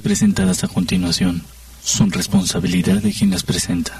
[0.00, 1.42] presentadas a continuación
[1.82, 3.98] son responsabilidad de quien las presenta.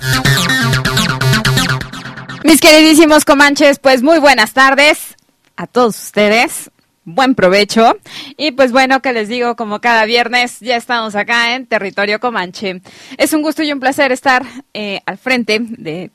[2.44, 5.16] Mis queridísimos comanches, pues muy buenas tardes
[5.56, 6.70] a todos ustedes.
[7.04, 7.96] Buen provecho.
[8.36, 12.82] Y pues bueno, que les digo, como cada viernes, ya estamos acá en Territorio Comanche.
[13.16, 14.44] Es un gusto y un placer estar
[14.74, 16.10] eh, al frente de,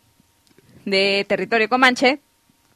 [0.85, 2.19] de Territorio Comanche,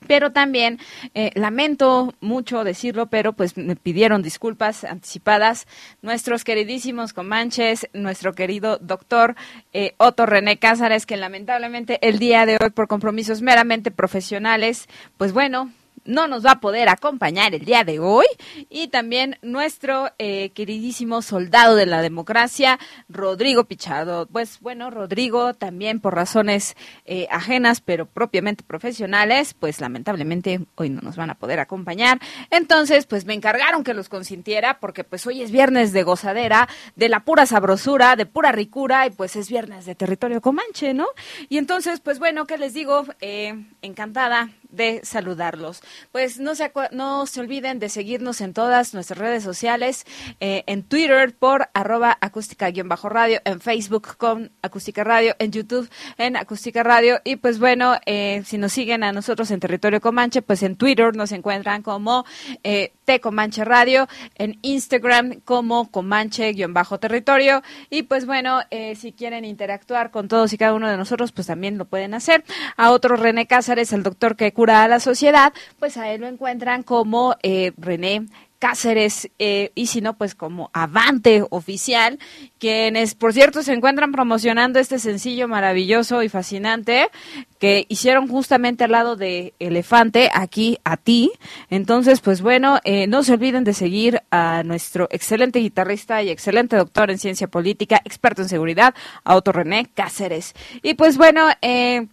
[0.07, 0.79] pero también
[1.13, 5.67] eh, lamento mucho decirlo, pero pues me pidieron disculpas anticipadas
[6.01, 9.35] nuestros queridísimos comanches, nuestro querido doctor
[9.73, 14.87] eh, Otto René Cázares, que lamentablemente el día de hoy por compromisos meramente profesionales,
[15.17, 15.71] pues bueno,
[16.05, 18.25] no nos va a poder acompañar el día de hoy.
[18.69, 24.27] Y también nuestro eh, queridísimo soldado de la democracia, Rodrigo Pichado.
[24.27, 31.01] Pues bueno, Rodrigo también por razones eh, ajenas, pero propiamente profesionales, pues lamentablemente hoy no
[31.01, 32.19] nos van a poder acompañar.
[32.51, 37.09] Entonces, pues me encargaron que los consintiera porque pues hoy es viernes de gozadera, de
[37.09, 41.07] la pura sabrosura, de pura ricura y pues es viernes de territorio comanche, ¿no?
[41.49, 43.05] Y entonces, pues bueno, ¿qué les digo?
[43.21, 45.81] Eh, encantada de saludarlos.
[46.11, 50.05] Pues no se, no se olviden de seguirnos en todas nuestras redes sociales,
[50.39, 56.83] eh, en Twitter por arroba acústica-radio, en Facebook con acústica radio, en YouTube en acústica
[56.83, 60.75] radio y pues bueno, eh, si nos siguen a nosotros en territorio Comanche, pues en
[60.75, 62.25] Twitter nos encuentran como
[62.63, 70.11] eh, T Comanche Radio, en Instagram como Comanche-territorio y pues bueno, eh, si quieren interactuar
[70.11, 72.43] con todos y cada uno de nosotros, pues también lo pueden hacer.
[72.75, 76.27] A otro René Cázares, el doctor que cura a la sociedad, pues a él lo
[76.27, 78.25] encuentran como eh, René
[78.65, 82.17] Cáceres eh, y si no, pues como Avante Oficial,
[82.57, 87.09] quienes por cierto se encuentran promocionando este sencillo maravilloso y fascinante
[87.59, 91.31] que hicieron justamente al lado de Elefante, aquí a ti.
[91.69, 96.75] Entonces, pues bueno, eh, no se olviden de seguir a nuestro excelente guitarrista y excelente
[96.75, 100.55] doctor en ciencia política, experto en seguridad, a Otto René Cáceres.
[100.81, 102.07] Y pues bueno, eh,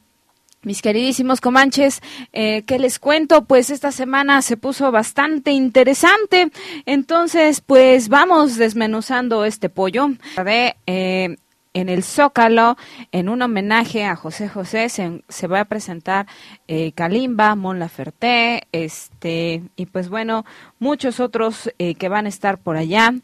[0.63, 2.01] mis queridísimos comanches,
[2.33, 3.45] eh, ¿qué les cuento?
[3.45, 6.51] Pues esta semana se puso bastante interesante.
[6.87, 10.09] Entonces, pues vamos desmenuzando este pollo.
[10.87, 11.37] Eh,
[11.75, 12.77] en el Zócalo,
[13.13, 16.27] en un homenaje a José José, se, va a presentar
[16.69, 20.45] eh, Kalimba, Mon Laferte, este, y pues bueno,
[20.79, 23.15] muchos otros eh, que van a estar por allá.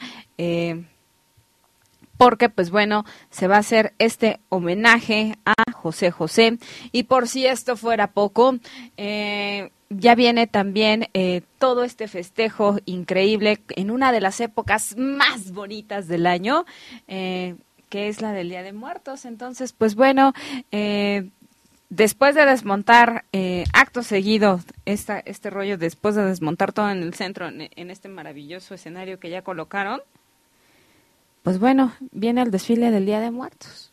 [2.18, 6.58] Eh, porque pues bueno, se va a hacer este homenaje a José José.
[6.92, 8.56] Y por si esto fuera poco,
[8.96, 15.52] eh, ya viene también eh, todo este festejo increíble en una de las épocas más
[15.52, 16.66] bonitas del año,
[17.06, 17.54] eh,
[17.88, 19.24] que es la del Día de Muertos.
[19.24, 20.34] Entonces, pues bueno,
[21.88, 23.24] después de desmontar
[23.72, 28.74] acto seguido esta, este rollo, después de desmontar todo en el centro, en este maravilloso
[28.74, 30.02] escenario que ya colocaron,
[31.42, 33.92] pues bueno, viene el desfile del Día de Muertos.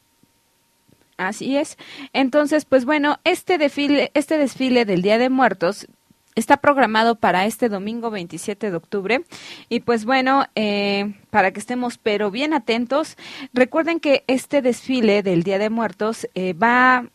[1.18, 1.78] Así es.
[2.14, 5.88] Entonces, pues bueno, este desfile, este desfile del Día de Muertos
[6.36, 9.26] está programado para este domingo 27 de octubre.
[9.70, 13.18] Y pues bueno, eh, para que estemos pero bien atentos,
[13.54, 17.10] recuerden que este desfile del Día de Muertos eh, va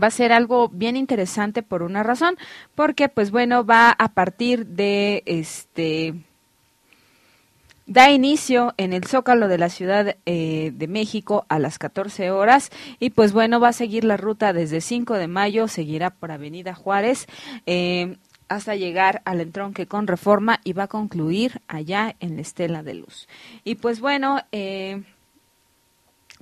[0.00, 2.36] va a ser algo bien interesante por una razón,
[2.76, 6.14] porque pues bueno, va a partir de este
[7.88, 12.70] da inicio en el Zócalo de la Ciudad eh, de México a las 14 horas
[13.00, 16.74] y pues bueno, va a seguir la ruta desde 5 de mayo, seguirá por Avenida
[16.74, 17.26] Juárez.
[17.66, 18.18] Eh,
[18.48, 22.94] hasta llegar al entronque con reforma y va a concluir allá en la Estela de
[22.94, 23.28] Luz.
[23.62, 25.02] Y pues bueno, eh,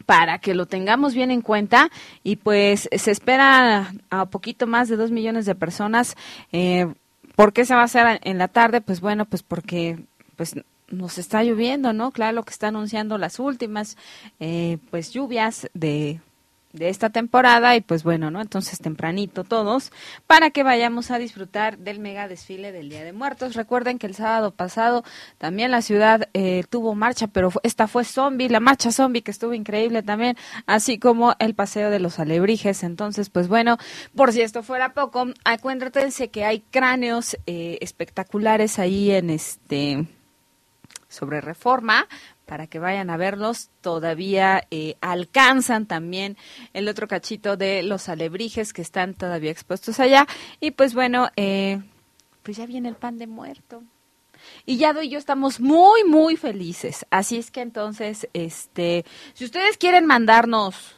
[0.04, 1.90] para que lo tengamos bien en cuenta
[2.22, 6.14] y pues se espera a poquito más de dos millones de personas.
[7.34, 8.80] ¿Por qué se va a hacer en la tarde?
[8.80, 9.98] Pues bueno, pues porque
[10.36, 10.54] pues
[10.88, 12.12] nos está lloviendo, ¿no?
[12.12, 13.96] Claro, lo que está anunciando las últimas,
[14.40, 16.20] eh, pues lluvias de,
[16.76, 18.40] de esta temporada y pues bueno, ¿no?
[18.40, 19.92] Entonces tempranito todos
[20.26, 23.54] para que vayamos a disfrutar del mega desfile del Día de Muertos.
[23.54, 25.02] Recuerden que el sábado pasado
[25.38, 29.54] también la ciudad eh, tuvo marcha, pero esta fue zombie, la marcha zombie que estuvo
[29.54, 32.82] increíble también, así como el paseo de los alebrijes.
[32.82, 33.78] Entonces, pues bueno,
[34.14, 40.06] por si esto fuera poco, acuérdense que hay cráneos eh, espectaculares ahí en este
[41.08, 42.06] sobre reforma
[42.46, 43.70] para que vayan a verlos.
[43.80, 46.36] Todavía eh, alcanzan también
[46.72, 50.26] el otro cachito de los alebrijes que están todavía expuestos allá.
[50.60, 51.82] Y pues bueno, eh,
[52.42, 53.82] pues ya viene el pan de muerto.
[54.64, 57.06] Y Yado y yo estamos muy, muy felices.
[57.10, 59.04] Así es que entonces, este,
[59.34, 60.96] si ustedes quieren mandarnos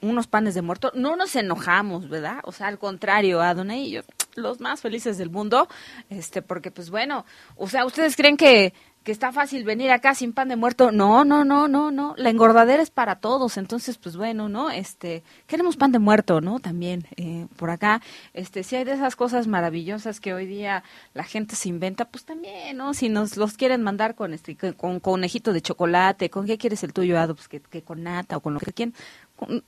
[0.00, 2.38] unos panes de muerto, no nos enojamos, ¿verdad?
[2.44, 4.02] O sea, al contrario, Adonai y yo,
[4.36, 5.68] los más felices del mundo,
[6.08, 7.24] este, porque pues bueno,
[7.56, 8.72] o sea, ¿ustedes creen que
[9.02, 10.92] que está fácil venir acá sin pan de muerto.
[10.92, 12.14] No, no, no, no, no.
[12.18, 13.56] La engordadera es para todos.
[13.56, 14.70] Entonces, pues bueno, ¿no?
[14.70, 16.60] Este, queremos pan de muerto, ¿no?
[16.60, 18.02] También eh, por acá,
[18.34, 20.84] este, si hay de esas cosas maravillosas que hoy día
[21.14, 22.94] la gente se inventa, pues también, ¿no?
[22.94, 26.92] Si nos los quieren mandar con este, con conejito de chocolate, ¿con qué quieres el
[26.92, 27.34] tuyo, Ado?
[27.34, 28.94] Pues que, con nata o con lo que quieran.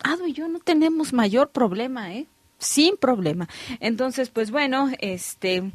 [0.02, 2.26] Ado y yo no tenemos mayor problema, ¿eh?
[2.58, 3.48] Sin problema.
[3.78, 5.72] Entonces, pues bueno, este,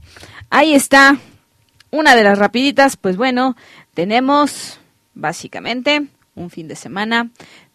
[0.51, 1.17] ahí está
[1.95, 3.55] una de las rapiditas, pues bueno,
[3.93, 4.79] tenemos
[5.13, 7.29] básicamente un fin de semana,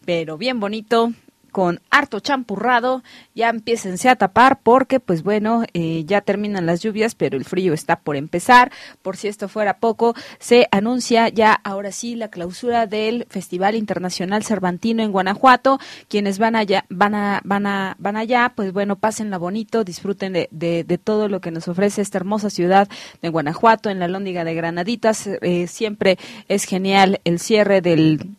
[0.05, 1.11] pero bien bonito,
[1.51, 3.03] con harto champurrado,
[3.35, 7.73] ya empiecen a tapar porque pues bueno, eh, ya terminan las lluvias, pero el frío
[7.73, 8.71] está por empezar.
[9.01, 14.43] Por si esto fuera poco, se anuncia ya ahora sí la clausura del Festival Internacional
[14.43, 15.79] Cervantino en Guanajuato.
[16.07, 20.49] Quienes van allá, van a, van a, van allá, pues bueno, pásenla bonito, disfruten de,
[20.51, 22.87] de, todo lo que nos ofrece esta hermosa ciudad
[23.21, 25.27] de Guanajuato, en la Lóndiga de Granaditas.
[25.27, 26.17] Eh, siempre
[26.47, 28.35] es genial el cierre del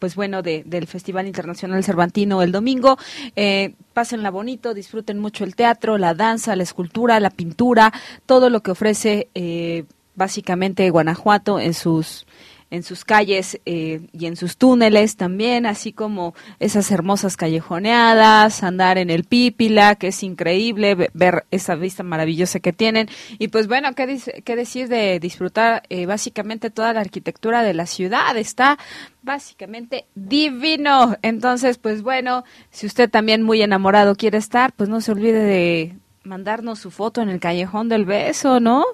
[0.00, 2.98] pues bueno, de, del Festival Internacional Cervantino el domingo.
[3.36, 7.92] Eh, pásenla bonito, disfruten mucho el teatro, la danza, la escultura, la pintura,
[8.26, 9.84] todo lo que ofrece eh,
[10.16, 12.26] básicamente Guanajuato en sus
[12.70, 18.98] en sus calles eh, y en sus túneles también, así como esas hermosas callejoneadas, andar
[18.98, 23.08] en el Pípila, que es increíble ver esa vista maravillosa que tienen.
[23.38, 27.86] Y pues bueno, ¿qué, qué decir de disfrutar eh, básicamente toda la arquitectura de la
[27.86, 28.36] ciudad?
[28.36, 28.78] Está
[29.22, 31.16] básicamente divino.
[31.22, 35.96] Entonces, pues bueno, si usted también muy enamorado quiere estar, pues no se olvide de
[36.22, 38.84] mandarnos su foto en el Callejón del Beso, ¿no?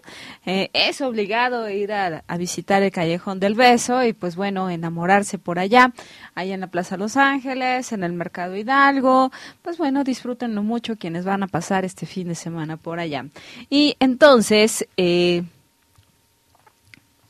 [0.44, 5.58] Eh, es obligado ir a, visitar el Callejón del Beso y pues bueno, enamorarse por
[5.58, 5.92] allá,
[6.34, 9.32] allá en la Plaza Los Ángeles, en el Mercado Hidalgo,
[9.62, 13.26] pues bueno, disfrútenlo mucho quienes van a pasar este fin de semana por allá.
[13.70, 15.42] Y entonces, eh,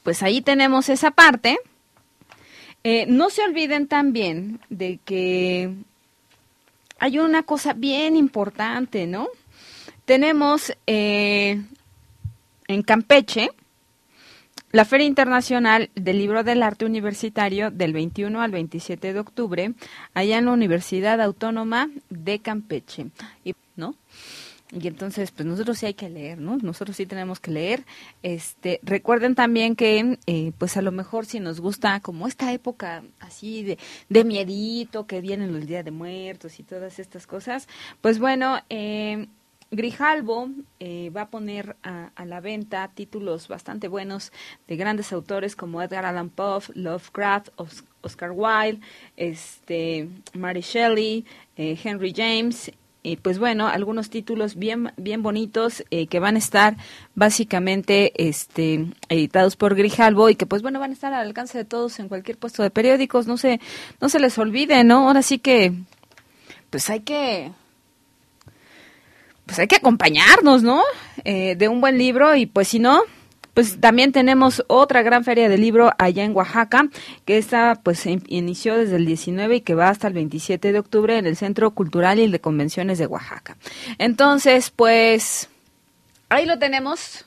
[0.02, 1.58] pues ahí tenemos esa parte.
[2.84, 5.74] Eh, no se olviden también de que
[6.98, 9.28] hay una cosa bien importante, ¿no?
[10.06, 11.60] Tenemos eh,
[12.68, 13.50] en Campeche
[14.70, 19.72] la Feria Internacional del Libro del Arte Universitario del 21 al 27 de octubre,
[20.14, 23.06] allá en la Universidad Autónoma de Campeche.
[23.44, 23.96] Y, ¿no?
[24.70, 26.56] Y entonces, pues nosotros sí hay que leer, ¿no?
[26.58, 27.84] Nosotros sí tenemos que leer.
[28.22, 33.02] Este, recuerden también que, eh, pues a lo mejor si nos gusta como esta época
[33.18, 37.66] así de, de miedito, que vienen los días de muertos y todas estas cosas,
[38.00, 39.26] pues bueno, eh,
[39.70, 40.48] Grijalbo
[40.78, 44.32] eh, va a poner a, la venta títulos bastante buenos
[44.68, 47.48] de grandes autores como Edgar Allan Poe, Lovecraft,
[48.02, 48.80] Oscar Wilde,
[49.16, 51.24] este, Mary Shelley,
[51.56, 52.72] eh, Henry James
[53.02, 56.76] y pues bueno, algunos títulos bien bien bonitos eh, que van a estar
[57.14, 61.64] básicamente este editados por Grijalbo y que pues bueno van a estar al alcance de
[61.64, 63.60] todos en cualquier puesto de periódicos, no se
[64.00, 65.06] no se les olvide, ¿no?
[65.06, 65.72] Ahora sí que
[66.70, 67.52] pues hay que
[69.46, 70.82] pues hay que acompañarnos, ¿no?
[71.24, 73.00] Eh, de un buen libro y pues si no,
[73.54, 76.88] pues también tenemos otra gran feria de libro allá en Oaxaca,
[77.24, 81.16] que esta pues inició desde el 19 y que va hasta el 27 de octubre
[81.16, 83.56] en el Centro Cultural y de Convenciones de Oaxaca.
[83.96, 85.48] Entonces, pues
[86.28, 87.24] ahí lo tenemos.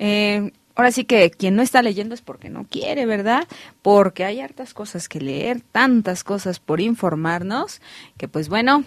[0.00, 3.46] Eh, ahora sí que quien no está leyendo es porque no quiere, ¿verdad?
[3.80, 7.80] Porque hay hartas cosas que leer, tantas cosas por informarnos,
[8.16, 8.84] que pues bueno,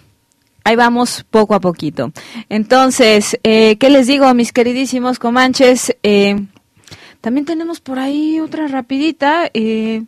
[0.63, 2.11] ahí vamos poco a poquito.
[2.49, 5.95] Entonces, eh, ¿qué les digo, mis queridísimos comanches?
[6.03, 6.35] Eh,
[7.21, 10.03] también tenemos por ahí otra rapidita, eh,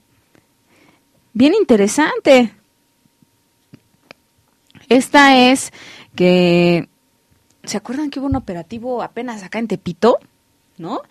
[1.34, 2.54] bien interesante.
[4.90, 5.72] Esta es
[6.16, 6.90] que,
[7.64, 10.20] ¿se acuerdan que hubo un operativo apenas acá en Tepito?
[10.78, 11.02] ¿No?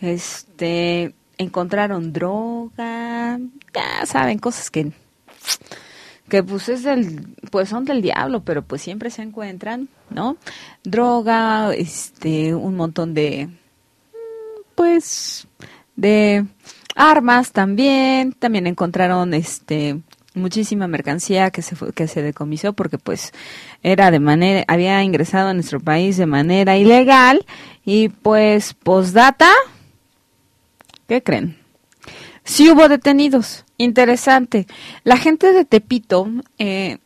[0.00, 3.38] Este, encontraron droga,
[3.72, 4.92] ya saben, cosas que
[6.32, 10.38] que pues es del, pues son del diablo, pero pues siempre se encuentran, ¿no?
[10.82, 13.50] Droga, este, un montón de,
[14.74, 15.46] pues,
[15.94, 16.46] de
[16.96, 20.00] armas también, también encontraron, este,
[20.32, 23.32] muchísima mercancía que se que se decomisó porque pues
[23.82, 27.44] era de manera había ingresado a nuestro país de manera ilegal
[27.84, 29.50] y pues postdata
[31.06, 31.61] ¿qué creen?
[32.44, 33.64] Sí hubo detenidos.
[33.78, 34.66] Interesante.
[35.04, 36.98] La gente de Tepito, eh,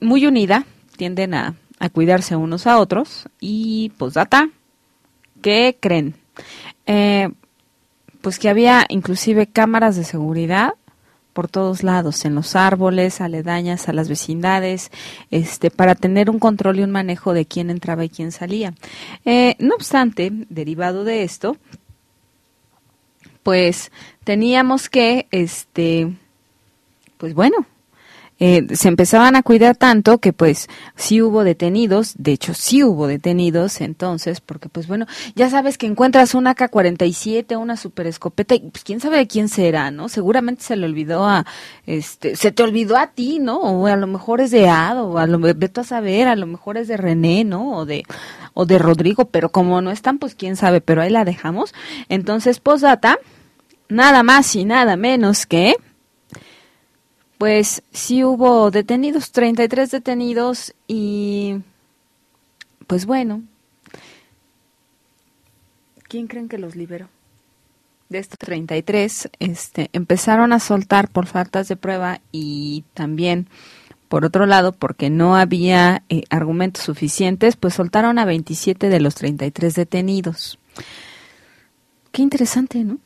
[0.00, 0.64] muy unida,
[0.96, 1.54] tienden a,
[1.92, 3.28] cuidarse unos a otros.
[3.40, 4.48] Y, pues, data,
[5.42, 6.14] ¿qué creen?
[6.86, 7.30] Eh,
[8.20, 10.74] pues que había inclusive cámaras de seguridad
[11.32, 14.90] por todos lados, en los árboles, aledañas a las vecindades,
[15.30, 18.72] este, para tener un control y un manejo de quién entraba y quién salía.
[19.26, 21.58] Eh, no obstante, derivado de esto,
[23.46, 23.92] pues
[24.24, 26.12] teníamos que, este,
[27.16, 27.64] pues bueno,
[28.40, 33.06] eh, se empezaban a cuidar tanto que pues sí hubo detenidos, de hecho sí hubo
[33.06, 38.60] detenidos entonces, porque pues bueno, ya sabes que encuentras una K-47, una super escopeta, y
[38.60, 40.08] pues quién sabe de quién será, ¿no?
[40.08, 41.46] Seguramente se le olvidó a,
[41.86, 43.60] este, se te olvidó a ti, ¿no?
[43.60, 46.46] O a lo mejor es de Ado, o a lo vete a saber, a lo
[46.46, 47.76] mejor es de René, ¿no?
[47.76, 48.02] O de,
[48.54, 51.72] o de Rodrigo, pero como no están, pues quién sabe, pero ahí la dejamos.
[52.08, 53.18] Entonces, posdata,
[53.88, 55.76] nada más y nada menos que
[57.38, 61.56] pues sí hubo detenidos, 33 detenidos y
[62.86, 63.42] pues bueno,
[66.08, 67.08] ¿quién creen que los liberó?
[68.08, 73.48] De estos 33, este, empezaron a soltar por faltas de prueba y también,
[74.08, 79.16] por otro lado, porque no había eh, argumentos suficientes, pues soltaron a 27 de los
[79.16, 80.60] 33 detenidos.
[82.12, 82.98] Qué interesante, ¿no?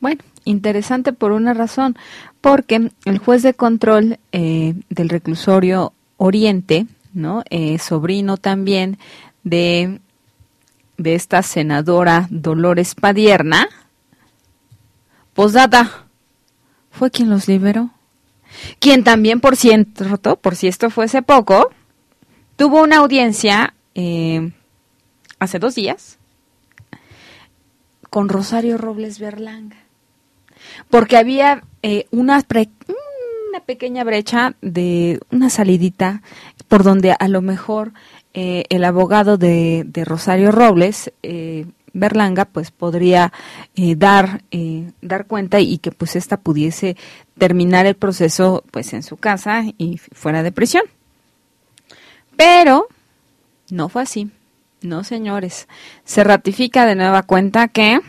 [0.00, 1.96] Bueno, interesante por una razón,
[2.40, 7.42] porque el juez de control eh, del reclusorio Oriente, ¿no?
[7.50, 8.98] Eh, sobrino también
[9.44, 10.00] de,
[10.96, 13.68] de esta senadora Dolores Padierna,
[15.34, 16.06] posdata,
[16.90, 17.90] fue quien los liberó.
[18.78, 21.70] Quien también, por cierto, por si esto fuese poco,
[22.56, 24.50] tuvo una audiencia eh,
[25.38, 26.18] hace dos días
[28.08, 29.79] con Rosario Robles Berlanga
[30.88, 32.44] porque había eh, una,
[33.50, 36.22] una pequeña brecha de una salidita
[36.68, 37.92] por donde a lo mejor
[38.32, 43.32] eh, el abogado de, de Rosario Robles, eh, Berlanga, pues podría
[43.74, 44.44] eh, dar,
[45.02, 46.96] dar cuenta y que pues ésta pudiese
[47.38, 50.84] terminar el proceso pues en su casa y fuera de prisión.
[52.36, 52.86] Pero
[53.70, 54.30] no fue así.
[54.82, 55.66] No, señores.
[56.04, 58.00] Se ratifica de nueva cuenta que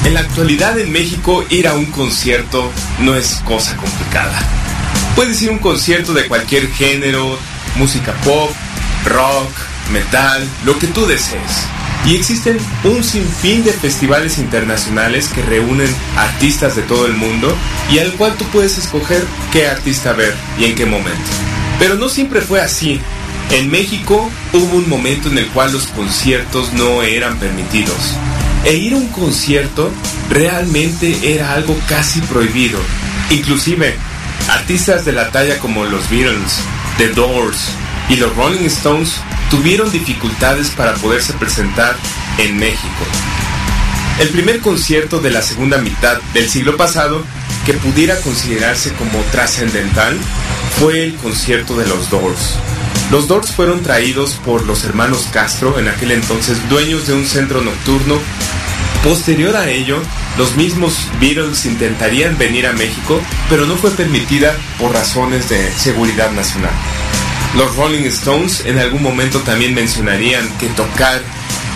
[0.05, 2.69] En la actualidad en México ir a un concierto
[2.99, 4.37] no es cosa complicada.
[5.15, 7.37] Puedes ir a un concierto de cualquier género,
[7.77, 8.51] música pop,
[9.05, 9.49] rock,
[9.93, 11.67] metal, lo que tú desees.
[12.05, 17.55] Y existen un sinfín de festivales internacionales que reúnen artistas de todo el mundo
[17.89, 21.31] y al cual tú puedes escoger qué artista ver y en qué momento.
[21.79, 22.99] Pero no siempre fue así.
[23.51, 28.17] En México hubo un momento en el cual los conciertos no eran permitidos
[28.65, 29.91] e ir a un concierto
[30.29, 32.79] realmente era algo casi prohibido.
[33.29, 33.95] Inclusive,
[34.49, 36.59] artistas de la talla como los Beatles,
[36.97, 37.69] The Doors
[38.09, 39.15] y los Rolling Stones
[39.49, 41.95] tuvieron dificultades para poderse presentar
[42.37, 43.05] en México.
[44.19, 47.23] El primer concierto de la segunda mitad del siglo pasado
[47.65, 50.17] que pudiera considerarse como trascendental
[50.79, 52.57] fue el concierto de los Doors.
[53.11, 57.61] Los Doors fueron traídos por los hermanos Castro, en aquel entonces dueños de un centro
[57.61, 58.17] nocturno.
[59.03, 60.01] Posterior a ello,
[60.37, 66.31] los mismos Beatles intentarían venir a México, pero no fue permitida por razones de seguridad
[66.31, 66.71] nacional.
[67.55, 71.21] Los Rolling Stones en algún momento también mencionarían que tocar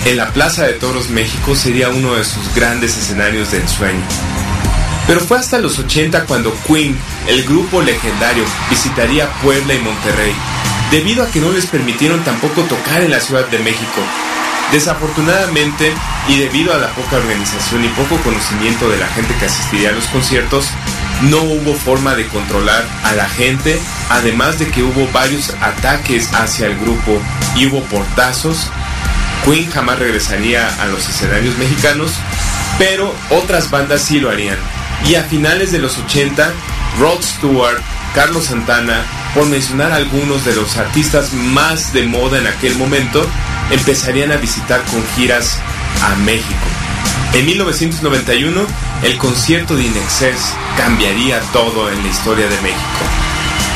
[0.06, 4.47] en la Plaza de Toros México sería uno de sus grandes escenarios de ensueño.
[5.08, 6.98] Pero fue hasta los 80 cuando Queen,
[7.28, 10.34] el grupo legendario, visitaría Puebla y Monterrey,
[10.92, 14.02] debido a que no les permitieron tampoco tocar en la Ciudad de México.
[14.74, 15.94] Desafortunadamente,
[16.28, 19.94] y debido a la poca organización y poco conocimiento de la gente que asistiría a
[19.94, 20.68] los conciertos,
[21.22, 26.68] no hubo forma de controlar a la gente, además de que hubo varios ataques hacia
[26.68, 27.18] el grupo
[27.56, 28.70] y hubo portazos.
[29.46, 32.12] Queen jamás regresaría a los escenarios mexicanos,
[32.78, 34.58] pero otras bandas sí lo harían.
[35.06, 36.52] Y a finales de los 80,
[37.00, 37.82] Rod Stewart,
[38.16, 43.26] Carlos Santana, por mencionar algunos de los artistas más de moda en aquel momento,
[43.72, 45.60] empezarían a visitar con giras
[46.04, 46.56] a México.
[47.34, 48.62] En 1991,
[49.04, 53.28] el concierto de Inexcess cambiaría todo en la historia de México.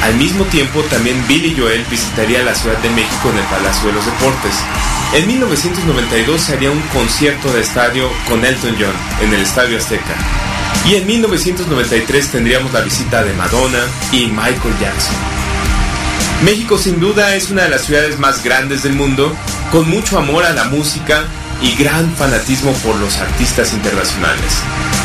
[0.04, 3.94] Al mismo tiempo, también Billy Joel visitaría la Ciudad de México en el Palacio de
[3.94, 4.56] los Deportes.
[5.14, 10.16] En 1992 se haría un concierto de estadio con Elton John en el Estadio Azteca.
[10.86, 15.16] Y en 1993 tendríamos la visita de Madonna y Michael Jackson.
[16.44, 19.32] México sin duda es una de las ciudades más grandes del mundo,
[19.72, 21.24] con mucho amor a la música
[21.62, 24.52] y gran fanatismo por los artistas internacionales.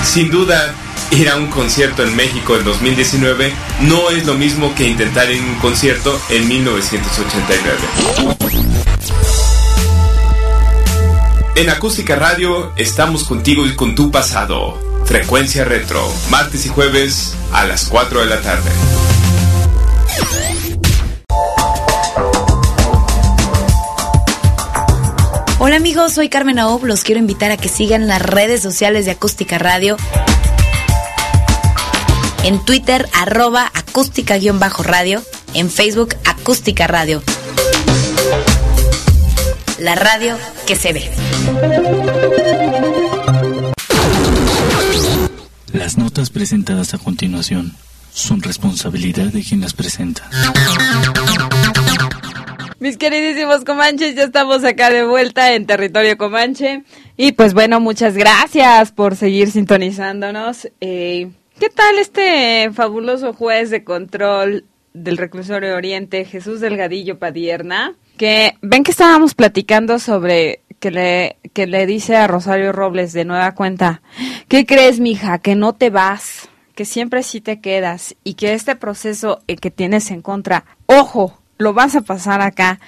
[0.03, 0.73] Sin duda,
[1.11, 3.53] ir a un concierto en México en 2019
[3.83, 7.79] no es lo mismo que intentar ir a un concierto en 1989.
[11.57, 14.96] En Acústica Radio estamos contigo y con tu pasado.
[15.07, 18.71] Frecuencia Retro, martes y jueves a las 4 de la tarde.
[25.61, 29.13] Hola amigos, soy Carmen Aob, los quiero invitar a que sigan las redes sociales de
[29.13, 29.97] Acústica Radio.
[32.43, 35.23] En Twitter, arroba acústica-radio.
[35.55, 37.23] En Facebook, acústica radio.
[39.79, 42.96] La radio que se ve.
[45.97, 47.73] Notas presentadas a continuación
[48.13, 50.29] son responsabilidad de quien las presenta.
[52.79, 56.85] Mis queridísimos comanches, ya estamos acá de vuelta en territorio comanche.
[57.17, 60.69] Y pues bueno, muchas gracias por seguir sintonizándonos.
[60.83, 67.95] Eh, ¿Qué tal este fabuloso juez de control del reclusorio Oriente, Jesús Delgadillo Padierna?
[68.17, 73.25] Que ven que estábamos platicando sobre que le, que le dice a Rosario Robles de
[73.25, 74.03] nueva cuenta,
[74.49, 75.39] ¿qué crees, mija?
[75.39, 79.71] Que no te vas, que siempre sí te quedas y que este proceso eh, que
[79.71, 82.81] tienes en contra, ojo, lo vas a pasar acá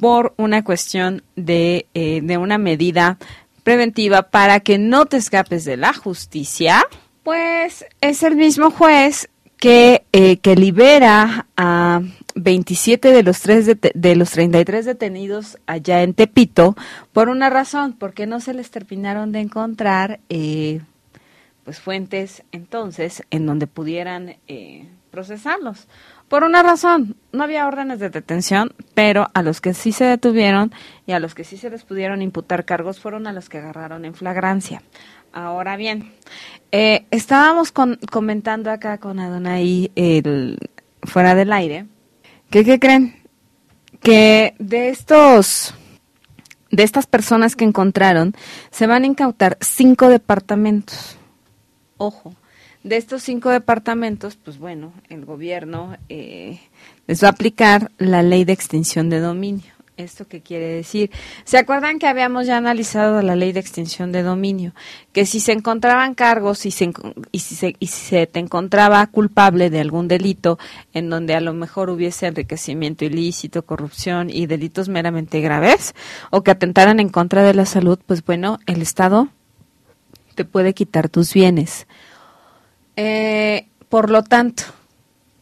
[0.00, 3.18] por una cuestión de, eh, de una medida
[3.62, 6.84] preventiva para que no te escapes de la justicia,
[7.22, 12.00] pues es el mismo juez que, eh, que libera a
[12.34, 16.76] 27 de los, tres de, los 33 detenidos allá en Tepito
[17.12, 20.80] por una razón, porque no se les terminaron de encontrar eh,
[21.64, 25.86] pues fuentes entonces en donde pudieran eh, procesarlos.
[26.28, 30.72] Por una razón, no había órdenes de detención, pero a los que sí se detuvieron
[31.06, 34.06] y a los que sí se les pudieron imputar cargos fueron a los que agarraron
[34.06, 34.82] en flagrancia.
[35.34, 36.12] Ahora bien,
[36.72, 40.58] eh, estábamos comentando acá con Adonai el,
[41.02, 41.86] fuera del aire,
[42.52, 43.16] que qué creen?
[44.00, 45.74] Que de estos,
[46.70, 48.34] de estas personas que encontraron,
[48.70, 51.16] se van a incautar cinco departamentos.
[51.96, 52.34] Ojo,
[52.84, 56.60] de estos cinco departamentos, pues bueno, el gobierno eh,
[57.06, 59.71] les va a aplicar la ley de extinción de dominio.
[59.98, 61.10] ¿Esto qué quiere decir?
[61.44, 64.72] ¿Se acuerdan que habíamos ya analizado la ley de extinción de dominio?
[65.12, 66.92] Que si se encontraban cargos y, se,
[67.30, 70.58] y, si se, y se te encontraba culpable de algún delito
[70.94, 75.94] en donde a lo mejor hubiese enriquecimiento ilícito, corrupción y delitos meramente graves
[76.30, 79.28] o que atentaran en contra de la salud, pues bueno, el Estado
[80.34, 81.86] te puede quitar tus bienes
[82.96, 84.64] eh, por lo tanto,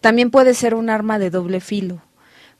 [0.00, 2.02] también puede ser un arma de doble filo,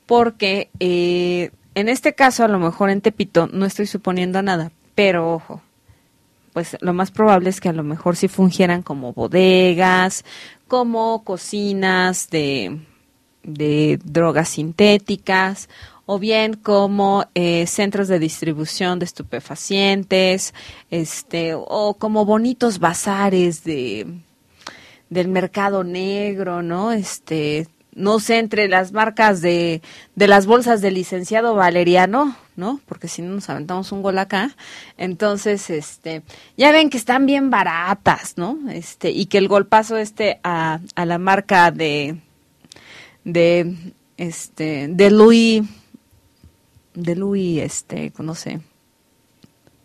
[0.05, 5.33] porque eh, en este caso, a lo mejor en Tepito, no estoy suponiendo nada, pero
[5.33, 5.61] ojo,
[6.53, 10.25] pues lo más probable es que a lo mejor sí fungieran como bodegas,
[10.67, 12.79] como cocinas de,
[13.43, 15.69] de drogas sintéticas,
[16.05, 20.53] o bien como eh, centros de distribución de estupefacientes,
[20.89, 24.07] este, o como bonitos bazares de
[25.11, 26.93] del mercado negro, ¿no?
[26.93, 29.81] Este, no sé, entre las marcas de,
[30.15, 32.79] de las bolsas del licenciado Valeriano, ¿no?
[32.85, 34.55] Porque si no nos aventamos un gol acá.
[34.97, 36.23] Entonces, este,
[36.57, 38.57] ya ven que están bien baratas, ¿no?
[38.71, 42.21] Este, y que el golpazo este a, a la marca de,
[43.23, 45.63] de este, de Luis,
[46.93, 48.61] de Luis, este, no sé,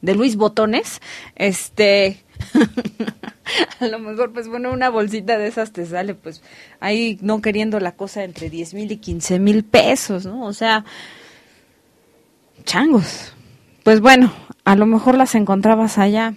[0.07, 1.01] de Luis Botones,
[1.35, 2.23] este,
[3.81, 6.43] a lo mejor, pues bueno, una bolsita de esas te sale, pues
[6.79, 10.47] ahí no queriendo la cosa entre 10 mil y 15 mil pesos, ¿no?
[10.47, 10.85] O sea,
[12.65, 13.35] changos.
[13.83, 14.33] Pues bueno,
[14.65, 16.35] a lo mejor las encontrabas allá.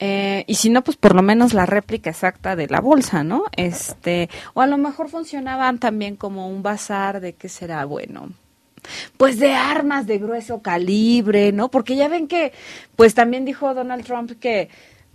[0.00, 3.44] Eh, y si no, pues por lo menos la réplica exacta de la bolsa, ¿no?
[3.56, 8.30] Este, o a lo mejor funcionaban también como un bazar de qué será bueno.
[9.16, 11.70] Pues de armas de grueso calibre, ¿no?
[11.70, 12.52] Porque ya ven que,
[12.96, 14.68] pues también dijo Donald Trump que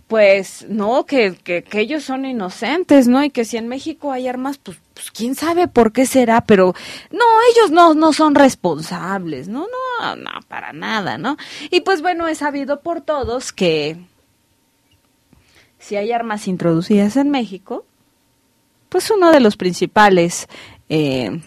[0.06, 3.24] pues no, que, que, ellos son inocentes, ¿no?
[3.24, 6.74] Y que si en México hay armas, pues, pues, quién sabe por qué será, pero
[7.10, 9.66] no, ellos no, no son responsables, ¿no?
[10.00, 11.36] No, no, para nada, ¿no?
[11.70, 13.96] Y pues bueno, es sabido por todos que
[15.78, 17.86] si hay armas introducidas en México,
[18.90, 20.48] pues uno de los principales
[20.88, 21.40] eh,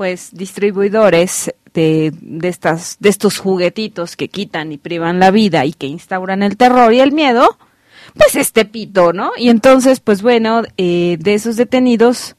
[0.00, 5.74] pues distribuidores de, de, estas, de estos juguetitos que quitan y privan la vida y
[5.74, 7.58] que instauran el terror y el miedo,
[8.14, 9.32] pues este pito, ¿no?
[9.36, 12.34] Y entonces, pues bueno, eh, de esos detenidos,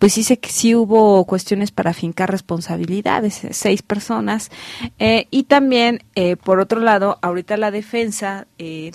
[0.00, 4.50] pues dice que sí hubo cuestiones para fincar responsabilidades, seis personas.
[4.98, 8.48] Eh, y también, eh, por otro lado, ahorita la defensa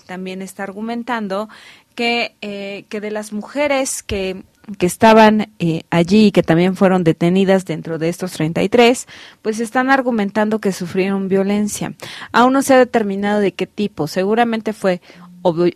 [0.04, 1.48] también está argumentando
[1.94, 4.44] que, que de las mujeres que
[4.78, 9.06] que estaban eh, allí y que también fueron detenidas dentro de estos 33,
[9.42, 11.94] pues están argumentando que sufrieron violencia.
[12.32, 14.06] Aún no se ha determinado de qué tipo.
[14.06, 15.00] Seguramente fue,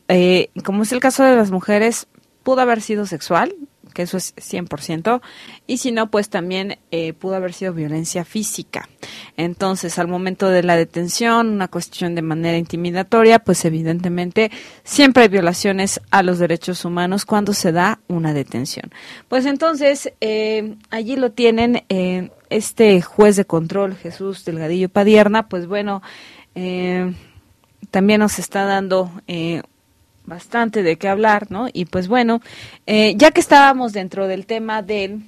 [0.09, 2.07] eh, como es el caso de las mujeres,
[2.43, 3.55] pudo haber sido sexual,
[3.95, 5.23] que eso es 100%,
[5.67, 8.89] y si no, pues también eh, pudo haber sido violencia física.
[9.39, 14.51] Entonces, al momento de la detención, una cuestión de manera intimidatoria, pues evidentemente
[14.83, 18.91] siempre hay violaciones a los derechos humanos cuando se da una detención.
[19.29, 25.67] Pues entonces, eh, allí lo tienen eh, este juez de control, Jesús Delgadillo Padierna, pues
[25.67, 26.03] bueno,
[27.91, 29.11] también nos está dando
[30.27, 31.69] bastante de qué hablar, ¿no?
[31.73, 32.41] Y pues bueno,
[32.87, 35.21] eh, ya que estábamos dentro del tema de,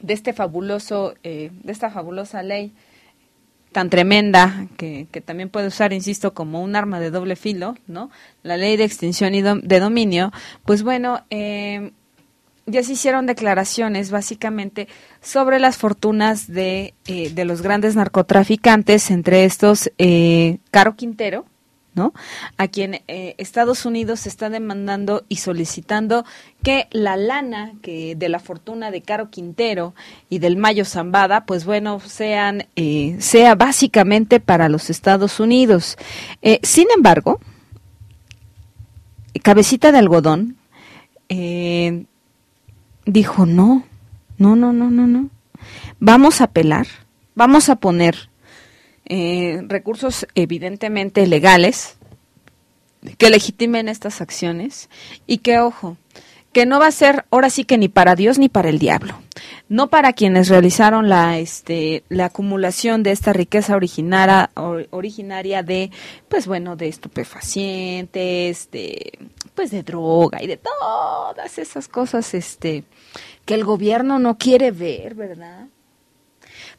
[0.00, 2.72] de este fabuloso, eh, de esta fabulosa ley
[3.72, 8.10] tan tremenda que, que, también puede usar, insisto, como un arma de doble filo, ¿no?
[8.42, 10.32] La ley de extinción y de dominio,
[10.64, 11.92] pues bueno, eh,
[12.66, 14.88] ya se hicieron declaraciones básicamente
[15.20, 19.90] sobre las fortunas de, de los grandes narcotraficantes, entre estos
[20.72, 21.46] Caro Quintero,
[21.94, 22.12] ¿no?
[22.56, 26.24] A quien eh, Estados Unidos está demandando y solicitando
[26.62, 29.94] que la lana de la fortuna de Caro Quintero
[30.28, 35.96] y del Mayo Zambada, pues bueno, sean eh, sea básicamente para los Estados Unidos.
[36.42, 37.40] Eh, sin embargo,
[39.42, 40.56] Cabecita de Algodón
[43.06, 43.84] dijo no,
[44.38, 45.30] no, no, no, no, no.
[45.98, 46.86] Vamos a apelar,
[47.34, 48.29] vamos a poner
[49.12, 51.96] eh, recursos evidentemente legales
[53.18, 54.88] que legitimen estas acciones
[55.26, 55.96] y que, ojo,
[56.52, 59.20] que no va a ser ahora sí que ni para Dios ni para el diablo,
[59.68, 64.50] no para quienes realizaron la este la acumulación de esta riqueza originaria
[64.90, 65.90] originaria de
[66.28, 69.18] pues bueno, de estupefacientes, de
[69.56, 72.84] pues de droga y de todas esas cosas este
[73.44, 75.66] que el gobierno no quiere ver, ¿verdad?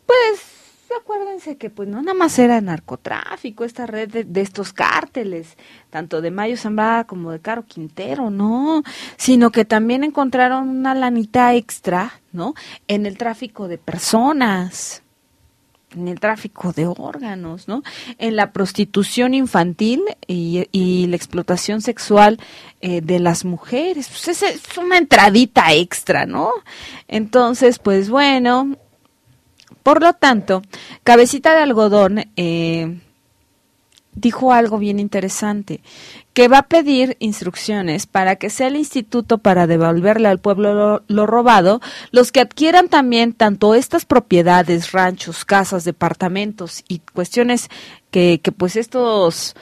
[0.05, 0.60] Pues
[0.97, 5.57] acuérdense que pues no nada más era narcotráfico, esta red de, estos cárteles,
[5.89, 8.83] tanto de Mayo Zambada como de Caro Quintero, no,
[9.17, 12.53] sino que también encontraron una lanita extra, ¿no?
[12.87, 15.03] En el tráfico de personas,
[15.95, 17.83] en el tráfico de órganos, ¿no?
[18.17, 22.39] En la prostitución infantil y, la explotación sexual
[22.81, 24.07] eh, de las mujeres.
[24.07, 26.51] Pues es una entradita extra, ¿no?
[27.07, 28.77] Entonces, pues bueno,
[29.83, 30.61] por lo tanto,
[31.03, 32.99] Cabecita de Algodón eh,
[34.13, 35.81] dijo algo bien interesante,
[36.33, 41.25] que va a pedir instrucciones para que sea el instituto para devolverle al pueblo lo,
[41.25, 41.81] robado,
[42.11, 47.69] los que adquieran también tanto estas propiedades, ranchos, casas, departamentos y cuestiones
[48.11, 49.55] que, que pues estos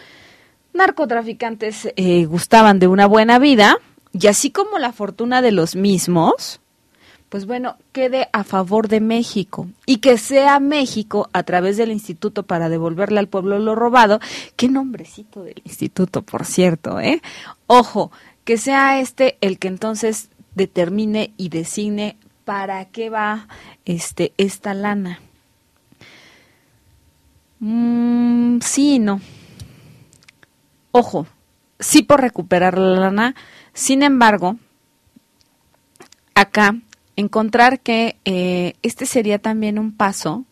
[0.74, 3.78] narcotraficantes eh, gustaban de una buena vida,
[4.12, 6.62] y así como la fortuna de los mismos,
[7.30, 12.44] pues bueno, quede a favor de México y que sea México a través del instituto
[12.44, 14.20] para devolverle al pueblo lo robado.
[14.56, 17.22] Qué nombrecito del instituto, por cierto, ¿eh?
[17.68, 18.12] Ojo,
[18.46, 23.48] que sea este el que entonces determine y designe para qué va
[23.86, 25.20] este esta lana.
[27.60, 29.22] Mm, sí no.
[30.92, 31.28] Ojo,
[31.80, 33.36] sí por recuperar la lana,
[33.74, 34.56] sin embargo,
[36.34, 36.76] acá
[37.20, 40.46] encontrar que eh, este sería también un paso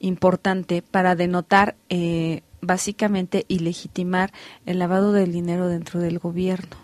[0.00, 4.32] importante para denotar eh, básicamente y legitimar
[4.66, 6.76] el lavado del dinero dentro del gobierno.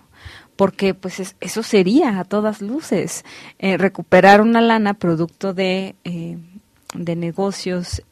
[0.54, 3.24] Porque pues eso sería a todas luces
[3.58, 6.38] eh, recuperar una lana producto de, eh,
[6.94, 8.02] de negocios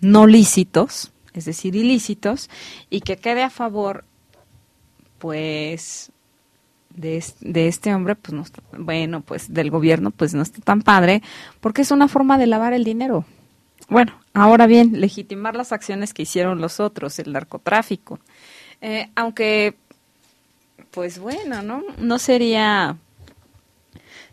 [0.00, 2.48] no lícitos, es decir, ilícitos,
[2.90, 4.04] y que quede a favor
[5.18, 6.12] pues
[6.94, 8.44] de, de este hombre, pues no
[8.78, 11.22] bueno, pues del gobierno, pues no está tan padre,
[11.60, 13.24] porque es una forma de lavar el dinero.
[13.88, 18.18] Bueno, ahora bien, legitimar las acciones que hicieron los otros, el narcotráfico.
[19.14, 19.76] aunque
[20.94, 21.82] pues bueno, ¿no?
[21.98, 22.96] No sería,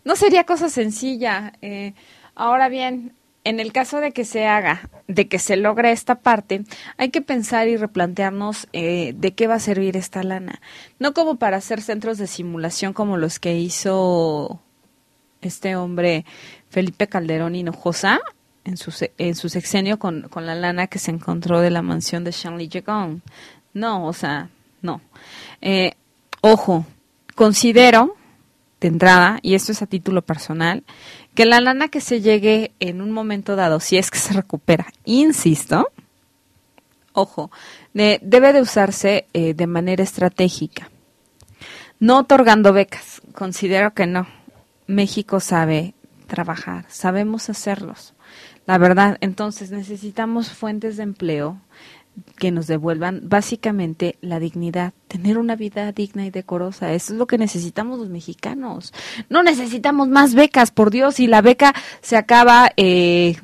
[0.05, 1.53] no sería cosa sencilla.
[1.61, 1.93] Eh,
[2.35, 3.13] ahora bien,
[3.43, 6.63] en el caso de que se haga, de que se logre esta parte,
[6.97, 10.61] hay que pensar y replantearnos eh, de qué va a servir esta lana.
[10.99, 14.59] No como para hacer centros de simulación como los que hizo
[15.41, 16.25] este hombre
[16.69, 18.19] Felipe Calderón Hinojosa
[18.63, 22.23] en su, en su sexenio con, con la lana que se encontró de la mansión
[22.23, 23.21] de Shanley Jegong.
[23.73, 24.49] No, o sea,
[24.81, 25.01] no.
[25.61, 25.93] Eh,
[26.43, 26.87] Ojo,
[27.35, 28.15] considero
[28.79, 30.83] de entrada, y esto es a título personal,
[31.33, 34.87] que la lana que se llegue en un momento dado, si es que se recupera,
[35.05, 35.89] insisto,
[37.13, 37.51] ojo,
[37.93, 40.89] debe de usarse eh, de manera estratégica,
[41.99, 44.27] no otorgando becas, considero que no.
[44.87, 45.93] México sabe
[46.27, 48.13] trabajar, sabemos hacerlos.
[48.65, 51.61] La verdad, entonces necesitamos fuentes de empleo,
[52.37, 56.93] que nos devuelvan básicamente la dignidad, tener una vida digna y decorosa.
[56.93, 58.93] Eso es lo que necesitamos los mexicanos.
[59.29, 63.37] No necesitamos más becas, por Dios, y la beca se acaba eh,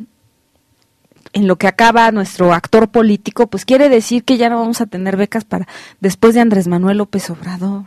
[1.33, 4.87] en lo que acaba nuestro actor político, pues quiere decir que ya no vamos a
[4.87, 5.67] tener becas para
[5.99, 7.85] después de Andrés Manuel López Obrador.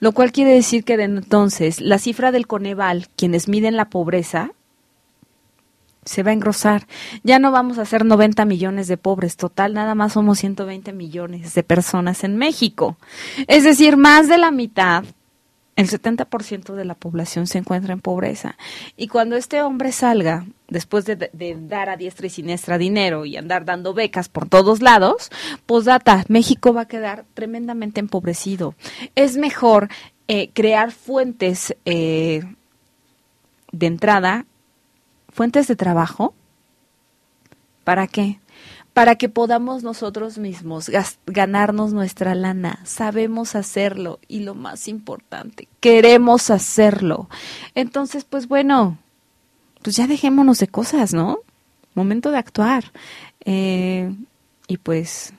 [0.00, 4.52] Lo cual quiere decir que de entonces la cifra del Coneval, quienes miden la pobreza,
[6.04, 6.86] se va a engrosar.
[7.22, 11.54] Ya no vamos a ser 90 millones de pobres, total, nada más somos 120 millones
[11.54, 12.96] de personas en México.
[13.46, 15.04] Es decir, más de la mitad,
[15.76, 18.56] el 70% de la población se encuentra en pobreza.
[18.96, 21.30] Y cuando este hombre salga, después de,
[21.66, 25.30] dar a diestra y siniestra dinero y andar dando becas por todos lados,
[25.66, 28.74] pues data, México va a quedar tremendamente empobrecido.
[29.14, 29.88] Es mejor
[30.28, 32.42] eh, crear fuentes eh,
[33.72, 34.46] de entrada
[35.32, 36.34] fuentes de trabajo.
[37.84, 38.38] ¿Para qué?
[38.92, 40.90] Para que podamos nosotros mismos
[41.26, 42.80] ganarnos nuestra lana.
[42.84, 47.28] Sabemos hacerlo y lo más importante, queremos hacerlo.
[47.74, 48.98] Entonces, pues bueno,
[49.82, 51.40] pues ya dejémonos de cosas, ¿no?
[51.94, 52.84] Momento de actuar.
[53.44, 54.14] Eh,
[54.68, 55.32] y pues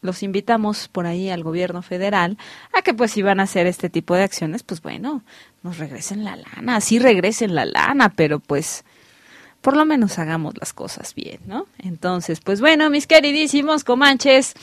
[0.00, 2.38] los invitamos por ahí al gobierno federal
[2.72, 5.22] a que pues si van a hacer este tipo de acciones, pues bueno,
[5.62, 8.84] nos regresen la lana, sí regresen la lana, pero pues
[9.60, 11.66] por lo menos hagamos las cosas bien, ¿no?
[11.78, 14.54] Entonces, pues bueno, mis queridísimos comanches,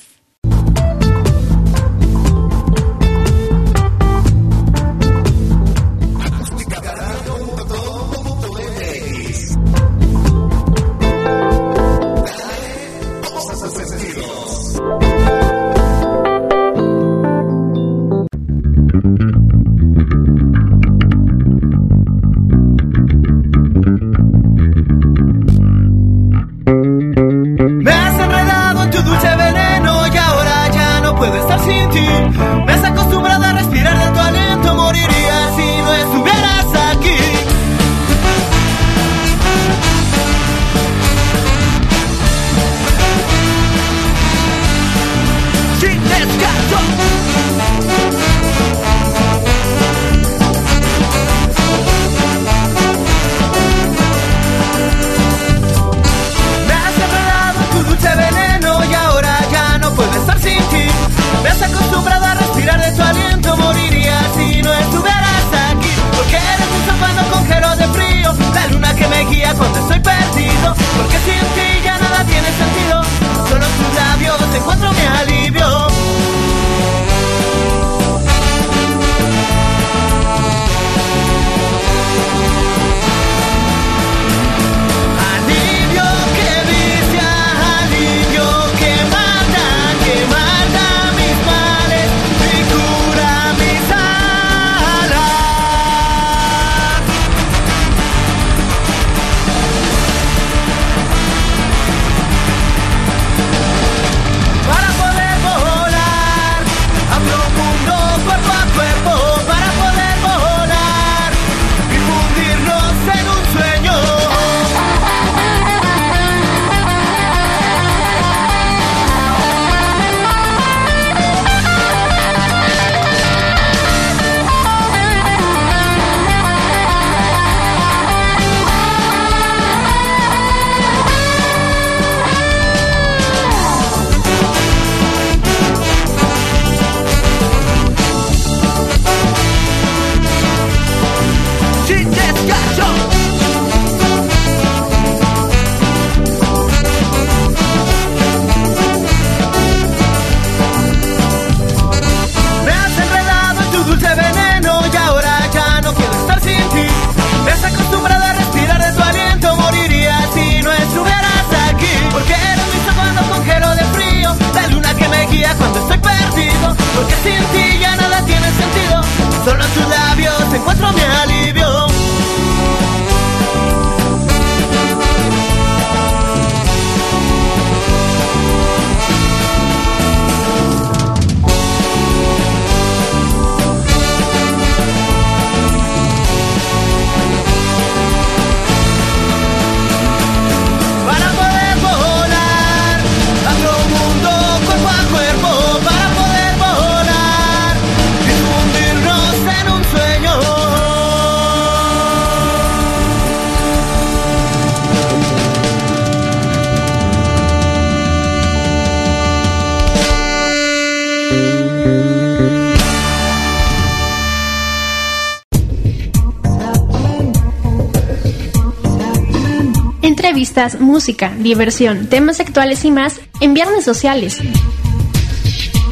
[220.80, 224.38] Música, diversión, temas actuales y más en Viernes Sociales.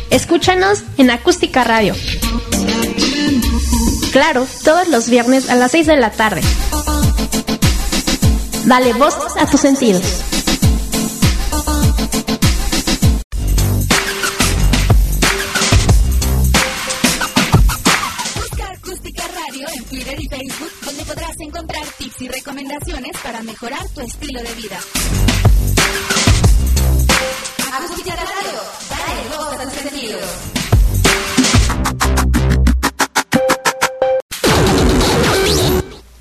[0.10, 1.96] Escúchanos en Acústica Radio.
[4.12, 6.42] Claro, todos los viernes a las 6 de la tarde.
[8.66, 10.33] Dale voz a tus sentidos.
[23.64, 24.78] Mejorar tu estilo de vida.
[27.72, 30.26] Acústica Radio, dale voz a tus sentidos.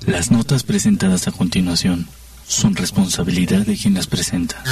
[0.05, 2.07] Las notas presentadas a continuación
[2.47, 4.63] son responsabilidad de quien las presenta.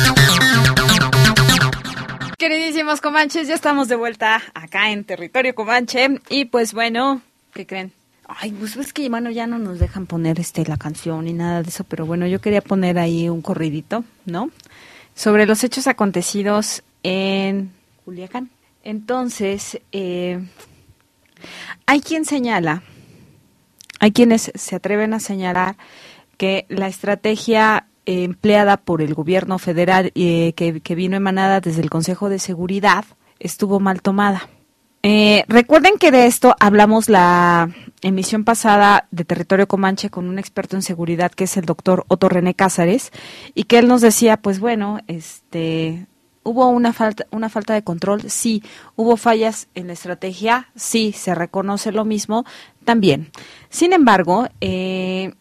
[2.37, 7.21] Queridísimos comanches, ya estamos de vuelta acá en territorio comanche y pues bueno,
[7.53, 8.00] ¿qué creen?
[8.39, 11.63] Ay, pues es que bueno, ya no nos dejan poner este la canción ni nada
[11.63, 14.49] de eso, pero bueno, yo quería poner ahí un corridito, ¿no?
[15.15, 17.71] Sobre los hechos acontecidos en
[18.05, 18.49] Culiacán.
[18.83, 20.39] Entonces, eh,
[21.85, 22.83] hay quien señala
[24.01, 25.77] hay quienes se atreven a señalar
[26.37, 31.91] que la estrategia eh, empleada por el gobierno federal eh, que, vino emanada desde el
[31.91, 33.05] Consejo de Seguridad
[33.39, 34.49] estuvo mal tomada.
[35.03, 37.69] Eh, recuerden que de esto hablamos la
[38.03, 42.29] emisión pasada de Territorio Comanche con un experto en seguridad que es el doctor Otto
[42.29, 43.11] René Cázares
[43.55, 46.05] y que él nos decía, pues bueno, este,
[46.43, 48.63] hubo una falta, una falta de control, sí,
[48.95, 52.45] hubo fallas en la estrategia, sí, se reconoce lo mismo,
[52.85, 53.31] también.
[53.69, 55.33] Sin embargo, eh,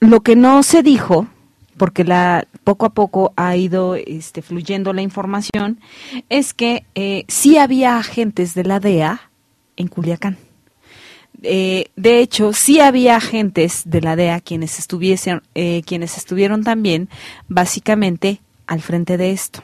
[0.00, 1.28] lo que no se dijo,
[1.76, 5.80] porque la, poco a poco ha ido este, fluyendo la información,
[6.28, 9.30] es que eh, sí había agentes de la DEA
[9.76, 10.38] en Culiacán.
[11.42, 15.42] Eh, de hecho, sí había agentes de la DEA quienes estuviesen,
[15.84, 17.10] quienes estuvieron también
[17.46, 19.62] básicamente al frente de esto.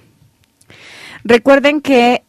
[1.25, 2.23] Recuerden que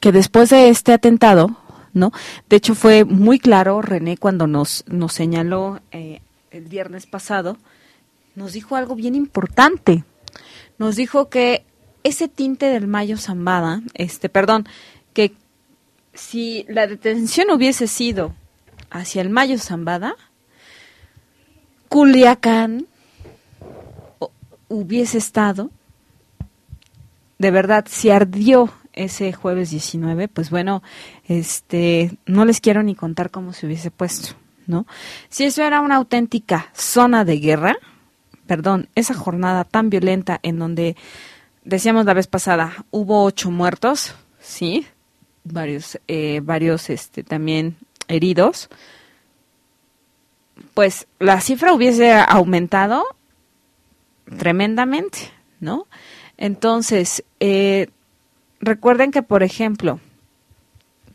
[0.00, 1.56] que después de este atentado,
[1.92, 2.12] ¿no?
[2.48, 6.20] De hecho, fue muy claro René cuando nos, nos señaló eh,
[6.50, 7.56] el viernes pasado,
[8.34, 10.04] nos dijo algo bien importante.
[10.78, 11.64] Nos dijo que
[12.04, 14.66] ese tinte del Mayo Zambada, este, perdón,
[15.12, 15.32] que
[16.14, 18.34] si la detención hubiese sido
[18.90, 20.16] hacia el Mayo Zambada,
[21.88, 22.86] Culiacán
[24.68, 25.70] hubiese estado,
[27.38, 30.82] de verdad, se ardió ese jueves 19, pues bueno,
[31.28, 34.34] este, no les quiero ni contar cómo se hubiese puesto,
[34.68, 34.86] ¿no?
[35.28, 37.76] Si eso era una auténtica zona de guerra,
[38.46, 40.94] perdón, esa jornada tan violenta en donde
[41.64, 44.86] decíamos la vez pasada, hubo ocho muertos, sí,
[45.42, 48.68] varios, eh, varios, este, también heridos,
[50.74, 53.04] pues la cifra hubiese aumentado
[54.38, 55.18] tremendamente,
[55.60, 55.86] ¿no?
[56.36, 57.88] Entonces, eh,
[58.60, 59.98] recuerden que, por ejemplo,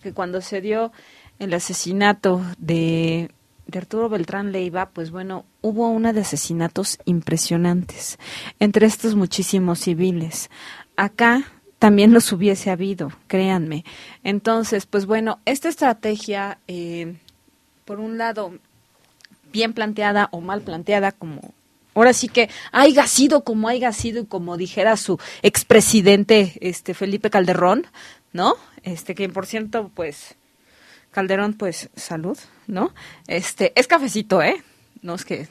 [0.01, 0.91] que cuando se dio
[1.39, 3.31] el asesinato de,
[3.79, 8.19] Arturo Beltrán Leiva, pues bueno, hubo una de asesinatos impresionantes,
[8.59, 10.49] entre estos muchísimos civiles.
[10.95, 11.43] Acá
[11.79, 13.83] también los hubiese habido, créanme.
[14.23, 17.17] Entonces, pues bueno, esta estrategia, eh,
[17.85, 18.53] por un lado,
[19.51, 21.53] bien planteada o mal planteada, como
[21.93, 27.29] ahora sí que haya sido como haya sido y como dijera su expresidente este Felipe
[27.29, 27.85] Calderón,
[28.33, 28.55] ¿no?
[28.83, 30.35] Este que por cierto, pues
[31.11, 32.37] Calderón pues salud,
[32.67, 32.93] ¿no?
[33.27, 34.63] Este es cafecito, ¿eh?
[35.01, 35.47] No es que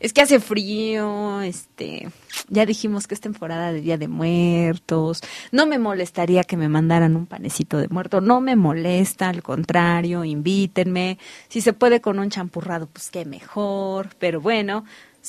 [0.00, 2.08] es que hace frío, este
[2.48, 5.22] ya dijimos que es temporada de Día de Muertos.
[5.52, 10.24] No me molestaría que me mandaran un panecito de muerto, no me molesta, al contrario,
[10.24, 11.18] invítenme.
[11.48, 14.84] Si se puede con un champurrado, pues qué mejor, pero bueno,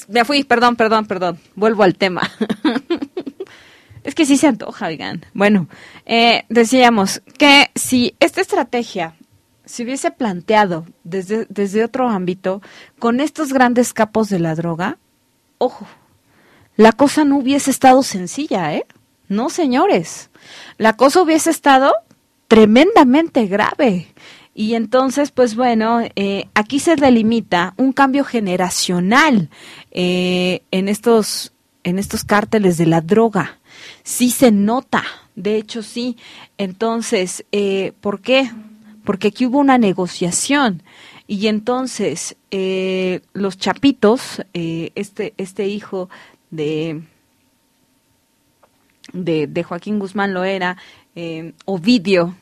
[0.08, 1.40] me fui, perdón, perdón, perdón.
[1.56, 2.22] Vuelvo al tema.
[4.04, 4.90] es que sí se antoja.
[5.34, 5.68] Bueno,
[6.06, 9.16] eh, decíamos que si esta estrategia
[9.68, 12.62] se hubiese planteado desde, desde otro ámbito,
[12.98, 14.98] con estos grandes capos de la droga,
[15.60, 15.86] ojo,
[16.76, 18.86] la cosa no hubiese estado sencilla, ¿eh?
[19.28, 20.30] No, señores.
[20.78, 21.94] La cosa hubiese estado
[22.48, 24.14] tremendamente grave.
[24.54, 29.50] Y entonces, pues bueno, eh, aquí se delimita un cambio generacional
[29.92, 31.54] eh, en estos
[31.84, 33.60] en estos cárteles de la droga.
[34.04, 35.04] Sí se nota,
[35.36, 36.18] de hecho sí.
[36.58, 38.52] Entonces, eh, ¿por qué?
[39.08, 40.84] Porque aquí hubo una negociación
[41.26, 42.36] y entonces
[43.34, 46.10] los chapitos, este este hijo
[46.52, 47.02] de
[49.14, 50.78] de, de Joaquín Guzmán lo era,
[51.66, 52.36] Ovidio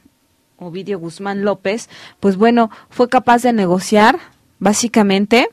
[0.58, 1.90] Ovidio Guzmán López,
[2.20, 4.20] pues bueno, fue capaz de negociar
[4.60, 5.50] básicamente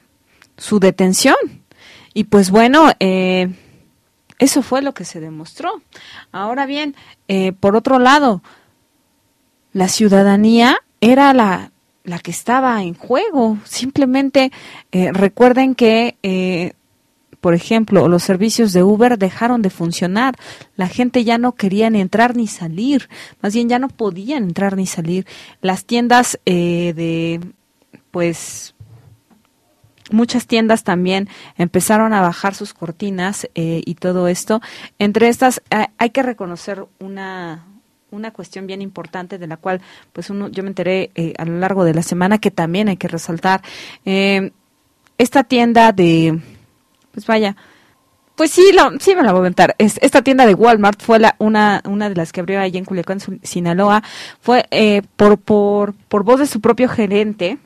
[0.57, 1.37] su detención.
[2.15, 3.53] Y pues bueno, eh,
[4.39, 5.83] eso fue lo que se demostró.
[6.31, 6.95] Ahora bien,
[7.29, 8.43] eh, por otro lado,
[9.73, 11.73] la ciudadanía era la,
[12.05, 13.59] la que estaba en juego.
[13.65, 14.51] Simplemente
[14.93, 16.73] eh, recuerden que, eh,
[17.41, 20.37] por ejemplo, los servicios de Uber dejaron de funcionar.
[20.77, 23.11] La gente ya no quería ni entrar ni salir.
[23.43, 25.27] Más bien ya no podían entrar ni salir.
[25.61, 27.41] Las tiendas eh, de,
[28.13, 28.75] pues,
[30.13, 34.61] muchas tiendas también empezaron a bajar sus cortinas eh, y todo esto.
[35.01, 37.67] Entre estas eh, hay que reconocer una
[38.13, 39.81] una cuestión bien importante de la cual
[40.13, 42.97] pues uno yo me enteré eh, a lo largo de la semana que también hay
[42.97, 43.63] que resaltar
[44.05, 44.53] Eh,
[45.19, 46.39] esta tienda de
[47.13, 47.57] pues vaya
[48.35, 49.75] pues sí, lo, sí me la voy a inventar.
[49.79, 52.87] Es- esta tienda de Walmart fue la, una, una de las que abrió allí en
[52.87, 54.03] Culiacán, Sinaloa.
[54.41, 57.59] Fue eh, por, por, por voz de su propio gerente.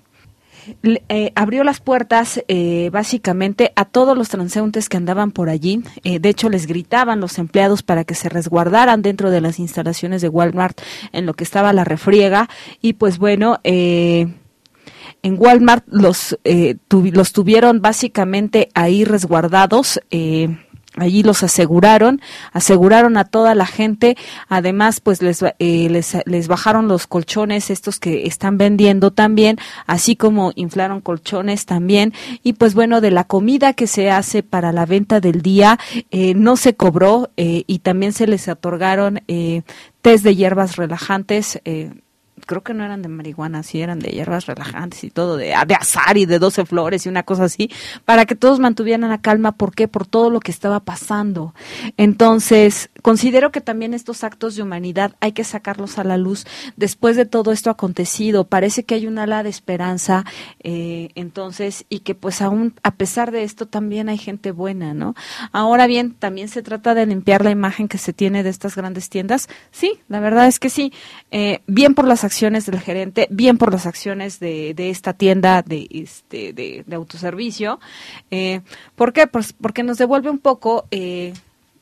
[0.83, 5.83] Eh, abrió las puertas eh, básicamente a todos los transeúntes que andaban por allí.
[6.05, 10.23] Eh, de hecho, les gritaban los empleados para que se resguardaran dentro de las instalaciones
[10.23, 10.81] de Walmart
[11.12, 12.49] en lo que estaba la refriega.
[12.81, 14.29] Y pues bueno, eh,
[15.23, 20.01] en Walmart los, los tuvieron básicamente ahí resguardados.
[20.11, 20.57] eh,
[20.97, 22.21] Allí los aseguraron,
[22.53, 24.17] aseguraron a toda la gente,
[24.49, 30.17] además pues les, eh, les, les bajaron los colchones estos que están vendiendo también, así
[30.17, 34.87] como inflaron colchones también y pues bueno, de la comida que se hace para la
[34.87, 35.79] venta del día
[36.11, 39.63] eh, no se cobró eh, y también se les otorgaron eh,
[40.03, 41.61] test de hierbas relajantes.
[42.45, 45.74] Creo que no eran de marihuana, sí eran de hierbas relajantes y todo, de, de
[45.74, 47.70] azar y de 12 flores y una cosa así,
[48.05, 49.53] para que todos mantuvieran la calma.
[49.53, 49.89] ¿Por qué?
[49.89, 51.55] Por todo lo que estaba pasando.
[51.97, 57.16] Entonces, considero que también estos actos de humanidad hay que sacarlos a la luz después
[57.16, 58.45] de todo esto acontecido.
[58.45, 60.24] Parece que hay un ala de esperanza,
[60.62, 65.14] eh, entonces, y que pues aún, a pesar de esto, también hay gente buena, ¿no?
[65.53, 69.09] Ahora bien, también se trata de limpiar la imagen que se tiene de estas grandes
[69.09, 69.49] tiendas.
[69.70, 70.93] Sí, la verdad es que sí.
[71.30, 75.62] Eh, bien por las acciones del gerente, bien por las acciones de, de esta tienda
[75.62, 77.81] de, este, de, autoservicio.
[78.31, 78.61] Eh,
[78.95, 79.27] ¿Por qué?
[79.27, 81.33] Pues porque nos devuelve un poco eh,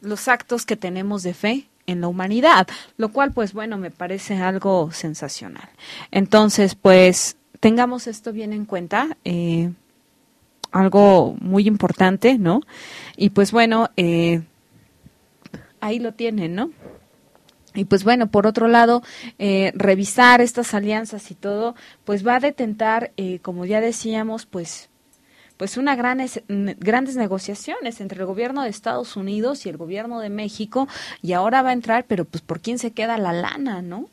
[0.01, 4.37] los actos que tenemos de fe en la humanidad, lo cual pues bueno, me parece
[4.37, 5.69] algo sensacional.
[6.11, 9.17] Entonces, pues tengamos esto bien en cuenta.
[9.25, 9.71] Eh,
[10.75, 12.61] algo muy importante, ¿no?
[13.17, 14.43] Y pues bueno, eh,
[15.81, 16.71] ahí lo tienen, ¿no?
[17.75, 19.03] Y pues bueno, por otro lado,
[19.39, 24.91] eh, revisar estas alianzas y todo, pues va a detentar, eh, como ya decíamos, pues
[25.57, 26.21] pues una gran
[26.79, 30.89] grandes negociaciones entre el gobierno de Estados Unidos y el gobierno de México
[31.23, 34.09] y ahora va a entrar, pero pues por quién se queda la lana, ¿no?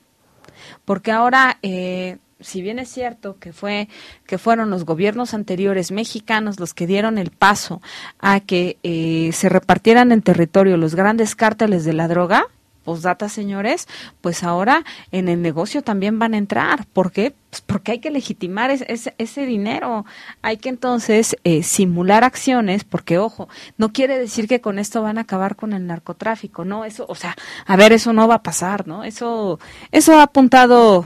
[0.86, 3.88] Porque ahora, eh, si bien es cierto que fue
[4.26, 7.82] que fueron los gobiernos anteriores mexicanos los que dieron el paso
[8.20, 12.46] a que eh, se repartieran en territorio los grandes cárteles de la droga,
[12.92, 13.88] posdata señores,
[14.20, 14.84] pues ahora
[15.14, 16.86] en el negocio también van a entrar.
[16.88, 17.34] ¿Por qué?
[17.50, 20.06] Pues porque hay que legitimar es- ese, ese dinero.
[20.42, 25.18] Hay que entonces eh, simular acciones, porque ojo, no quiere decir que con esto van
[25.18, 28.44] a acabar con el narcotráfico, no, eso, o sea, a ver, eso no va a
[28.44, 29.06] pasar, ¿no?
[29.06, 29.58] Eso,
[29.94, 31.06] eso ha apuntado,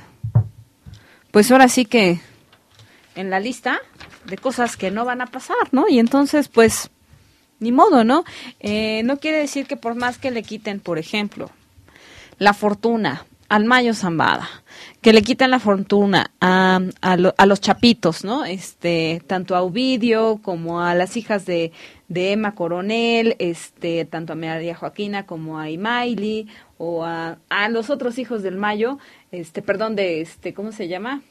[1.30, 2.20] pues ahora sí que
[3.14, 3.78] en la lista
[4.26, 5.86] de cosas que no van a pasar, ¿no?
[5.88, 6.90] Y entonces, pues,
[7.60, 8.24] ni modo, ¿no?
[8.60, 11.50] Eh, no quiere decir que por más que le quiten, por ejemplo,
[12.40, 14.48] la fortuna al Mayo Zambada,
[15.02, 18.44] que le quiten la fortuna a, a, lo- a los chapitos, ¿no?
[18.44, 21.72] Este, tanto a Ovidio como a las hijas de,
[22.08, 26.48] de Emma Coronel, este, tanto a María Joaquina como a Imaili,
[26.80, 28.98] o a, a los otros hijos del Mayo,
[29.32, 31.22] este, perdón, de este, ¿cómo se llama?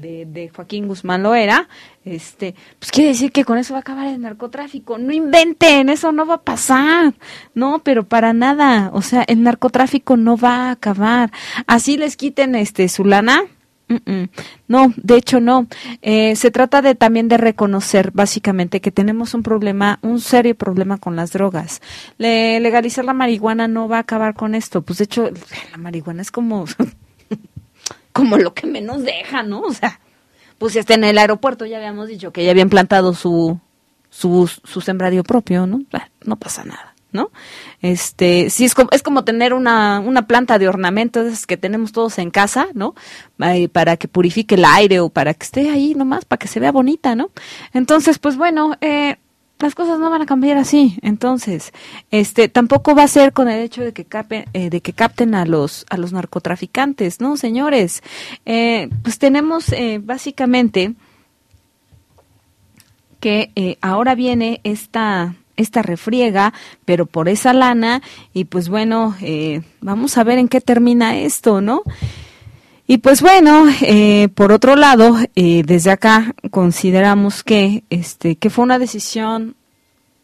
[0.00, 1.68] De, de Joaquín Guzmán Loera,
[2.04, 4.98] este, pues quiere decir que con eso va a acabar el narcotráfico.
[4.98, 7.14] No inventen, eso no va a pasar.
[7.54, 8.90] No, pero para nada.
[8.92, 11.30] O sea, el narcotráfico no va a acabar.
[11.66, 13.42] Así les quiten este su lana.
[14.66, 15.68] No, de hecho no.
[16.02, 20.98] Eh, se trata de también de reconocer básicamente que tenemos un problema, un serio problema
[20.98, 21.80] con las drogas.
[22.18, 24.82] Le- legalizar la marihuana no va a acabar con esto.
[24.82, 25.30] Pues de hecho
[25.70, 26.64] la marihuana es como
[28.16, 29.60] como lo que menos deja, ¿no?
[29.60, 30.00] O sea,
[30.58, 33.60] pues si está en el aeropuerto, ya habíamos dicho que ya habían plantado su,
[34.08, 35.82] su, su sembradío propio, ¿no?
[36.24, 37.30] No pasa nada, ¿no?
[37.82, 41.58] Este, sí, es como, es como tener una, una planta de ornamento, de esas que
[41.58, 42.94] tenemos todos en casa, ¿no?
[43.72, 46.72] Para que purifique el aire o para que esté ahí nomás, para que se vea
[46.72, 47.30] bonita, ¿no?
[47.74, 49.16] Entonces, pues bueno, eh,
[49.58, 50.98] las cosas no van a cambiar así.
[51.02, 51.72] Entonces,
[52.10, 55.34] este, tampoco va a ser con el hecho de que capen, eh, de que capten
[55.34, 58.02] a los a los narcotraficantes, no, señores.
[58.44, 60.94] Eh, pues tenemos eh, básicamente
[63.20, 66.52] que eh, ahora viene esta esta refriega,
[66.84, 68.02] pero por esa lana,
[68.34, 71.82] y pues bueno, eh, vamos a ver en qué termina esto, ¿no?
[72.86, 78.64] Y pues bueno, eh, por otro lado, eh, desde acá consideramos que, este, que fue
[78.64, 79.56] una decisión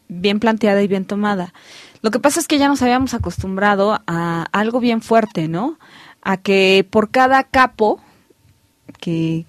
[0.07, 1.53] bien planteada y bien tomada.
[2.01, 5.77] Lo que pasa es que ya nos habíamos acostumbrado a algo bien fuerte, ¿no?
[6.21, 7.99] A que por cada capo
[8.99, 9.45] que,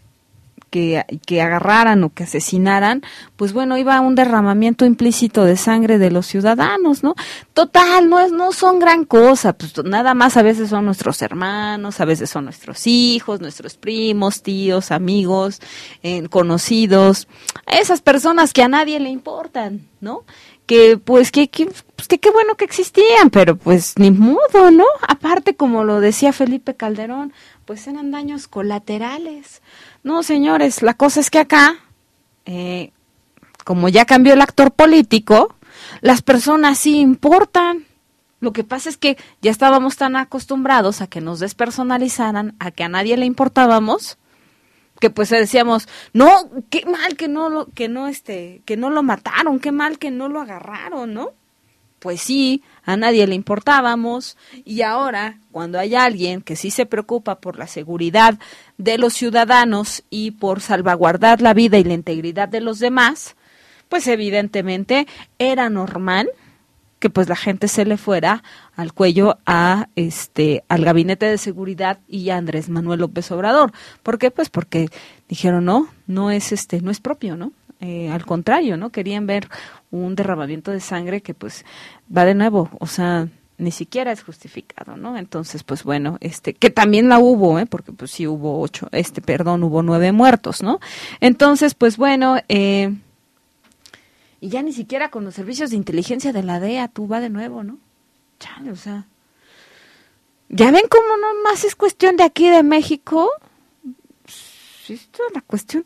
[0.74, 3.02] que, agarraran o que asesinaran,
[3.36, 7.14] pues bueno, iba un derramamiento implícito de sangre de los ciudadanos, ¿no?
[7.52, 12.00] Total, no es, no son gran cosa, pues nada más a veces son nuestros hermanos,
[12.00, 15.60] a veces son nuestros hijos, nuestros primos, tíos, amigos,
[16.02, 17.28] eh, conocidos,
[17.68, 20.24] esas personas que a nadie le importan, ¿no?
[20.66, 24.86] que pues que, que, pues, que qué bueno que existían, pero pues ni modo, ¿no?
[25.06, 27.34] Aparte, como lo decía Felipe Calderón,
[27.66, 29.62] pues eran daños colaterales.
[30.04, 31.76] No, señores, la cosa es que acá,
[32.44, 32.92] eh,
[33.64, 35.56] como ya cambió el actor político,
[36.02, 37.86] las personas sí importan.
[38.40, 42.84] Lo que pasa es que ya estábamos tan acostumbrados a que nos despersonalizaran, a que
[42.84, 44.18] a nadie le importábamos,
[45.00, 49.02] que pues decíamos, no, qué mal que no lo, que no este, que no lo
[49.02, 51.30] mataron, qué mal que no lo agarraron, ¿no?
[51.98, 57.36] Pues sí, a nadie le importábamos y ahora cuando hay alguien que sí se preocupa
[57.40, 58.38] por la seguridad
[58.78, 63.36] de los ciudadanos y por salvaguardar la vida y la integridad de los demás,
[63.88, 65.06] pues evidentemente
[65.38, 66.30] era normal
[66.98, 68.42] que pues la gente se le fuera
[68.76, 73.72] al cuello a este al gabinete de seguridad y a Andrés Manuel López Obrador.
[74.02, 74.30] ¿Por qué?
[74.30, 74.88] Pues porque
[75.28, 78.90] dijeron, "No, no es este, no es propio, ¿no?" Eh, al contrario, ¿no?
[78.90, 79.48] Querían ver
[79.90, 81.64] un derramamiento de sangre que pues
[82.14, 85.16] va de nuevo, o sea, ni siquiera es justificado, ¿no?
[85.16, 87.66] Entonces, pues bueno, este, que también la hubo, ¿eh?
[87.66, 90.80] Porque pues sí hubo ocho, este, perdón, hubo nueve muertos, ¿no?
[91.20, 92.94] Entonces, pues bueno, eh,
[94.40, 97.30] y ya ni siquiera con los servicios de inteligencia de la DEA, tú va de
[97.30, 97.78] nuevo, ¿no?
[98.38, 99.06] Chale, o sea,
[100.48, 103.30] ya ven cómo no más es cuestión de aquí de México.
[104.26, 105.84] Esto es la cuestión.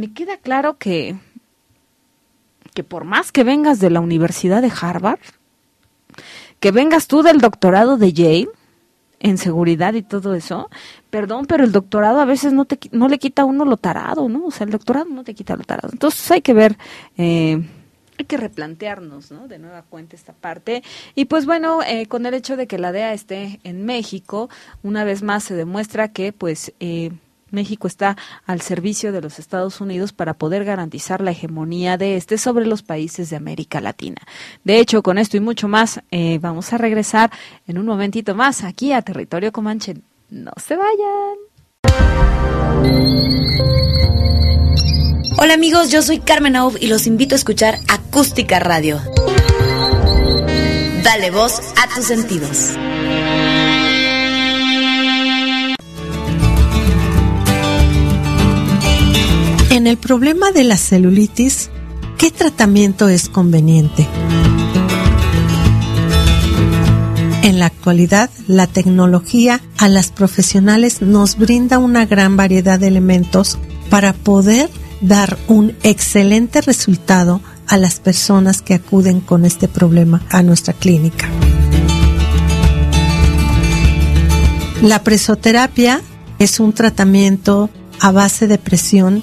[0.00, 1.14] Me queda claro que
[2.72, 5.20] que por más que vengas de la Universidad de Harvard,
[6.58, 8.48] que vengas tú del doctorado de Yale
[9.18, 10.70] en seguridad y todo eso,
[11.10, 14.26] perdón, pero el doctorado a veces no te no le quita a uno lo tarado,
[14.30, 14.46] ¿no?
[14.46, 15.90] O sea, el doctorado no te quita lo tarado.
[15.92, 16.78] Entonces hay que ver,
[17.18, 17.62] eh,
[18.18, 19.48] hay que replantearnos, ¿no?
[19.48, 20.82] De nueva cuenta esta parte.
[21.14, 24.48] Y pues bueno, eh, con el hecho de que la DEA esté en México,
[24.82, 27.10] una vez más se demuestra que pues eh,
[27.50, 32.38] México está al servicio de los Estados Unidos para poder garantizar la hegemonía de este
[32.38, 34.22] sobre los países de América Latina.
[34.64, 37.30] De hecho, con esto y mucho más, eh, vamos a regresar
[37.66, 39.96] en un momentito más aquí a Territorio Comanche.
[40.30, 41.50] No se vayan.
[45.38, 49.00] Hola amigos, yo soy Carmen Aub y los invito a escuchar Acústica Radio.
[51.02, 52.76] Dale voz a tus sentidos.
[59.80, 61.70] En el problema de la celulitis,
[62.18, 64.06] ¿qué tratamiento es conveniente?
[67.42, 73.56] En la actualidad, la tecnología a las profesionales nos brinda una gran variedad de elementos
[73.88, 74.68] para poder
[75.00, 81.26] dar un excelente resultado a las personas que acuden con este problema a nuestra clínica.
[84.82, 86.02] La presoterapia
[86.38, 89.22] es un tratamiento a base de presión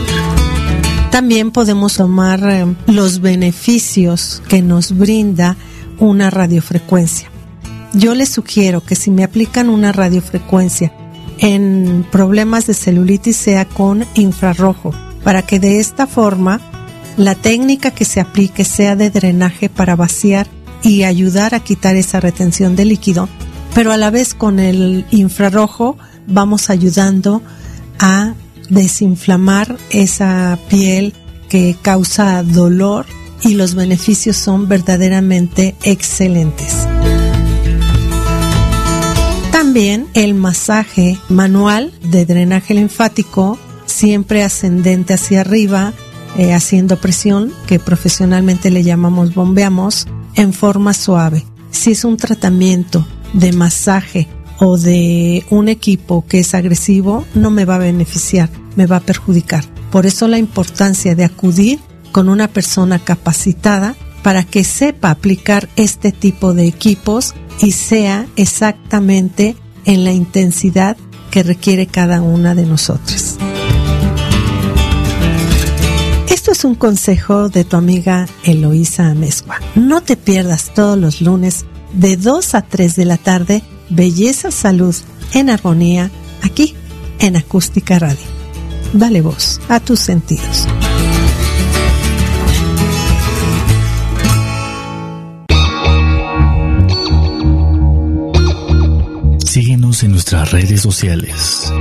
[1.11, 5.57] También podemos tomar eh, los beneficios que nos brinda
[5.99, 7.29] una radiofrecuencia.
[7.93, 10.93] Yo les sugiero que si me aplican una radiofrecuencia
[11.39, 14.93] en problemas de celulitis sea con infrarrojo,
[15.23, 16.61] para que de esta forma
[17.17, 20.47] la técnica que se aplique sea de drenaje para vaciar
[20.81, 23.27] y ayudar a quitar esa retención de líquido,
[23.75, 27.41] pero a la vez con el infrarrojo vamos ayudando
[27.99, 28.33] a
[28.71, 31.13] desinflamar esa piel
[31.49, 33.05] que causa dolor
[33.43, 36.87] y los beneficios son verdaderamente excelentes.
[39.51, 45.93] También el masaje manual de drenaje linfático, siempre ascendente hacia arriba,
[46.37, 51.45] eh, haciendo presión, que profesionalmente le llamamos bombeamos, en forma suave.
[51.71, 54.27] si es un tratamiento de masaje
[54.59, 59.01] o de un equipo que es agresivo, no me va a beneficiar, me va a
[59.01, 59.63] perjudicar.
[59.91, 61.79] Por eso la importancia de acudir
[62.11, 69.55] con una persona capacitada para que sepa aplicar este tipo de equipos y sea exactamente
[69.85, 70.97] en la intensidad
[71.31, 73.37] que requiere cada una de nosotros.
[76.29, 79.59] Esto es un consejo de tu amiga Eloísa Amezcua.
[79.75, 84.95] No te pierdas todos los lunes de 2 a 3 de la tarde Belleza Salud
[85.33, 86.11] en Armonía
[86.41, 86.75] aquí
[87.19, 88.40] en Acústica Radio.
[88.93, 90.67] Dale voz a tus sentidos.
[99.45, 101.71] Síguenos en nuestras redes sociales.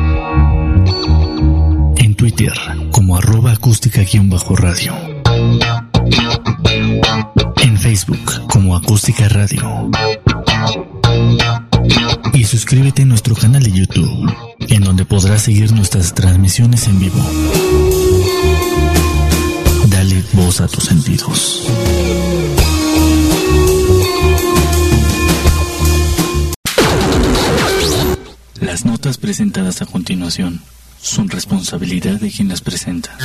[1.97, 2.53] En Twitter
[2.91, 4.95] como arroba acústica-radio.
[7.63, 9.91] En Facebook como acústica radio.
[12.51, 14.29] Suscríbete a nuestro canal de YouTube,
[14.59, 17.21] en donde podrás seguir nuestras transmisiones en vivo.
[19.87, 21.71] Dale voz a tus sentidos.
[28.61, 30.61] Las notas presentadas a continuación
[31.01, 33.17] son responsabilidad de quien las presenta.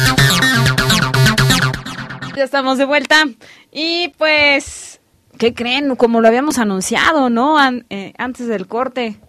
[2.37, 3.23] Ya estamos de vuelta
[3.71, 4.94] y pues,
[5.37, 5.95] ¿qué creen?
[5.95, 7.57] Como lo habíamos anunciado, ¿no?
[7.89, 9.19] Eh, antes del corte,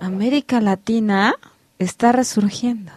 [0.00, 1.34] América Latina
[1.78, 2.92] está resurgiendo.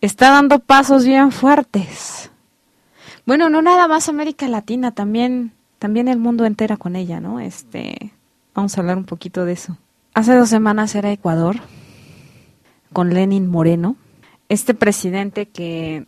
[0.00, 2.30] Está dando pasos bien fuertes.
[3.24, 7.40] Bueno, no nada más América Latina, también también el mundo entera con ella, ¿no?
[7.40, 8.12] Este,
[8.54, 9.76] vamos a hablar un poquito de eso.
[10.14, 11.56] Hace dos semanas era Ecuador,
[12.92, 13.96] con Lenin Moreno,
[14.48, 16.06] este presidente que,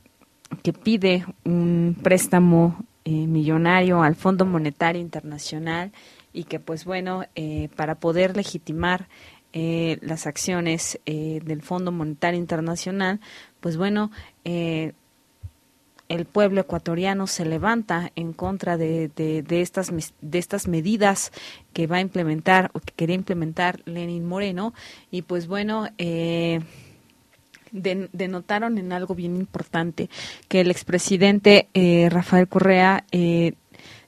[0.63, 2.79] que pide un préstamo
[3.11, 5.93] eh, millonario al Fondo Monetario Internacional
[6.35, 9.09] y que, pues bueno, eh, para poder legitimar
[9.55, 13.19] eh, las acciones del Fondo Monetario Internacional,
[13.61, 14.11] pues bueno,
[14.45, 19.91] el pueblo ecuatoriano se levanta en contra de, de, estas,
[20.21, 21.33] de estas medidas
[21.73, 24.75] que va a implementar o que quería implementar Lenin Moreno.
[25.11, 26.61] Y pues bueno, eh,
[27.73, 30.09] denotaron en algo bien importante,
[30.49, 33.55] que el expresidente eh, Rafael Correa eh,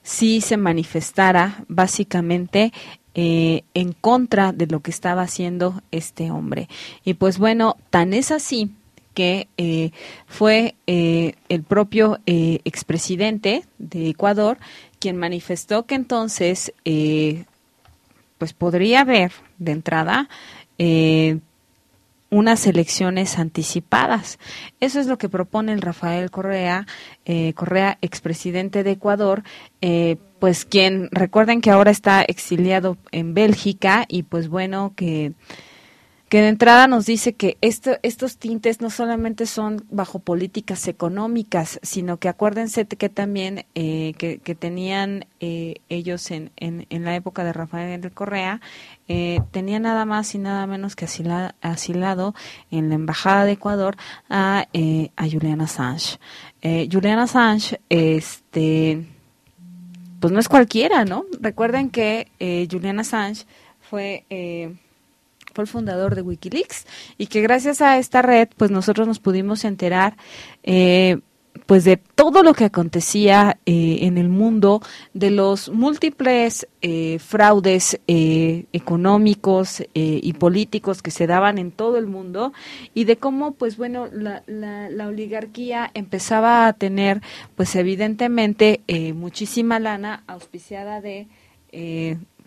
[0.03, 2.73] sí se manifestara básicamente
[3.15, 6.69] eh, en contra de lo que estaba haciendo este hombre.
[7.05, 8.71] Y pues bueno, tan es así
[9.15, 9.49] que
[10.27, 14.57] fue el propio expresidente de Ecuador
[15.01, 16.73] quien manifestó que entonces
[18.39, 20.29] pues podría haber de entrada
[22.31, 24.39] unas elecciones anticipadas.
[24.79, 26.87] Eso es lo que propone el Rafael Correa,
[27.55, 29.43] Correa, expresidente de Ecuador,
[30.39, 35.33] pues quien recuerden que ahora está exiliado en Bélgica y pues bueno que
[36.31, 41.81] que de entrada nos dice que esto, estos tintes no solamente son bajo políticas económicas,
[41.83, 47.53] sino que acuérdense que también eh, que, tenían eh, ellos en, en, la época de
[47.53, 48.61] Rafael Correa,
[49.09, 52.35] eh, tenían nada más y nada menos que asilado
[52.71, 53.97] en la Embajada de Ecuador
[54.29, 54.69] a,
[55.17, 56.21] a Julian Assange.
[56.63, 59.05] Julian Assange, este,
[60.21, 61.25] pues no es cualquiera, ¿no?
[61.41, 62.29] Recuerden que
[62.71, 63.47] Julian Assange
[63.81, 64.25] fue
[65.53, 66.87] fue el fundador de Wikileaks
[67.19, 70.17] y que gracias a esta red pues nosotros nos pudimos enterar
[70.63, 71.19] eh,
[71.67, 74.83] pues de todo lo que acontecía eh, en el mundo,
[75.15, 82.53] de los múltiples eh, fraudes económicos y políticos que se daban en todo el mundo
[82.95, 87.21] y de cómo, pues bueno, la, la, la oligarquía empezaba a tener,
[87.57, 88.81] pues evidentemente,
[89.15, 91.29] muchísima lana auspiciada de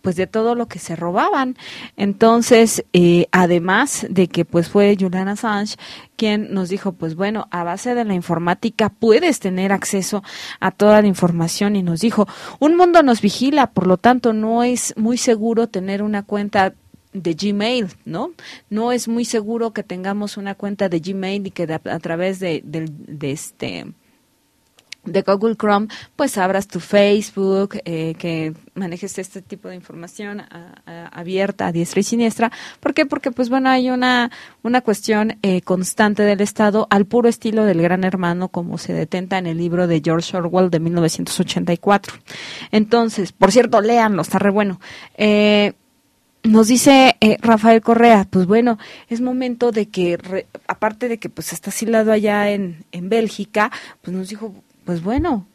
[0.03, 1.55] pues de todo lo que se robaban.
[1.95, 5.77] Entonces, eh, además de que pues fue Julian Assange
[6.17, 10.21] quien nos dijo, pues bueno, a base de la informática puedes tener acceso
[10.59, 12.27] a toda la información y nos dijo,
[12.59, 16.73] un mundo nos vigila, por lo tanto no es muy seguro tener una cuenta
[17.13, 18.31] de Gmail, ¿no?
[18.69, 22.61] No es muy seguro que tengamos una cuenta de Gmail y que a través de,
[22.65, 23.85] de este
[25.05, 30.43] de Google Chrome, pues abras tu Facebook, eh, que manejes este tipo de información
[31.11, 32.51] abierta, a diestra y siniestra.
[32.79, 33.05] ¿Por qué?
[33.05, 34.31] Porque, pues bueno, hay una,
[34.63, 39.37] una cuestión eh, constante del Estado al puro estilo del Gran Hermano, como se detenta
[39.37, 42.15] en el libro de George Orwell de 1984.
[42.71, 44.79] Entonces, por cierto, léanlo, está re bueno.
[45.17, 45.73] Eh,
[46.43, 48.77] nos dice Rafael Correa, pues bueno,
[49.07, 54.15] es momento de que, aparte de que pues está asilado allá en, en Bélgica, pues
[54.15, 54.53] nos dijo,
[54.85, 55.47] pues bueno,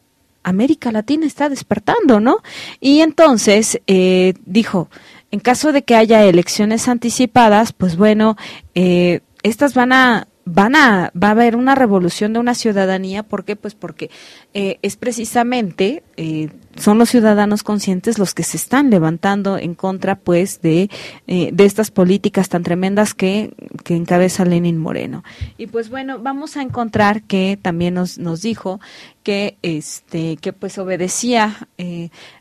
[0.43, 2.39] América Latina está despertando, ¿no?
[2.81, 4.89] Y entonces eh, dijo,
[5.31, 8.37] en caso de que haya elecciones anticipadas, pues bueno,
[8.75, 13.45] eh, estas van a van a va a haber una revolución de una ciudadanía ¿por
[13.45, 13.55] qué?
[13.55, 14.11] pues porque
[14.55, 20.17] eh, es precisamente eh, son los ciudadanos conscientes los que se están levantando en contra
[20.17, 20.89] pues de,
[21.27, 23.53] eh, de estas políticas tan tremendas que,
[23.85, 25.23] que encabeza Lenin Moreno.
[25.59, 28.81] Y pues bueno vamos a encontrar que también nos, nos dijo
[29.23, 31.69] que este que pues obedecía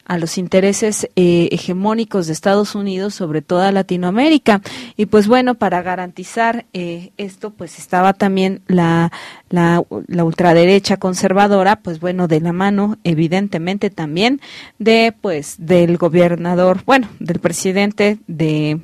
[0.05, 4.61] a los intereses hegemónicos de Estados Unidos sobre toda Latinoamérica.
[4.95, 9.11] Y pues bueno para garantizar esto pues estaba también la,
[9.49, 9.83] la
[10.23, 14.39] ultraderecha conservadora pues de la mano evidentemente también
[14.79, 18.79] de pues del gobernador bueno del presidente de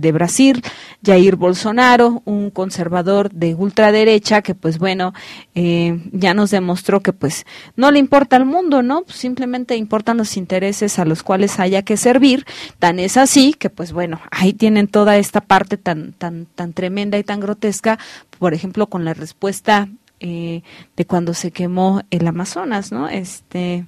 [0.00, 0.62] de Brasil,
[1.04, 5.12] Jair Bolsonaro, un conservador de ultraderecha que pues bueno,
[5.54, 9.02] eh, ya nos demostró que pues no le importa al mundo, ¿no?
[9.02, 12.46] Pues, simplemente importan los intereses a los cuales haya que servir,
[12.78, 17.18] tan es así que pues bueno, ahí tienen toda esta parte tan, tan, tan tremenda
[17.18, 17.98] y tan grotesca,
[18.38, 19.88] por ejemplo, con la respuesta
[20.20, 20.62] eh,
[20.96, 23.08] de cuando se quemó el Amazonas, ¿no?
[23.08, 23.86] Este,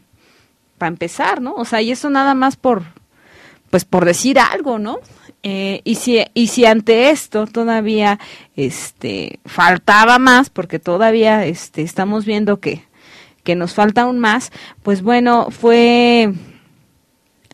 [0.78, 1.54] para empezar, ¿no?
[1.54, 2.84] O sea, y eso nada más por,
[3.70, 4.98] pues por decir algo, ¿no?
[5.42, 8.18] Eh, y si y si ante esto todavía
[8.56, 12.84] este faltaba más porque todavía este estamos viendo que
[13.42, 14.52] que nos falta aún más
[14.82, 16.34] pues bueno fue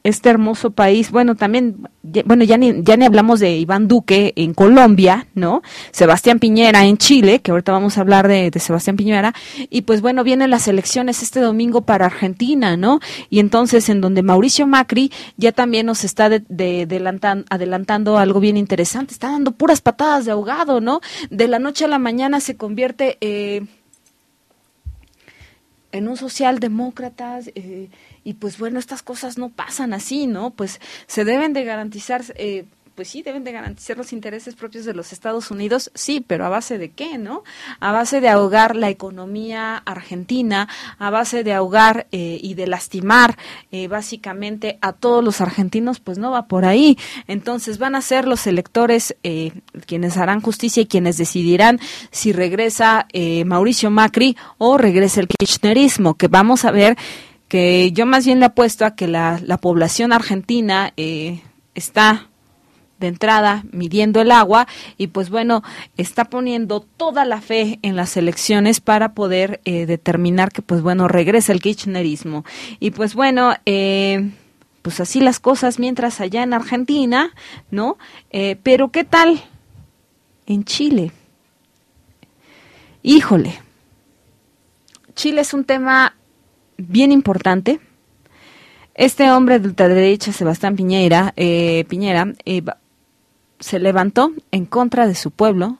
[0.06, 1.88] este hermoso país, bueno, también,
[2.24, 5.62] bueno, ya ni, ya ni hablamos de Iván Duque en Colombia, ¿no?
[5.90, 9.34] Sebastián Piñera en Chile, que ahorita vamos a hablar de, Sebastián Piñera,
[9.70, 13.00] y pues bueno, vienen las elecciones este domingo para Argentina, ¿no?
[13.30, 19.12] Y entonces en donde Mauricio Macri ya también nos está de, adelantando algo bien interesante,
[19.12, 21.00] está dando puras patadas de ahogado, ¿no?
[21.30, 23.18] De la noche a la mañana se convierte...
[23.20, 23.62] Eh,
[25.96, 27.88] en un socialdemócrata, eh,
[28.24, 30.50] y pues bueno, estas cosas no pasan así, ¿no?
[30.50, 32.64] Pues se deben de garantizar, eh,
[32.96, 36.48] pues sí, deben de garantizar los intereses propios de los Estados Unidos, sí, pero a
[36.48, 37.44] base de qué, ¿no?
[37.78, 40.66] A base de ahogar la economía argentina,
[40.98, 43.36] a base de ahogar eh, y de lastimar
[43.70, 46.96] eh, básicamente a todos los argentinos, pues no va por ahí.
[47.26, 49.52] Entonces van a ser los electores eh,
[49.84, 51.78] quienes harán justicia y quienes decidirán
[52.10, 53.06] si regresa
[53.44, 56.96] Mauricio Macri o regresa el kirchnerismo, que vamos a ver
[57.48, 60.92] que yo más bien le apuesto a que la, la población argentina
[61.74, 62.28] está
[62.98, 64.66] de entrada midiendo el agua
[64.96, 65.62] y pues bueno,
[65.96, 71.08] está poniendo toda la fe en las elecciones para poder eh, determinar que pues bueno,
[71.08, 72.44] regresa el kirchnerismo.
[72.80, 74.30] Y pues bueno, eh,
[74.82, 77.32] pues así las cosas mientras allá en Argentina,
[77.70, 77.98] ¿no?
[78.30, 79.42] Eh, pero ¿qué tal
[80.46, 81.12] en Chile?
[83.02, 83.60] Híjole,
[85.14, 86.16] Chile es un tema
[86.76, 87.80] bien importante.
[88.94, 92.32] Este hombre de ultraderecha, Sebastián Piñera, Piñera,
[93.60, 95.78] se levantó en contra de su pueblo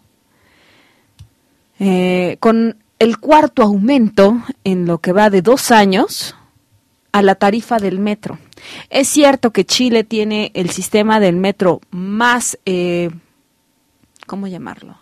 [1.79, 6.35] eh, con el cuarto aumento en lo que va de dos años
[7.13, 8.39] a la tarifa del metro.
[8.91, 13.11] Es cierto que Chile tiene el sistema del metro más, eh,
[14.27, 14.99] ¿cómo llamarlo?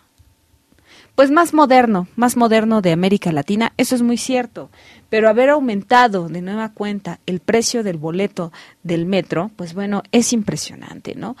[1.15, 4.69] Pues más moderno, más moderno de América Latina, eso es muy cierto,
[5.09, 8.51] pero haber aumentado de nueva cuenta el precio del boleto
[8.83, 11.37] del metro, pues bueno, es impresionante, ¿no?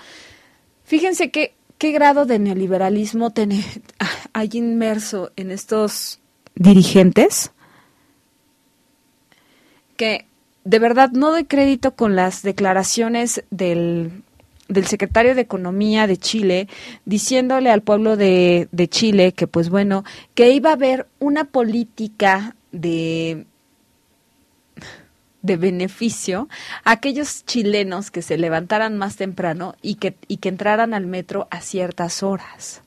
[0.85, 3.65] Fíjense qué, qué grado de neoliberalismo tiene,
[4.33, 6.19] hay inmerso en estos
[6.55, 7.51] dirigentes
[9.97, 10.25] que
[10.63, 14.23] de verdad no doy crédito con las declaraciones del,
[14.67, 16.67] del secretario de Economía de Chile
[17.05, 22.55] diciéndole al pueblo de, de Chile que pues bueno, que iba a haber una política
[22.71, 23.45] de
[25.45, 26.47] de beneficio
[26.83, 31.47] a aquellos chilenos que se levantaran más temprano y que, y que entraran al metro
[31.51, 32.81] a ciertas horas.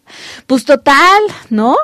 [0.47, 1.77] Pues total, ¿no?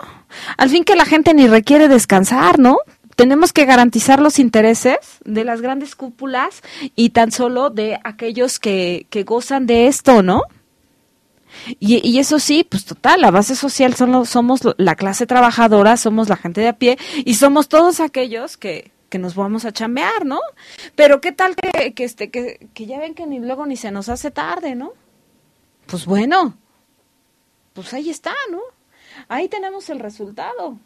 [0.57, 2.79] Al fin que la gente ni requiere descansar, ¿no?
[3.16, 6.62] Tenemos que garantizar los intereses de las grandes cúpulas
[6.97, 10.43] y tan solo de aquellos que, que gozan de esto, ¿no?
[11.79, 16.29] Y, y, eso sí, pues total, la base social son somos la clase trabajadora, somos
[16.29, 20.27] la gente de a pie y somos todos aquellos que, que nos vamos a chambear,
[20.27, 20.41] ¿no?
[20.97, 23.93] Pero qué tal que, que, este, que, que ya ven que ni luego ni se
[23.93, 24.93] nos hace tarde, ¿no?
[25.87, 26.59] Pues bueno,
[27.75, 28.59] pues ahí está, ¿no?
[29.29, 30.81] Ahí tenemos el resultado.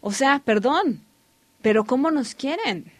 [0.00, 1.06] O sea, perdón,
[1.62, 2.90] pero ¿cómo nos quieren?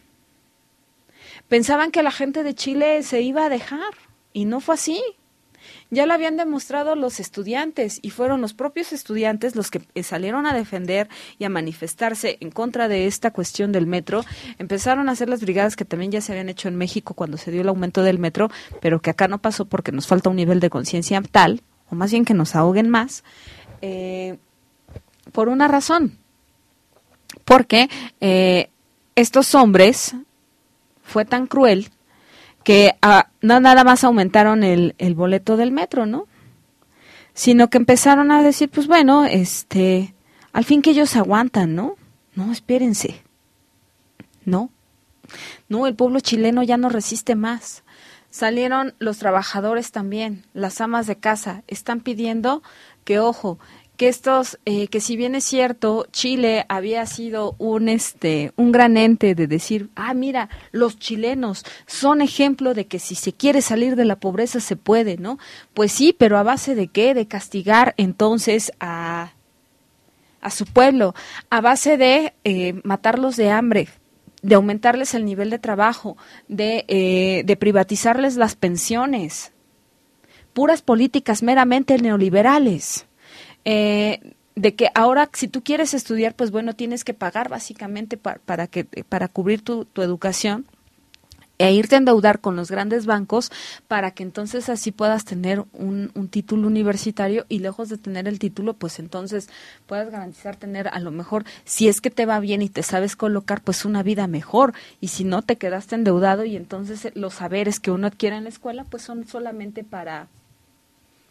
[1.49, 3.95] Pensaban que la gente de Chile se iba a dejar
[4.33, 5.03] y no fue así.
[5.91, 10.47] Ya lo habían demostrado los estudiantes y fueron los propios estudiantes los que eh, salieron
[10.47, 14.25] a defender y a manifestarse en contra de esta cuestión del metro.
[14.59, 17.51] Empezaron a hacer las brigadas que también ya se habían hecho en México cuando se
[17.51, 20.61] dio el aumento del metro, pero que acá no pasó porque nos falta un nivel
[20.61, 23.25] de conciencia tal, o más bien que nos ahoguen más,
[23.83, 24.39] eh,
[25.33, 26.19] por una razón.
[27.45, 27.89] Porque
[28.21, 28.71] eh,
[29.17, 30.15] estos hombres
[31.03, 31.91] fue tan cruel
[32.63, 36.27] que ah, no nada más aumentaron el, el boleto del metro, ¿no?
[37.35, 40.15] Sino que empezaron a decir, pues bueno, este,
[40.53, 41.97] al fin que ellos aguantan, ¿no?
[42.35, 43.23] No, espérense.
[44.45, 44.71] No.
[45.69, 47.83] No, el pueblo chileno ya no resiste más.
[48.31, 52.63] Salieron los trabajadores también, las amas de casa, están pidiendo
[53.05, 53.59] que, ojo,
[54.01, 58.97] que estos, eh, que si bien es cierto, Chile había sido un este, un gran
[58.97, 63.97] ente de decir, ah, mira, los chilenos son ejemplo de que si se quiere salir
[63.97, 65.39] de la pobreza se puede, ¿no?
[65.75, 67.13] Pues sí, pero a base de qué?
[67.13, 69.35] De castigar entonces a
[70.41, 71.15] a su pueblo,
[71.51, 73.89] a base de eh, matarlos de hambre,
[74.41, 76.17] de aumentarles el nivel de trabajo,
[76.49, 79.53] de, eh, de privatizarles las pensiones,
[80.55, 83.05] puras políticas meramente neoliberales
[83.65, 88.67] eh, de que ahora si tú quieres estudiar, pues bueno, tienes que pagar básicamente para,
[88.67, 90.67] que, para cubrir tu, educación
[91.59, 93.53] e irte a endeudar con los grandes bancos
[93.87, 98.39] para que entonces así puedas tener un, un, título universitario y lejos de tener el
[98.39, 99.51] título, pues entonces
[99.87, 103.15] puedas garantizar tener a lo mejor, si es que te va bien y te sabes
[103.15, 104.73] colocar, pues una vida mejor.
[105.03, 108.51] Y si no te quedaste endeudado y entonces los saberes que uno adquiere en la
[108.51, 110.29] escuela, pues son solamente para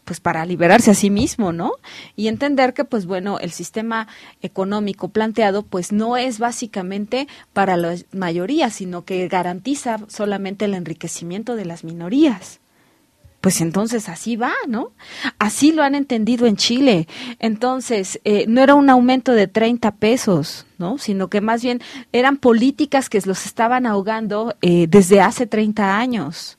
[0.10, 1.74] pues para liberarse a sí mismo, ¿no?
[2.16, 4.08] Y entender que pues bueno, el sistema
[4.42, 11.56] económico planteado pues no es básicamente para la mayoría, sino que garantiza solamente el enriquecimiento
[11.56, 12.60] de las minorías.
[13.40, 14.94] Pues entonces así va, ¿no?
[15.38, 17.08] Así lo han entendido en Chile.
[17.38, 20.98] Entonces, eh, no era un aumento de 30 pesos, ¿no?
[20.98, 21.82] Sino que más bien
[22.14, 26.58] eran políticas que los estaban ahogando eh, desde hace 30 años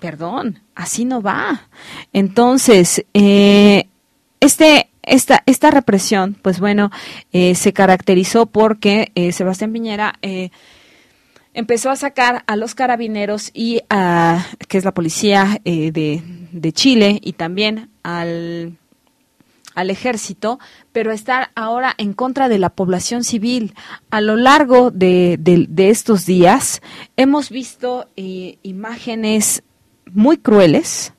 [0.00, 1.68] perdón, así no va.
[2.12, 3.86] Entonces, eh,
[4.40, 6.90] este, esta, esta represión, pues bueno,
[7.32, 10.18] eh, se caracterizó porque eh, Sebastián Piñera
[11.52, 16.22] empezó a sacar a los carabineros y a, que es la policía de,
[16.52, 18.78] de Chile, y también al
[19.76, 20.58] al ejército,
[20.92, 23.74] pero estar ahora en contra de la población civil.
[24.10, 26.82] A lo largo de, de, estos días
[27.16, 29.62] hemos visto imágenes
[30.14, 31.12] muy crueles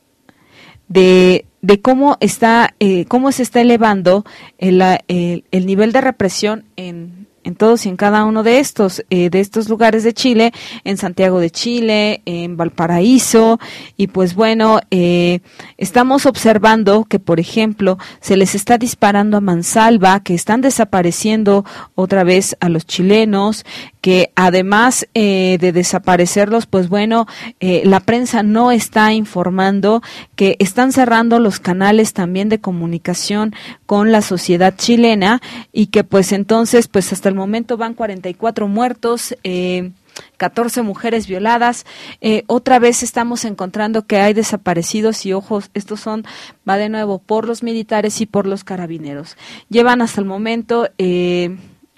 [0.88, 4.26] de, de cómo está eh, cómo se está elevando
[4.58, 9.04] el, el, el, nivel de represión en, en todos y en cada uno de estos,
[9.10, 10.52] eh, de estos lugares de Chile,
[10.84, 13.60] en Santiago de Chile, en Valparaíso,
[13.98, 15.40] y pues bueno, eh,
[15.78, 21.66] estamos observando que, por ejemplo, se les está disparando a mansalva, que están desapareciendo
[21.96, 23.66] otra vez a los chilenos,
[24.02, 27.28] que además eh, de desaparecerlos, pues bueno,
[27.60, 30.02] la prensa no está informando
[30.36, 33.54] que están cerrando los canales también de comunicación
[33.86, 39.36] con la sociedad chilena y que pues entonces, pues hasta el momento van 44 muertos.
[39.44, 39.92] Eh,
[40.38, 41.86] 14 mujeres violadas.
[42.20, 46.26] Eh, otra vez estamos encontrando que hay desaparecidos y ojos, estos son,
[46.68, 49.38] va de nuevo, por los militares y por los carabineros.
[49.70, 51.58] Llevan hasta el momento eh,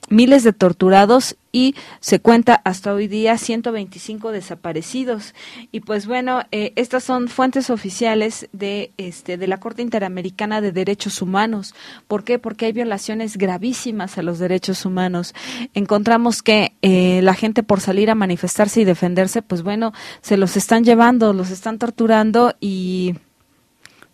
[0.10, 5.36] miles de torturados y se cuenta hasta hoy día 125 desaparecidos.
[5.72, 10.72] Y pues bueno, eh, estas son fuentes oficiales de, este, de la Corte Interamericana de
[10.72, 11.76] Derechos Humanos.
[12.08, 12.40] ¿Por qué?
[12.40, 15.36] Porque hay violaciones gravísimas a los derechos humanos.
[15.76, 20.58] Encontramos que eh, la gente por salir a manifestarse y defenderse, pues bueno, se los
[20.58, 23.16] están llevando, los están torturando y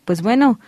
[0.04, 0.60] pues bueno,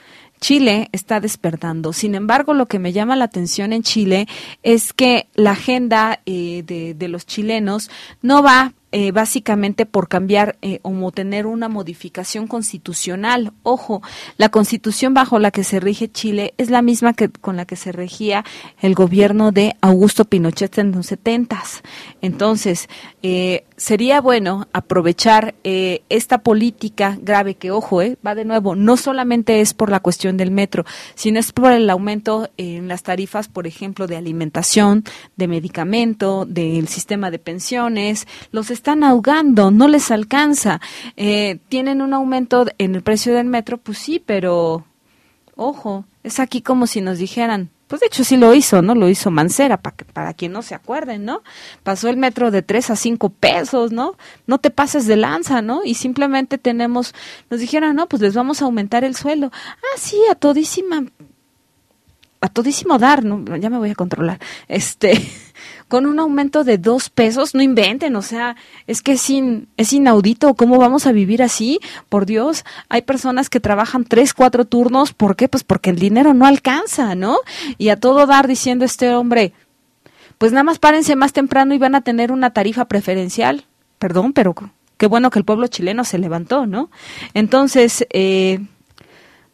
[0.42, 1.94] Chile está despertando.
[1.94, 4.28] Sin embargo, lo que me llama la atención en Chile
[4.64, 7.92] es que la agenda eh, de, de los chilenos
[8.24, 13.54] no va eh, básicamente por cambiar eh, o tener una modificación constitucional.
[13.64, 14.02] Ojo,
[14.38, 17.76] la constitución bajo la que se rige Chile es la misma que con la que
[17.76, 18.44] se regía
[18.82, 21.82] el gobierno de Augusto Pinochet en los setentas.
[22.22, 22.88] Entonces,
[23.24, 28.96] eh, sería bueno aprovechar eh, esta política grave que, ojo, eh, va de nuevo, no
[28.96, 30.86] solamente es por la cuestión del metro,
[31.16, 35.04] sino es por el aumento en las tarifas, por ejemplo, de alimentación,
[35.36, 40.82] de medicamento, del sistema de pensiones, los están ahogando, no les alcanza.
[41.16, 44.86] Eh, tienen un aumento en el precio del metro, pues sí, pero
[45.56, 48.96] ojo, es aquí como si nos dijeran, pues de hecho sí lo hizo, ¿no?
[48.96, 51.44] Lo hizo Mancera, para, que, para quien no se acuerden, ¿no?
[51.84, 54.16] Pasó el metro de 3 a 5 pesos, ¿no?
[54.48, 55.82] No te pases de lanza, ¿no?
[55.84, 57.14] Y simplemente tenemos,
[57.52, 59.52] nos dijeron, no, pues les vamos a aumentar el sueldo.
[59.54, 61.04] Ah, sí, a todísima,
[62.42, 63.56] a todísimo dar, ¿no?
[63.58, 64.40] Ya me voy a controlar.
[64.68, 65.14] Este,
[65.88, 68.56] con un aumento de dos pesos, no inventen, o sea,
[68.88, 69.30] es que es,
[69.78, 71.80] es inaudito, ¿cómo vamos a vivir así?
[72.10, 75.48] Por Dios, hay personas que trabajan tres, cuatro turnos, ¿por qué?
[75.48, 77.38] Pues porque el dinero no alcanza, ¿no?
[77.78, 79.54] Y a todo dar diciendo este hombre,
[80.40, 83.66] pues nada más párense más temprano y van a tener una tarifa preferencial.
[84.00, 84.56] Perdón, pero
[84.98, 86.90] qué bueno que el pueblo chileno se levantó, ¿no?
[87.36, 88.60] Entonces, eh,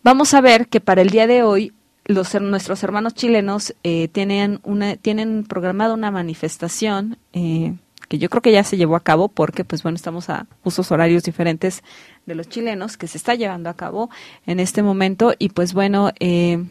[0.04, 1.74] vamos a ver que para el día de hoy
[2.08, 7.76] los nuestros hermanos chilenos eh, tienen una tienen programada una manifestación eh,
[8.08, 10.92] que yo creo que ya se llevó a cabo porque pues bueno estamos a usos
[10.92, 11.84] horarios diferentes
[12.26, 14.10] de los chilenos que se está llevando a cabo
[14.46, 15.34] en este momento.
[15.38, 16.64] Y pues bueno eh,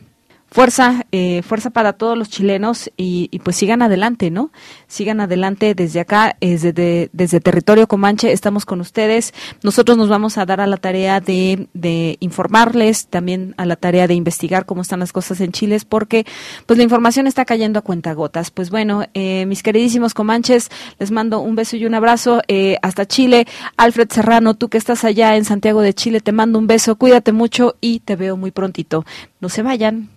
[0.50, 4.50] fuerza, eh, fuerza para todos los chilenos y, pues sigan adelante, ¿no?
[4.86, 9.34] Sigan adelante desde acá, desde, desde territorio Comanche, estamos con ustedes.
[9.62, 14.06] Nosotros nos vamos a dar a la tarea de, de informarles, también a la tarea
[14.06, 16.24] de investigar cómo están las cosas en Chile, porque
[16.66, 18.50] pues la información está cayendo a cuentagotas.
[18.50, 23.06] Pues bueno, eh, mis queridísimos Comanches, les mando un beso y un abrazo eh, hasta
[23.06, 23.46] Chile.
[23.76, 27.32] Alfred Serrano, tú que estás allá en Santiago de Chile, te mando un beso, cuídate
[27.32, 29.04] mucho y te veo muy prontito.
[29.40, 30.15] No se vayan.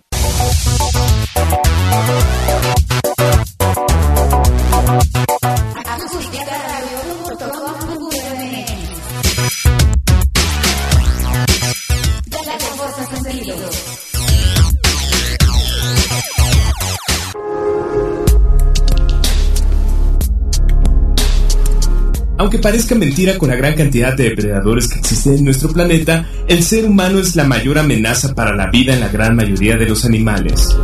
[22.40, 26.62] Aunque parezca mentira con la gran cantidad de depredadores que existen en nuestro planeta, el
[26.62, 30.06] ser humano es la mayor amenaza para la vida en la gran mayoría de los
[30.06, 30.74] animales.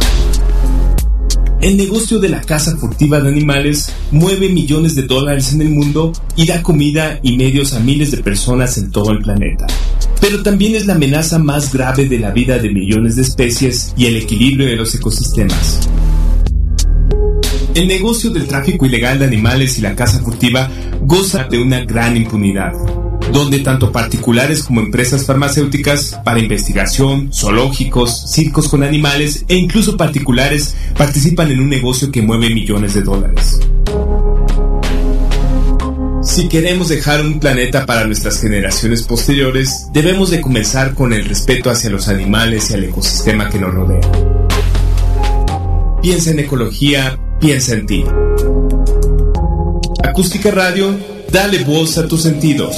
[1.61, 6.13] El negocio de la caza furtiva de animales mueve millones de dólares en el mundo
[6.37, 9.67] y da comida y medios a miles de personas en todo el planeta.
[10.21, 14.07] Pero también es la amenaza más grave de la vida de millones de especies y
[14.07, 15.89] el equilibrio de los ecosistemas.
[17.75, 20.71] El negocio del tráfico ilegal de animales y la caza furtiva
[21.03, 22.73] goza de una gran impunidad,
[23.33, 30.75] donde tanto particulares como empresas farmacéuticas para investigación, zoológicos, circos con animales e incluso particulares
[30.97, 33.59] participan en un negocio que mueve millones de dólares.
[36.23, 41.71] Si queremos dejar un planeta para nuestras generaciones posteriores, debemos de comenzar con el respeto
[41.71, 44.01] hacia los animales y al ecosistema que nos rodea.
[46.03, 48.05] Piensa en ecología, piensa en ti.
[50.03, 50.97] Acústica Radio,
[51.37, 52.75] dale voz a tus sentidos.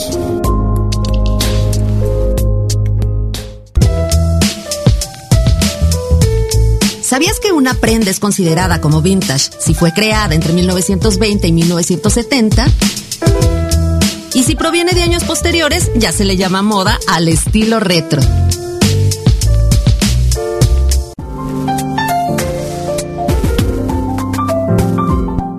[7.01, 12.67] ¿Sabías que una prenda es considerada como vintage si fue creada entre 1920 y 1970?
[14.35, 18.21] Y si proviene de años posteriores, ya se le llama moda al estilo retro.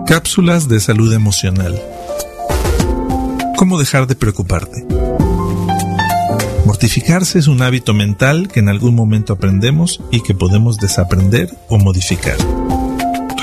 [0.06, 1.82] Cápsulas de salud emocional.
[3.60, 4.86] ¿Cómo dejar de preocuparte?
[6.66, 11.78] Mortificarse es un hábito mental que en algún momento aprendemos y que podemos desaprender o
[11.78, 12.38] modificar.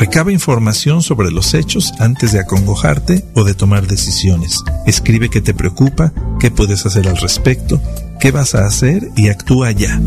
[0.00, 4.64] Recaba información sobre los hechos antes de acongojarte o de tomar decisiones.
[4.86, 7.78] Escribe qué te preocupa, qué puedes hacer al respecto,
[8.18, 10.00] qué vas a hacer y actúa ya.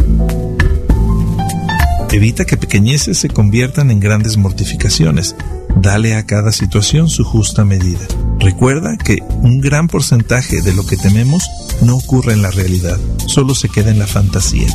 [2.09, 5.35] Evita que pequeñeces se conviertan en grandes mortificaciones
[5.81, 8.05] Dale a cada situación su justa medida.
[8.39, 11.43] Recuerda que un gran porcentaje de lo que tememos
[11.81, 14.67] no ocurre en la realidad, solo se queda en la fantasía.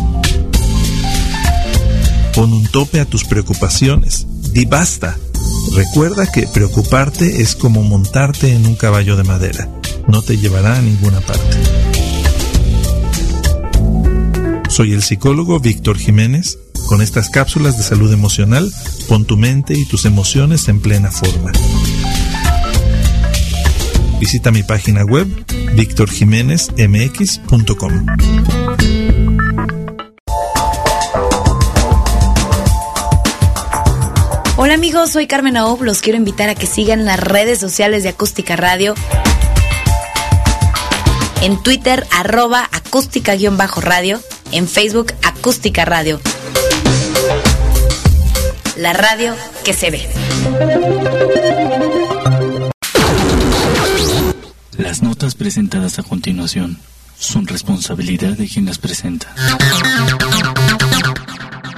[2.34, 4.26] Pon un tope a tus preocupaciones.
[4.52, 5.16] Di basta.
[5.74, 9.68] Recuerda que preocuparte es como montarte en un caballo de madera.
[10.08, 11.56] No te llevará a ninguna parte.
[14.68, 16.58] Soy el psicólogo Víctor Jiménez
[16.88, 18.70] con estas cápsulas de salud emocional,
[19.08, 21.52] pon tu mente y tus emociones en plena forma.
[24.24, 25.28] Visita mi página web
[25.74, 28.06] victorjiménezmx.com.
[34.56, 38.08] Hola amigos, soy Carmen Aob, los quiero invitar a que sigan las redes sociales de
[38.08, 38.94] Acústica Radio.
[41.42, 44.22] En Twitter, arroba acústica-radio.
[44.52, 46.18] En Facebook, acústica radio
[48.76, 50.08] la radio que se ve.
[54.95, 56.78] Las notas presentadas a continuación
[57.18, 59.26] son responsabilidad de quien las presenta.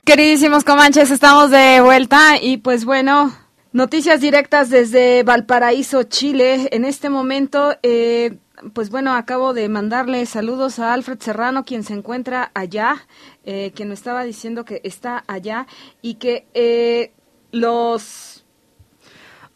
[0.04, 3.34] queridísimos Comanches, estamos de vuelta y pues bueno,
[3.72, 6.68] noticias directas desde Valparaíso, Chile.
[6.72, 8.36] En este momento, eh,
[8.74, 13.06] pues bueno, acabo de mandarle saludos a Alfred Serrano, quien se encuentra allá,
[13.44, 15.66] eh, quien me estaba diciendo que está allá
[16.02, 17.14] y que eh,
[17.50, 18.44] los...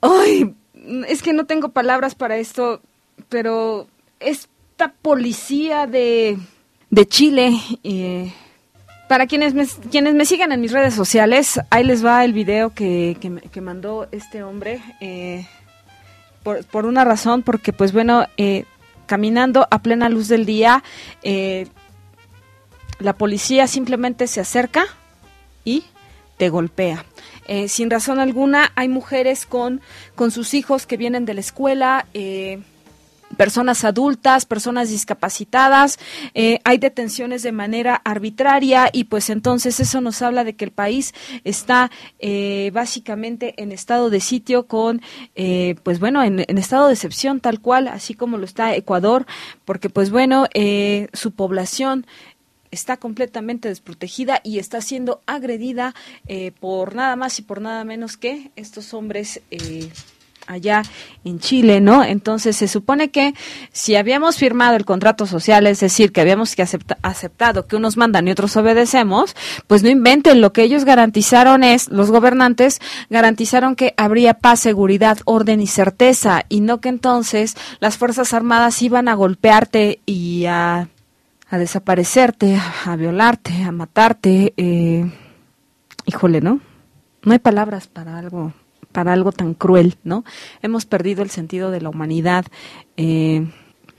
[0.01, 0.57] ¡Ay!
[1.09, 2.81] Es que no tengo palabras para esto,
[3.31, 3.87] pero
[4.19, 6.39] esta policía de,
[6.91, 7.55] de Chile...
[7.83, 8.33] Eh,
[9.11, 12.71] para quienes me, quienes me sigan en mis redes sociales, ahí les va el video
[12.71, 13.17] que,
[13.51, 14.81] que, mandó este hombre.
[15.01, 15.49] Eh,
[16.45, 18.67] por, por, una razón, porque pues bueno, eh,
[19.07, 20.85] caminando a plena luz del día,
[21.25, 21.67] eh,
[23.01, 24.85] la policía simplemente se acerca
[25.65, 25.83] y
[26.37, 27.05] te golpea.
[27.67, 29.81] sin razón alguna, hay mujeres con,
[30.15, 32.61] con sus hijos que vienen de la escuela, eh,
[33.37, 35.99] personas adultas, personas discapacitadas,
[36.35, 40.73] eh, hay detenciones de manera arbitraria y pues entonces eso nos habla de que el
[40.73, 41.15] país
[41.45, 45.01] está eh, básicamente en estado de sitio con,
[45.35, 49.27] eh, pues bueno, en, estado de excepción tal cual, así como lo está Ecuador,
[49.65, 50.47] porque pues bueno,
[51.13, 52.07] su población
[52.71, 55.95] está completamente desprotegida y está siendo agredida
[56.61, 59.41] por nada más y por nada menos que estos hombres
[60.51, 60.83] allá
[61.25, 62.03] en Chile, ¿no?
[62.03, 63.35] Entonces se supone que
[63.73, 66.67] si habíamos firmado el contrato social, es decir, que habíamos que
[67.03, 69.37] aceptado que unos mandan y otros obedecemos,
[69.67, 75.19] pues no inventen, lo que ellos garantizaron es, los gobernantes garantizaron que habría paz, seguridad,
[75.25, 80.89] orden y certeza, y no que entonces las Fuerzas Armadas iban a golpearte y a,
[81.49, 84.55] a desaparecerte, a violarte, a matarte.
[84.57, 85.11] Eh,
[86.07, 86.61] híjole, ¿no?
[87.23, 88.55] No hay palabras para algo
[88.93, 90.25] para algo tan cruel, ¿no?
[90.63, 92.47] Hemos perdido el sentido de la humanidad.
[92.97, 93.47] Eh,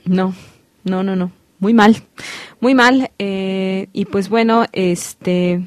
[0.04, 0.34] no,
[0.84, 1.32] no, no, no.
[1.58, 2.02] Muy mal,
[2.60, 3.10] muy mal.
[3.18, 5.62] Eh, y pues bueno, este,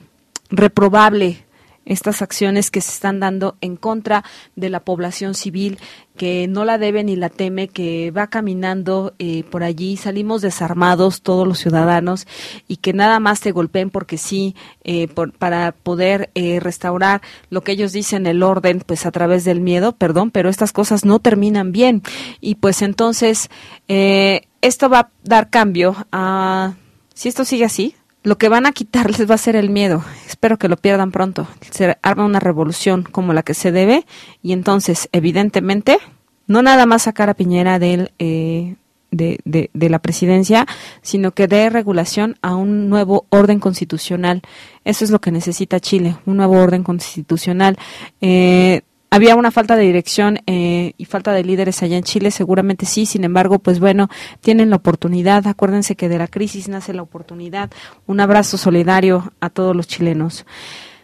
[0.49, 1.44] reprobable
[1.85, 4.23] estas acciones que se están dando en contra
[4.55, 5.79] de la población civil
[6.15, 11.21] que no la debe ni la teme, que va caminando eh, por allí, salimos desarmados
[11.21, 12.25] todos los ciudadanos
[12.67, 15.07] y que nada más te golpeen porque sí, eh,
[15.37, 19.91] para poder eh, restaurar lo que ellos dicen, el orden, pues a través del miedo,
[19.93, 22.01] perdón, pero estas cosas no terminan bien.
[22.39, 23.49] Y pues entonces
[23.87, 26.75] esto va a dar cambio a,
[27.13, 27.95] si esto sigue así,
[28.25, 30.03] lo que van a quitarles va a ser el miedo.
[30.27, 31.47] Espero que lo pierdan pronto.
[31.69, 34.05] Se arma una revolución como la que se debe
[34.41, 35.99] y entonces, evidentemente,
[36.47, 38.75] no nada más sacar a Piñera eh,
[39.11, 40.65] de, de, de, la presidencia,
[41.03, 44.41] sino que dé regulación a un nuevo orden constitucional.
[44.83, 47.77] Eso es lo que necesita Chile, un nuevo orden constitucional.
[48.21, 48.81] Eh,
[49.15, 53.05] había una falta de dirección eh, y falta de líderes allá en Chile, seguramente sí,
[53.05, 54.09] sin embargo, pues bueno,
[54.41, 57.71] tienen la oportunidad, acuérdense que de la crisis nace la oportunidad.
[58.07, 60.45] Un abrazo solidario a todos los chilenos.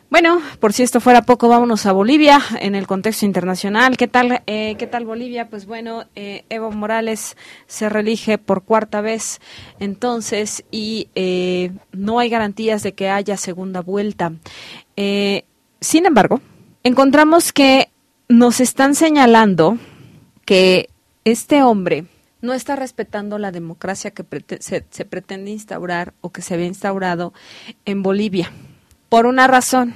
[0.10, 3.96] Bueno, por si esto fuera poco, vámonos a Bolivia en el contexto internacional.
[3.96, 5.48] ¿Qué tal, eh, qué tal Bolivia?
[5.48, 9.40] Pues bueno, eh, Evo Morales se reelige por cuarta vez
[9.80, 14.34] entonces y eh, no hay garantías de que haya segunda vuelta.
[15.80, 16.42] sin embargo,
[16.84, 17.90] encontramos que
[18.32, 19.78] nos están señalando
[20.46, 20.90] que
[21.26, 22.06] este hombre
[22.42, 24.26] no está respetando la democracia que
[24.60, 27.34] se, se, pretende instaurar o que se había instaurado
[27.86, 28.52] en Bolivia.
[29.10, 29.94] Por una razón.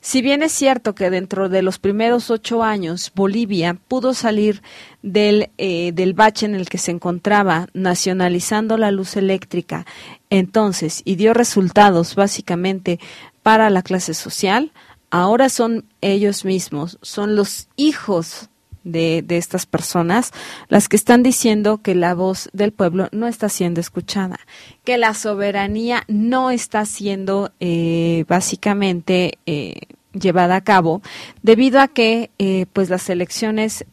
[0.00, 4.62] Si bien es cierto que dentro de los primeros ocho años Bolivia pudo salir
[5.02, 9.86] del, eh, del bache en el que se encontraba nacionalizando la luz eléctrica,
[10.28, 13.00] entonces, y dio resultados básicamente
[13.42, 14.72] para la clase social,
[15.14, 18.48] ahora son ellos mismos, son los hijos
[18.82, 20.32] de, estas personas
[20.68, 24.40] las que están diciendo que la voz del pueblo no está siendo escuchada,
[24.82, 29.82] que la soberanía no está siendo eh, básicamente eh,
[30.14, 31.00] llevada a cabo
[31.44, 33.84] debido a que eh, pues las elecciones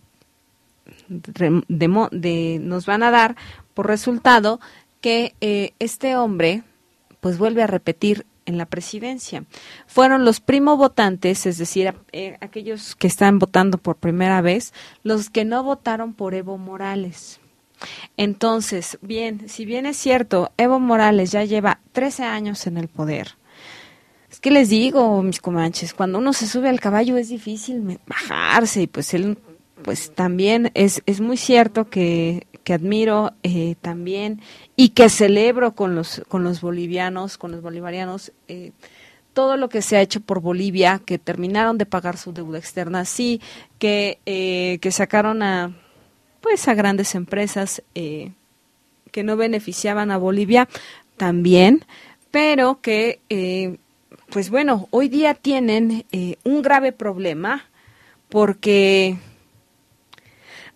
[1.08, 3.36] de, nos van a dar
[3.76, 4.60] por resultado
[5.02, 5.36] que
[5.78, 6.64] este hombre
[7.20, 9.44] pues vuelve a repetir en la presidencia.
[9.88, 14.74] Fueron los primo votantes, es decir, eh, aquellos que están votando por primera vez,
[15.04, 17.40] los que no votaron por Evo Morales.
[18.18, 23.36] Entonces, bien, si bien es cierto, Evo Morales ya lleva 13 años en el poder.
[24.30, 28.84] Es que les digo, mis comanches, cuando uno se sube al caballo es difícil bajarse
[28.84, 29.38] y pues él
[29.84, 34.42] pues también es, es muy cierto que que admiro eh, también
[34.76, 38.72] y que celebro con los, con los bolivianos, con los bolivarianos, eh,
[39.34, 43.06] todo lo que se ha hecho por Bolivia, que terminaron de pagar su deuda externa,
[43.06, 43.42] sí,
[43.80, 45.74] que, eh, que sacaron a,
[46.42, 50.68] pues a grandes empresas que no beneficiaban a Bolivia,
[51.18, 51.86] también,
[52.32, 53.20] pero que
[54.32, 57.66] pues bueno, hoy día tienen eh, un grave problema
[58.30, 59.18] porque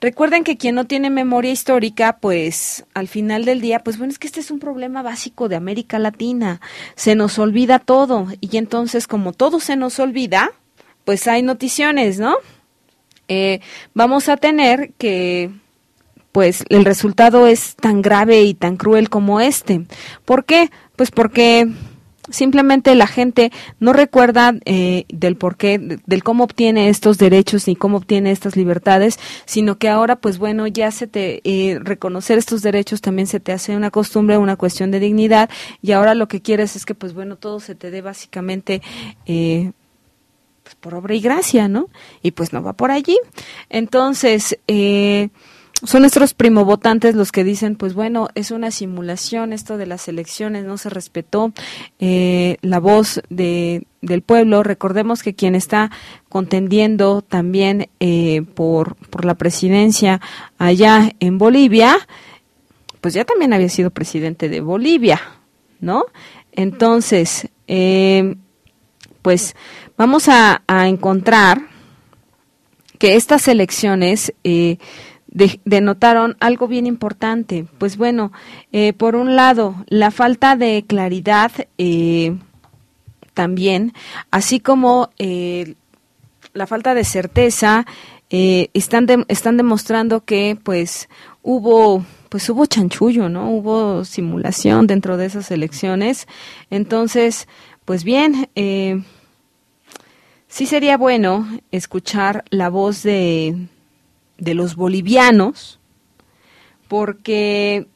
[0.02, 4.20] recuerden que quien no tiene memoria histórica, pues al final del día, pues bueno, es
[4.20, 6.62] que este es un problema básico de América Latina,
[6.96, 10.52] se nos olvida todo y entonces como todo se nos olvida,
[11.04, 12.36] pues hay noticiones, ¿no?
[13.28, 13.60] Eh,
[13.94, 15.52] vamos a tener que
[16.32, 19.86] pues el resultado es tan grave y tan cruel como este.
[20.26, 20.70] ¿Por qué?
[20.98, 21.72] Pues porque
[22.30, 27.76] simplemente la gente no recuerda eh, del por qué, del cómo obtiene estos derechos ni
[27.76, 32.62] cómo obtiene estas libertades, sino que ahora, pues bueno, ya se te, eh, reconocer estos
[32.62, 35.50] derechos también se te hace una costumbre, una cuestión de dignidad,
[35.82, 38.82] y ahora lo que quieres es que, pues bueno, todo se te dé básicamente,
[39.26, 39.72] eh,
[40.64, 41.90] pues por obra y gracia, ¿no?
[42.24, 43.20] Y pues no va por allí.
[43.70, 45.30] Entonces, eh,
[45.86, 50.66] son nuestros primovotantes los que dicen, pues bueno, es una simulación esto de las elecciones,
[50.66, 51.54] no se respetó
[52.00, 54.64] eh, la voz de, del pueblo.
[54.64, 55.92] Recordemos que quien está
[56.30, 60.22] contendiendo también eh, por, por la presidencia
[60.58, 61.96] allá en Bolivia,
[63.02, 65.22] pues ya también había sido presidente de Bolivia,
[65.80, 66.06] ¿no?
[66.52, 68.36] Entonces, eh,
[69.22, 69.56] pues
[69.98, 71.62] vamos a, a, encontrar
[72.98, 74.78] que estas elecciones eh,
[75.36, 77.68] de, denotaron algo bien importante.
[77.78, 78.32] Pues bueno,
[78.72, 82.38] eh, por un lado, la falta de claridad eh,
[83.34, 83.94] también,
[84.32, 85.76] así como eh,
[86.54, 87.86] la falta de certeza,
[88.28, 91.08] están, están demostrando que pues
[91.42, 93.50] hubo pues hubo chanchullo, ¿no?
[93.50, 96.28] Hubo simulación dentro de esas elecciones.
[96.70, 97.48] Entonces,
[97.86, 99.02] pues bien, eh,
[100.50, 103.68] sí sería bueno escuchar la voz de,
[104.38, 105.80] de los bolivianos,
[106.88, 107.88] porque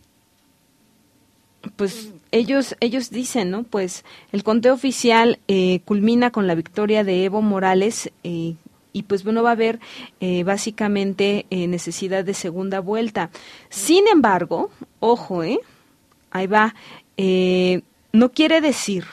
[1.75, 3.63] pues ellos ellos dicen, ¿no?
[3.63, 8.55] Pues el conteo oficial eh, culmina con la victoria de Evo Morales eh,
[8.93, 9.79] y pues bueno va a haber
[10.19, 13.29] eh, básicamente eh, necesidad de segunda vuelta.
[13.69, 15.59] Sin embargo, ojo, eh,
[16.31, 16.75] ahí va,
[17.17, 17.81] eh,
[18.13, 19.05] no quiere decir,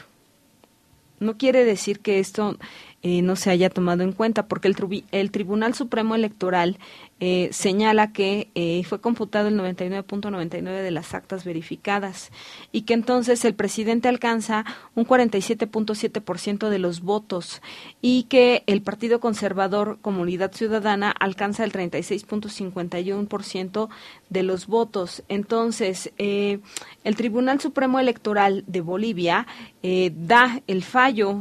[1.18, 2.56] no quiere decir que esto
[3.02, 6.76] no se haya tomado en cuenta, porque el, el Tribunal Supremo Electoral
[7.18, 12.30] eh, señala que eh, fue computado el 99.99 .99 de las actas verificadas
[12.72, 17.62] y que entonces el presidente alcanza un 47.7% de los votos
[18.02, 23.88] y que el Partido Conservador Comunidad Ciudadana alcanza el 36.51%
[24.28, 25.22] de los votos.
[25.28, 26.58] Entonces, eh,
[27.04, 29.46] el Tribunal Supremo Electoral de Bolivia
[29.82, 31.40] eh, da el fallo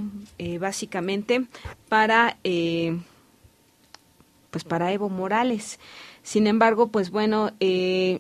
[0.60, 1.48] básicamente
[1.90, 2.38] para
[4.56, 5.82] pues para Evo Morales.
[6.23, 8.19] Sin embargo, pues bueno, eh,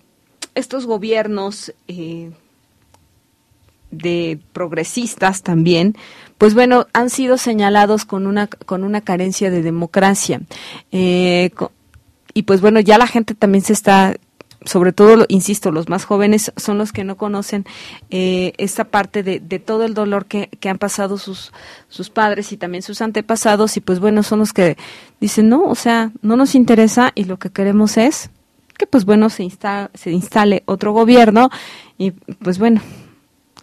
[0.53, 2.31] estos gobiernos eh,
[3.89, 5.95] de progresistas también,
[6.37, 10.41] pues bueno, han sido señalados con una con una carencia de democracia.
[10.91, 11.51] Eh,
[12.33, 14.17] y pues bueno, ya la gente también se está
[14.65, 17.65] sobre todo, insisto, los más jóvenes son los que no conocen
[18.09, 21.53] eh, esta parte de, todo el dolor que, que, han pasado sus,
[21.87, 24.77] sus padres y también sus antepasados y pues bueno, son los que
[25.19, 28.29] dicen, no, o sea, no nos interesa y lo que queremos es
[28.77, 31.49] que pues bueno, se, insta se instale otro gobierno
[31.97, 32.81] y pues bueno,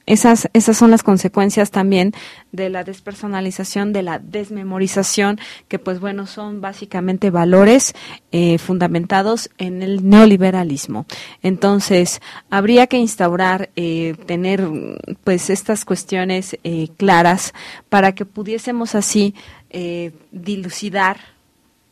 [0.06, 2.12] esas, esas son las consecuencias también
[2.50, 5.38] de la despersonalización, de la desmemorización,
[5.68, 7.94] que pues bueno, son básicamente valores
[8.32, 11.06] eh, fundamentados en el neoliberalismo.
[11.42, 12.20] Entonces,
[12.50, 14.68] habría que instaurar, eh, tener
[15.24, 17.54] pues estas cuestiones eh, claras
[17.88, 19.34] para que pudiésemos así
[19.70, 21.18] eh, dilucidar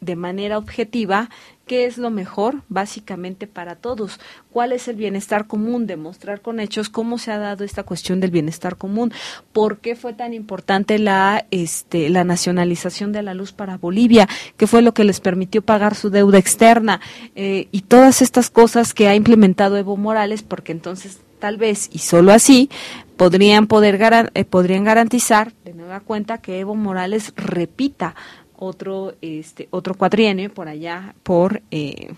[0.01, 1.31] de manera objetiva
[1.71, 4.19] qué es lo mejor básicamente para todos,
[4.53, 8.33] cuál es el bienestar común, demostrar con hechos cómo se ha dado esta cuestión del
[8.33, 9.13] bienestar común,
[9.53, 14.67] por qué fue tan importante la este la nacionalización de la luz para Bolivia, qué
[14.67, 17.01] fue lo que les permitió pagar su deuda externa
[17.37, 21.99] eh, y todas estas cosas que ha implementado Evo Morales, porque entonces tal vez y
[21.99, 22.69] solo así
[23.17, 24.01] podrían poder
[24.35, 28.17] eh, podrían garantizar de nueva cuenta que Evo Morales repita
[28.61, 32.15] otro este otro cuatrienio por allá por eh,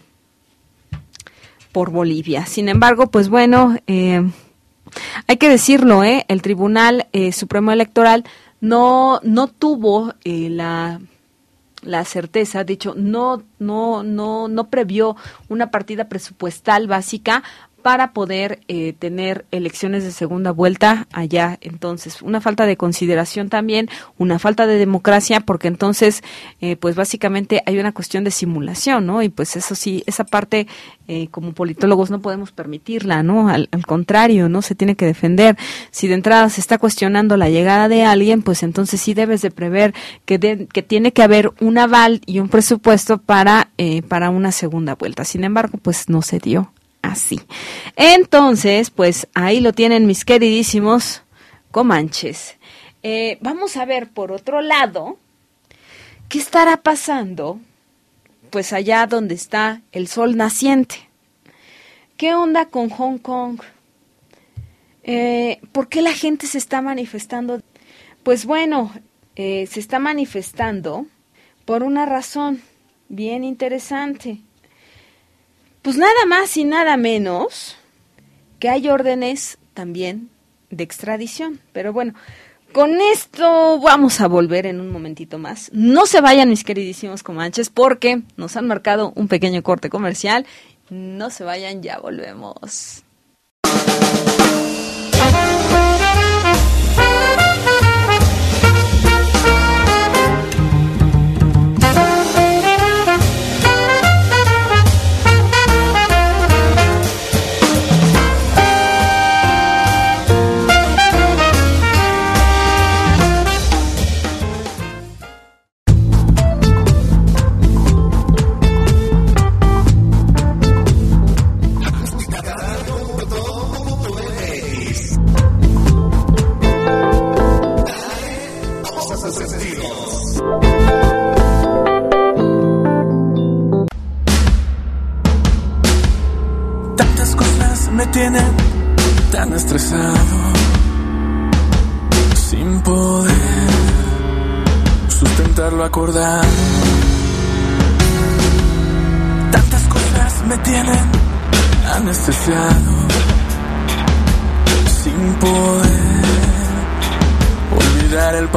[1.73, 2.45] por Bolivia.
[2.45, 4.23] Sin embargo, pues bueno, eh,
[5.27, 6.25] hay que decirlo, ¿eh?
[6.29, 8.25] el Tribunal eh, Supremo Electoral
[8.61, 11.01] no no tuvo eh, la
[11.81, 15.17] la certeza, dicho, no no no no previó
[15.49, 17.43] una partida presupuestal básica
[17.83, 21.59] para poder eh, tener elecciones de segunda vuelta allá.
[21.61, 23.89] Entonces, una falta de consideración también,
[24.19, 26.23] una falta de democracia, porque entonces,
[26.61, 29.23] eh, pues básicamente hay una cuestión de simulación, ¿no?
[29.23, 30.69] Y pues eso sí, esa parte
[31.09, 33.49] eh, como politólogos no podemos permitirla, ¿no?
[33.49, 34.63] Al, contrario, ¿no?
[34.63, 35.57] Se tiene que defender.
[35.91, 39.51] Si de entrada se está cuestionando la llegada de alguien, pues entonces sí debes de
[39.51, 39.93] prever
[40.25, 43.71] que, que tiene que haber un aval y un presupuesto para,
[44.09, 45.25] para una segunda vuelta.
[45.25, 46.73] Sin embargo, pues no se dio
[47.03, 47.41] así.
[47.97, 51.23] Entonces, pues ahí lo tienen mis queridísimos
[51.71, 52.57] comanches.
[53.03, 55.19] Eh, vamos a ver por otro lado,
[56.29, 57.59] ¿qué estará pasando?
[58.51, 61.09] Pues allá donde está el sol naciente.
[62.17, 63.61] ¿Qué onda con Hong Kong?
[65.03, 67.61] Eh, ¿Por qué la gente se está manifestando?
[68.23, 68.93] Pues bueno,
[69.35, 71.07] eh, se está manifestando
[71.65, 72.63] por una razón
[73.09, 74.39] bien interesante.
[75.83, 77.77] Pues nada más y nada menos
[78.61, 80.31] que hay órdenes también
[80.71, 81.59] de extradición.
[81.73, 82.15] Pero bueno,
[82.73, 85.71] con esto vamos a volver en un momentito más.
[85.73, 90.47] No se vayan, mis queridísimos comanches, porque nos han marcado un pequeño corte comercial.
[90.89, 93.03] No se vayan, ya volvemos.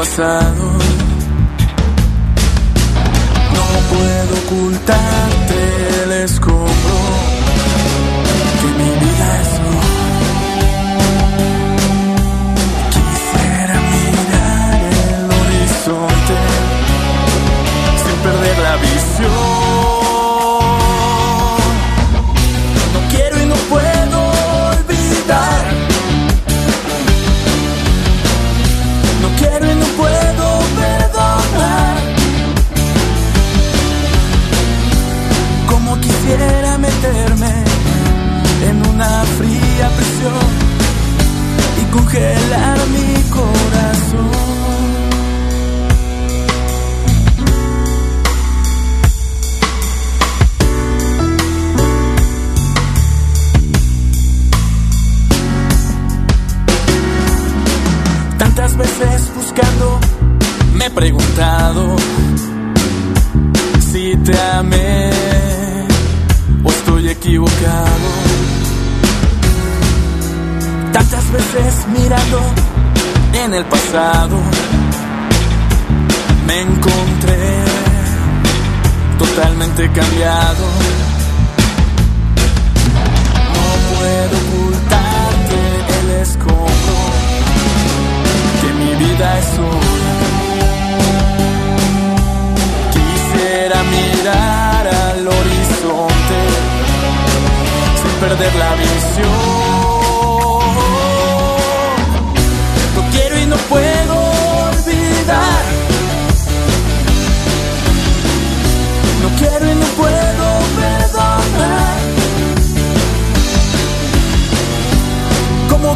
[0.06, 0.75] passado.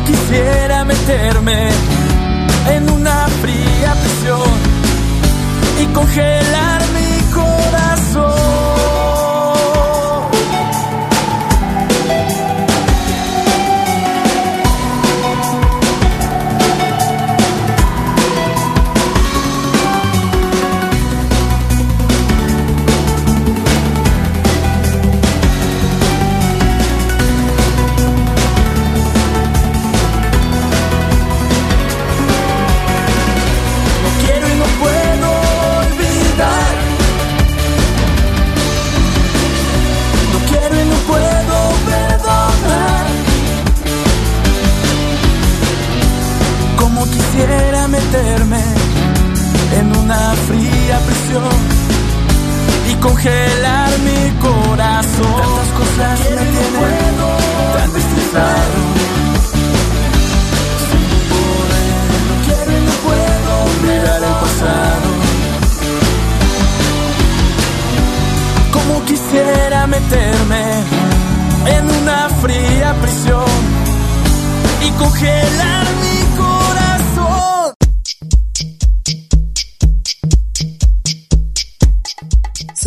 [0.09, 1.69] Quisiera meterme
[2.69, 4.49] en una fría prisión
[5.81, 6.78] y congelar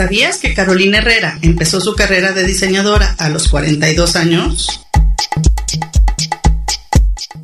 [0.02, 4.66] ¿Sabías que Carolina Herrera empezó su carrera de diseñadora a los 42 años?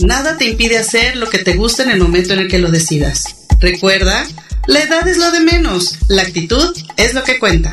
[0.00, 2.72] Nada te impide hacer lo que te gusta en el momento en el que lo
[2.72, 3.46] decidas.
[3.60, 4.26] Recuerda,
[4.66, 7.72] la edad es lo de menos, la actitud es lo que cuenta.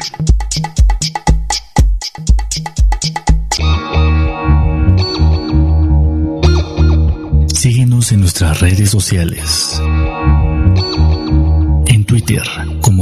[7.55, 9.81] Síguenos en nuestras redes sociales.
[11.87, 12.43] En Twitter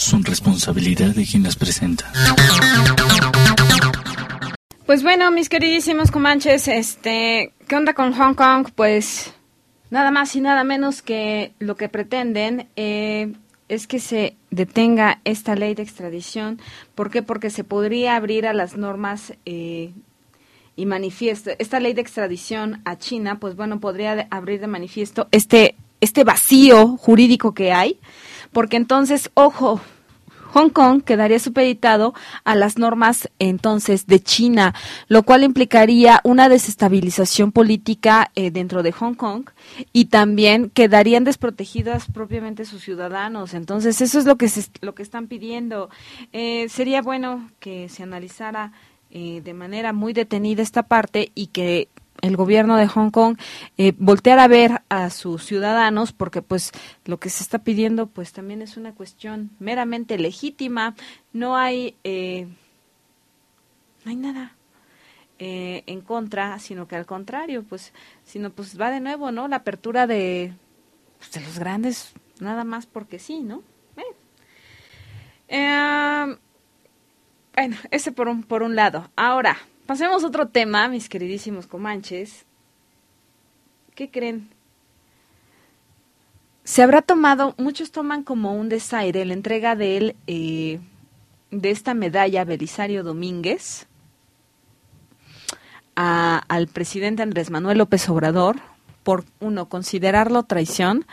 [0.00, 2.10] son responsabilidad de quien las presenta.
[4.86, 8.68] Pues bueno, mis queridísimos comanches, este, ¿qué onda con Hong Kong?
[8.74, 9.32] Pues
[9.90, 13.34] nada más y nada menos que lo que pretenden eh,
[13.68, 16.60] es que se detenga esta ley de extradición.
[16.94, 17.22] ¿Por qué?
[17.22, 19.92] Porque se podría abrir a las normas eh,
[20.76, 21.50] y manifiesto.
[21.58, 26.96] Esta ley de extradición a China, pues bueno, podría abrir de manifiesto este, este vacío
[26.96, 28.00] jurídico que hay,
[28.52, 29.80] porque entonces, ojo,
[30.52, 32.12] Hong Kong quedaría supeditado
[32.44, 34.74] a las normas entonces de China,
[35.08, 39.44] lo cual implicaría una desestabilización política eh, dentro de Hong Kong
[39.92, 43.54] y también quedarían desprotegidas propiamente sus ciudadanos.
[43.54, 45.88] Entonces eso es lo que se, lo que están pidiendo.
[46.32, 48.72] Eh, sería bueno que se analizara
[49.10, 51.88] eh, de manera muy detenida esta parte y que
[52.22, 53.36] el gobierno de Hong Kong
[53.78, 56.72] eh, voltear a ver a sus ciudadanos porque pues
[57.04, 60.94] lo que se está pidiendo pues también es una cuestión meramente legítima
[61.32, 62.46] no hay eh,
[64.04, 64.54] no hay nada
[65.38, 67.92] eh, en contra sino que al contrario pues
[68.24, 70.52] sino pues va de nuevo no la apertura de
[71.18, 73.62] pues, de los grandes nada más porque sí no
[73.96, 74.14] Eh.
[75.48, 76.36] Eh,
[77.54, 79.10] bueno, ese por un, por un lado.
[79.16, 79.58] Ahora,
[79.90, 82.44] pasemos a otro tema, mis queridísimos comanches.
[83.96, 84.48] ¿Qué creen?
[86.62, 90.78] Se habrá tomado, muchos toman como un desaire la entrega de él, eh,
[91.50, 93.88] de esta medalla Belisario Domínguez
[95.96, 98.60] al presidente Andrés Manuel López Obrador
[99.02, 101.04] por, uno, considerarlo traición.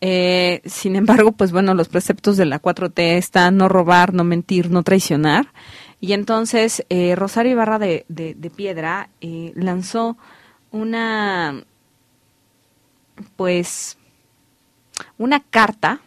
[0.00, 4.70] Eh, sin embargo, pues bueno, los preceptos de la 4T están no robar, no mentir,
[4.70, 5.48] no traicionar.
[6.00, 10.16] Y entonces eh, Rosario Ibarra de, de- Piedra eh, lanzó
[10.70, 11.64] una,
[13.36, 13.98] pues,
[15.18, 16.00] una carta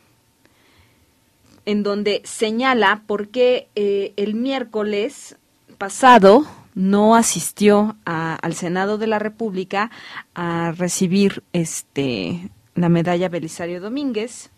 [1.65, 5.37] en donde señala por qué eh, el miércoles
[5.77, 6.45] pasado
[6.75, 9.91] no asistió al Senado de la República
[10.33, 14.49] a recibir este la medalla Belisario Domínguez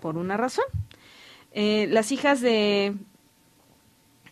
[0.00, 0.64] por una razón.
[1.52, 2.94] Eh, las hijas de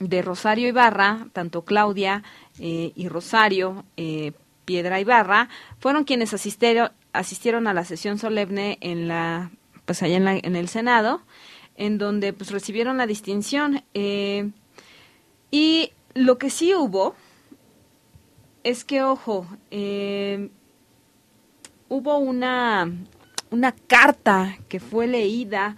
[0.09, 2.23] de Rosario Ibarra, tanto Claudia
[2.59, 4.33] eh, y Rosario eh,
[4.65, 5.49] Piedra Ibarra,
[5.79, 9.51] fueron quienes asistieron, asistieron a la sesión solemne en la,
[9.85, 11.23] pues allá en, la- en el Senado,
[11.77, 13.83] en donde pues recibieron la distinción.
[13.95, 14.51] eh,
[15.51, 17.15] y lo que sí hubo
[18.65, 19.47] es que, ojo,
[21.89, 22.91] hubo una,
[23.51, 25.77] una carta que fue leída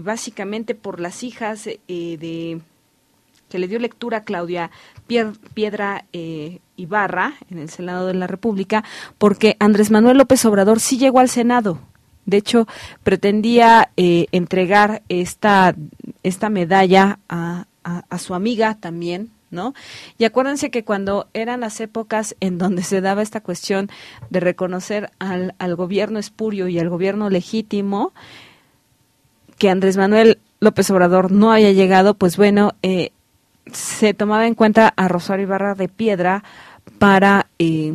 [0.00, 2.60] básicamente por las hijas de
[3.48, 4.70] que le dio lectura a Claudia
[5.54, 8.84] Piedra eh, Ibarra en el Senado de la República,
[9.18, 11.78] porque Andrés Manuel López Obrador sí llegó al Senado.
[12.24, 12.66] De hecho,
[13.04, 15.76] pretendía eh, entregar esta,
[16.24, 19.74] esta medalla a, a- a su amiga también, ¿no?
[20.18, 23.88] Y acuérdense que cuando eran las épocas en donde se daba esta cuestión
[24.28, 28.12] de reconocer al, al gobierno espurio y al gobierno legítimo,
[29.56, 33.12] que Andrés Manuel López Obrador no haya llegado, pues bueno, eh,
[33.72, 36.44] se tomaba en cuenta a Rosario Ibarra de Piedra
[36.98, 37.94] para, eh,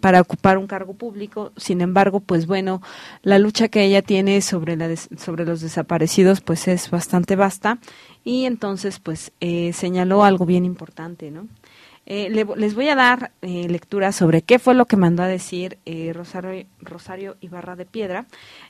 [0.00, 1.52] para ocupar un cargo público.
[1.56, 2.82] Sin embargo, pues bueno,
[3.22, 7.78] la lucha que ella tiene sobre, la sobre los desaparecidos pues es bastante vasta
[8.24, 11.46] y entonces pues eh, señaló algo bien importante, ¿no?
[12.04, 15.78] Eh, les voy a dar eh, lectura sobre qué fue lo que mandó a decir
[16.12, 18.26] Rosario, Rosario Ibarra de Piedra.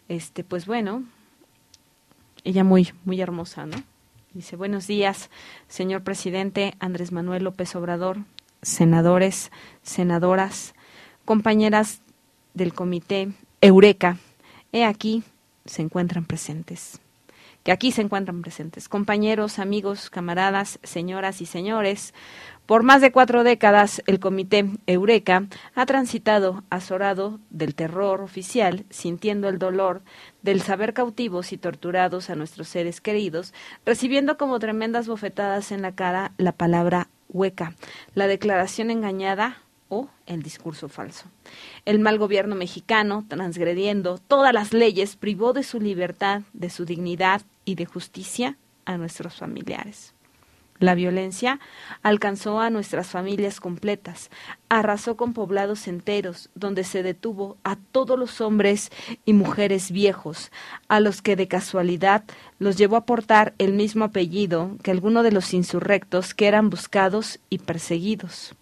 [0.09, 1.03] Este, pues bueno,
[2.45, 3.79] ella muy, muy hermosa, ¿no?
[4.35, 5.29] Dice, buenos días,
[5.69, 8.17] señor presidente Andrés Manuel López Obrador,
[8.63, 9.53] senadores,
[9.83, 10.75] senadoras,
[11.27, 12.01] compañeras
[12.55, 13.29] del comité
[13.61, 14.17] Eureka,
[14.73, 15.23] he aquí
[15.67, 16.99] se encuentran presentes.
[17.63, 18.89] Que aquí se encuentran presentes.
[18.89, 22.15] Compañeros, amigos, camaradas, señoras y señores,
[22.73, 25.45] por más de cuatro décadas el comité Eureka
[25.75, 30.01] ha transitado azorado del terror oficial, sintiendo el dolor
[30.41, 33.53] del saber cautivos y torturados a nuestros seres queridos,
[33.85, 37.75] recibiendo como tremendas bofetadas en la cara la palabra hueca,
[38.15, 39.59] la declaración engañada
[39.91, 41.27] o el discurso falso.
[41.85, 47.43] El mal gobierno mexicano, transgrediendo todas las leyes, privó de su libertad, de su dignidad
[47.67, 50.15] y de justicia a nuestros familiares.
[50.83, 51.61] La violencia
[52.03, 54.31] alcanzó a nuestras familias completas,
[54.69, 58.91] arrasó con poblados enteros, donde se detuvo a todos los hombres
[59.25, 60.51] y mujeres viejos,
[60.89, 62.25] a los que de casualidad
[62.59, 67.39] los llevó a portar el mismo apellido que alguno de los insurrectos que eran buscados
[67.49, 68.57] y perseguidos.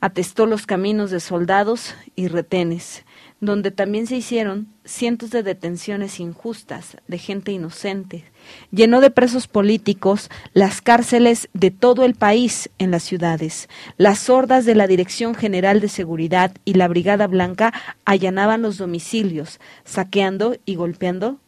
[0.00, 3.04] Atestó los caminos de soldados y retenes,
[3.40, 8.24] donde también se hicieron cientos de detenciones injustas de gente inocente,
[8.70, 13.68] llenó de presos políticos las cárceles de todo el país en las ciudades.
[13.96, 17.72] Las hordas de la Dirección General de Seguridad y la Brigada Blanca
[18.04, 21.38] allanaban los domicilios, saqueando y golpeando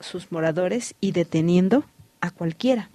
[0.00, 1.84] sus moradores y deteniendo
[2.20, 2.90] a cualquiera.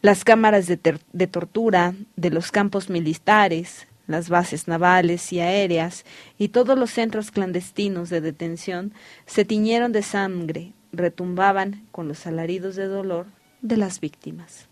[0.00, 0.78] Las cámaras de,
[1.12, 6.04] de tortura de los campos militares, las bases navales y aéreas
[6.38, 8.92] y todos los centros clandestinos de detención
[9.26, 13.26] se tiñeron de sangre, retumbaban con los alaridos de dolor
[13.62, 14.66] de las víctimas.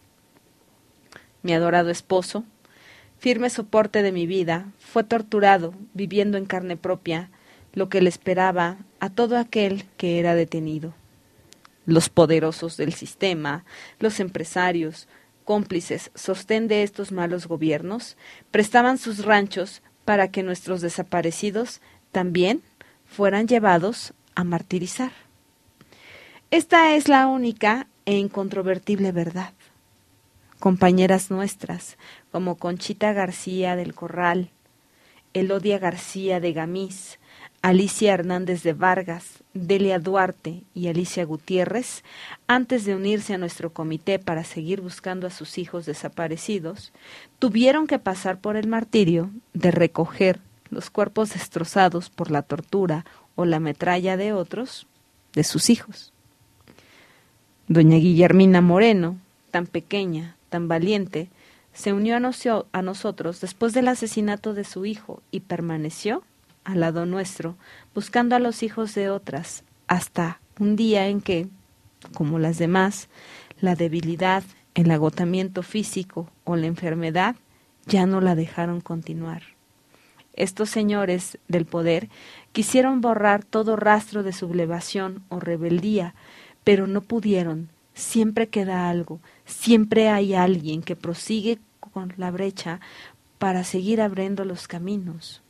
[1.43, 2.45] Mi adorado esposo,
[3.19, 7.31] firme soporte de mi vida, fue torturado, viviendo en carne propia
[7.73, 10.95] lo que le esperaba a todo aquel que era detenido.
[11.85, 13.65] Los poderosos del sistema,
[14.01, 15.09] los empresarios,
[15.45, 18.17] cómplices, sostén de estos malos gobiernos,
[18.51, 21.81] prestaban sus ranchos para que nuestros desaparecidos
[22.13, 22.63] también
[23.05, 25.26] fueran llevados a martirizar.
[26.53, 29.53] Esta es la única e incontrovertible verdad.
[30.61, 31.99] Compañeras nuestras,
[32.31, 34.51] como Conchita García del Corral,
[35.35, 37.19] Elodia García de Gamís,
[37.63, 42.05] Alicia Hernández de Vargas, Delia Duarte y Alicia Gutiérrez,
[42.47, 46.93] antes de unirse a nuestro comité para seguir buscando a sus hijos desaparecidos,
[47.41, 50.39] tuvieron que pasar por el martirio de recoger
[50.71, 53.05] los cuerpos destrozados por la tortura
[53.35, 54.87] o la metralla de otros,
[55.33, 56.13] de sus hijos.
[57.69, 59.17] Doña Guillermina Moreno,
[59.51, 61.29] tan pequeña, tan valiente,
[61.73, 62.21] se unió a,
[62.73, 66.23] a nosotros después del asesinato de su hijo y permaneció
[66.63, 67.57] al lado nuestro,
[67.95, 71.49] buscando a los hijos de otras, hasta un día en que,
[72.15, 73.09] como las demás,
[73.61, 74.45] la debilidad,
[74.75, 77.37] el agotamiento físico o la enfermedad
[77.87, 79.43] ya no la dejaron continuar.
[80.35, 82.11] Estos señores del poder
[82.53, 86.15] quisieron borrar todo rastro de sublevación o rebeldía,
[86.67, 87.69] pero no pudieron.
[87.95, 92.81] Siempre queda algo, siempre hay alguien que prosigue con la brecha
[93.39, 95.43] para seguir abriendo los caminos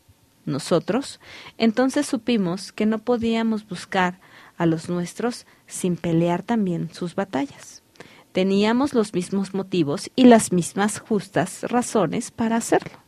[0.46, 1.20] nosotros,
[1.58, 4.20] entonces supimos que no podíamos buscar
[4.56, 7.82] a los nuestros sin pelear también sus batallas.
[8.32, 12.98] Teníamos los mismos motivos y las mismas justas razones para hacerlo.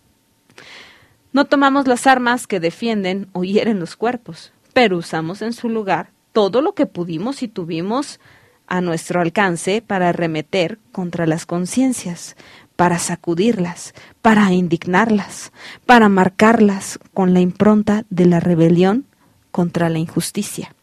[1.33, 6.11] No tomamos las armas que defienden o hieren los cuerpos, pero usamos en su lugar
[6.33, 8.21] todo lo que pudimos y tuvimos
[8.67, 12.37] a nuestro alcance para arremeter contra las conciencias,
[12.77, 15.53] para sacudirlas, para indignarlas,
[15.87, 19.07] para marcarlas con la impronta de la rebelión
[19.51, 20.75] contra la injusticia.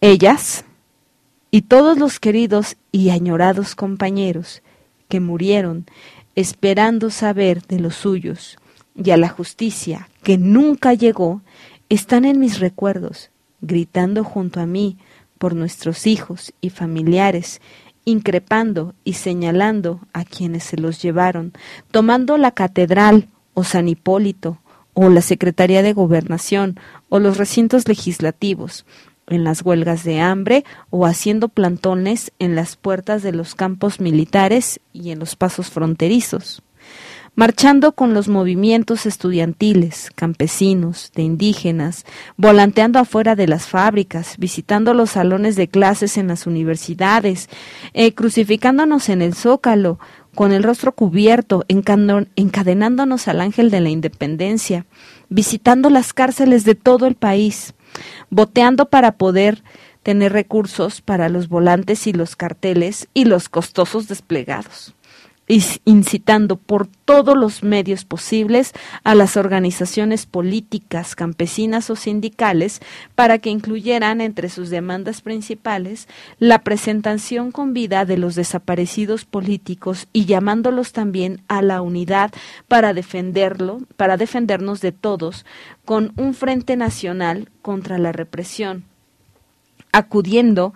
[0.00, 0.64] Ellas
[1.50, 4.62] y todos los queridos y añorados compañeros
[5.08, 5.86] que murieron
[6.34, 8.58] esperando saber de los suyos
[8.96, 11.42] y a la justicia que nunca llegó,
[11.88, 13.30] están en mis recuerdos,
[13.66, 14.98] gritando junto a mí
[15.38, 17.60] por nuestros hijos y familiares
[18.04, 21.52] increpando y señalando a quienes se los llevaron,
[21.90, 24.58] tomando la catedral o San Hipólito
[24.92, 26.78] o la Secretaría de Gobernación
[27.08, 28.84] o los recintos legislativos,
[29.26, 34.80] en las huelgas de hambre o haciendo plantones en las puertas de los campos militares
[34.92, 36.62] y en los pasos fronterizos.
[37.34, 42.04] Marchando con los movimientos estudiantiles, campesinos, de indígenas,
[42.36, 47.48] volanteando afuera de las fábricas, visitando los salones de clases en las universidades,
[47.92, 49.98] eh, crucificándonos en el zócalo,
[50.34, 54.84] con el rostro cubierto, encadenándonos al ángel de la independencia,
[55.28, 57.74] visitando las cárceles de todo el país,
[58.30, 59.62] boteando para poder
[60.02, 64.94] tener recursos para los volantes y los carteles y los costosos desplegados
[65.46, 68.72] incitando por todos los medios posibles
[69.02, 72.80] a las organizaciones políticas, campesinas o sindicales
[73.14, 76.08] para que incluyeran entre sus demandas principales
[76.38, 82.32] la presentación con vida de los desaparecidos políticos y llamándolos también a la unidad
[82.66, 85.44] para defenderlo, para defendernos de todos
[85.84, 88.84] con un frente nacional contra la represión
[89.94, 90.74] acudiendo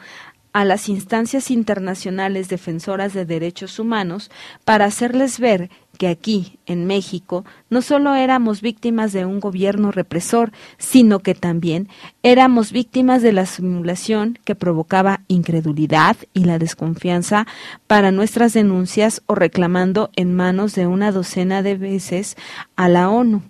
[0.52, 4.30] a las instancias internacionales defensoras de derechos humanos
[4.64, 10.52] para hacerles ver que aquí, en México, no solo éramos víctimas de un gobierno represor,
[10.78, 11.88] sino que también
[12.22, 17.46] éramos víctimas de la simulación que provocaba incredulidad y la desconfianza
[17.86, 22.36] para nuestras denuncias o reclamando en manos de una docena de veces
[22.76, 23.42] a la ONU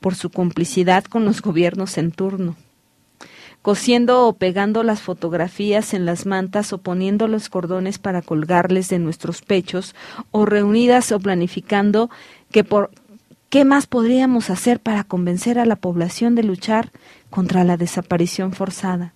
[0.00, 2.56] por su complicidad con los gobiernos en turno
[3.62, 8.98] cosiendo o pegando las fotografías en las mantas o poniendo los cordones para colgarles de
[8.98, 9.94] nuestros pechos,
[10.32, 12.10] o reunidas o planificando
[12.50, 12.90] que por
[13.48, 16.90] qué más podríamos hacer para convencer a la población de luchar
[17.30, 19.14] contra la desaparición forzada.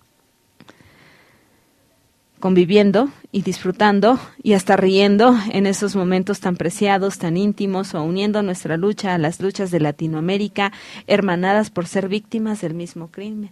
[2.39, 8.43] Conviviendo y disfrutando y hasta riendo en esos momentos tan preciados, tan íntimos, o uniendo
[8.43, 10.71] nuestra lucha a las luchas de Latinoamérica,
[11.07, 13.51] hermanadas por ser víctimas del mismo crimen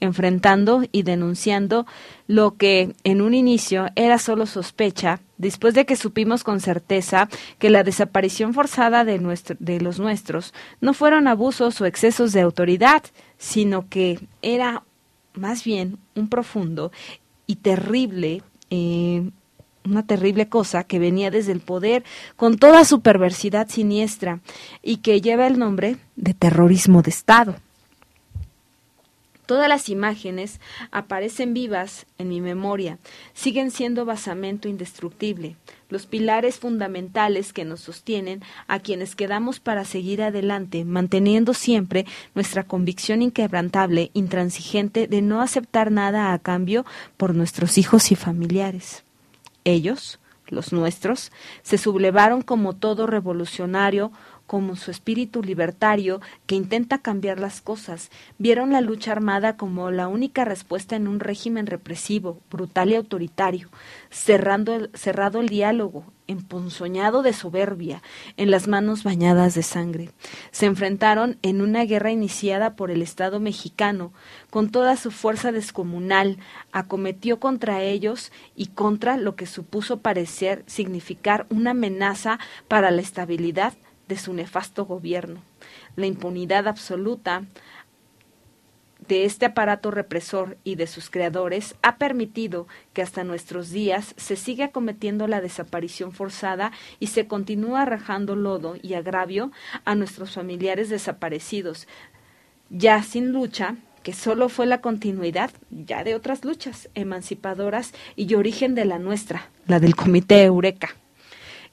[0.00, 1.86] enfrentando y denunciando
[2.26, 7.28] lo que en un inicio era solo sospecha, después de que supimos con certeza
[7.58, 12.40] que la desaparición forzada de, nuestro, de los nuestros no fueron abusos o excesos de
[12.40, 13.02] autoridad,
[13.38, 14.82] sino que era
[15.34, 16.92] más bien un profundo
[17.46, 19.30] y terrible eh,
[19.84, 22.04] una terrible cosa que venía desde el poder
[22.36, 24.40] con toda su perversidad siniestra
[24.82, 27.56] y que lleva el nombre de terrorismo de Estado.
[29.48, 30.60] Todas las imágenes
[30.90, 32.98] aparecen vivas en mi memoria,
[33.32, 35.56] siguen siendo basamento indestructible,
[35.88, 42.04] los pilares fundamentales que nos sostienen a quienes quedamos para seguir adelante, manteniendo siempre
[42.34, 46.84] nuestra convicción inquebrantable, intransigente de no aceptar nada a cambio
[47.16, 49.02] por nuestros hijos y familiares.
[49.64, 50.18] Ellos,
[50.48, 54.12] los nuestros, se sublevaron como todo revolucionario
[54.48, 60.08] como su espíritu libertario que intenta cambiar las cosas, vieron la lucha armada como la
[60.08, 63.68] única respuesta en un régimen represivo, brutal y autoritario,
[64.10, 68.02] cerrando cerrado el diálogo, emponzoñado de soberbia,
[68.38, 70.10] en las manos bañadas de sangre.
[70.50, 74.14] Se enfrentaron en una guerra iniciada por el Estado mexicano,
[74.48, 76.38] con toda su fuerza descomunal,
[76.72, 83.74] acometió contra ellos y contra lo que supuso parecer significar una amenaza para la estabilidad
[84.08, 85.42] de su nefasto gobierno.
[85.96, 87.44] La impunidad absoluta
[89.06, 94.36] de este aparato represor y de sus creadores ha permitido que hasta nuestros días se
[94.36, 99.50] siga cometiendo la desaparición forzada y se continúa rajando lodo y agravio
[99.84, 101.88] a nuestros familiares desaparecidos,
[102.70, 108.74] ya sin lucha, que solo fue la continuidad ya de otras luchas emancipadoras y origen
[108.74, 110.94] de la nuestra, la del Comité Eureka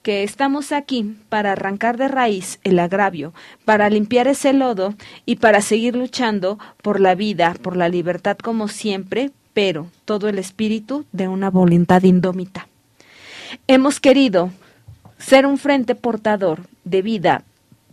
[0.06, 3.34] que estamos aquí para arrancar de raíz el agravio,
[3.65, 4.94] para limpiar ese lodo
[5.26, 10.38] y para seguir luchando por la vida, por la libertad como siempre, pero todo el
[10.38, 12.68] espíritu de una voluntad indómita.
[13.65, 14.52] Hemos querido
[15.18, 17.44] ser un frente portador de vida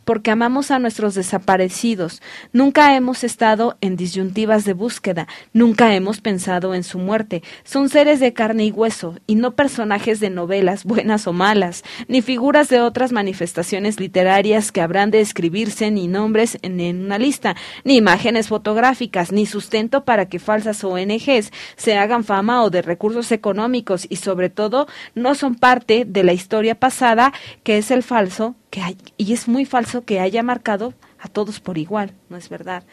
[0.05, 2.23] porque amamos a nuestros desaparecidos.
[2.53, 7.43] Nunca hemos estado en disyuntivas de búsqueda, nunca hemos pensado en su muerte.
[7.65, 12.23] Son seres de carne y hueso, y no personajes de novelas, buenas o malas, ni
[12.23, 17.97] figuras de otras manifestaciones literarias que habrán de escribirse ni nombres en, una lista, ni
[17.97, 24.07] imágenes fotográficas, ni sustento para que falsas ONGs se hagan fama o de recursos económicos,
[24.09, 28.97] y sobre todo no son parte de la historia pasada que es el falso que
[29.19, 32.85] y es muy falso que haya marcado a todos por igual, no es verdad.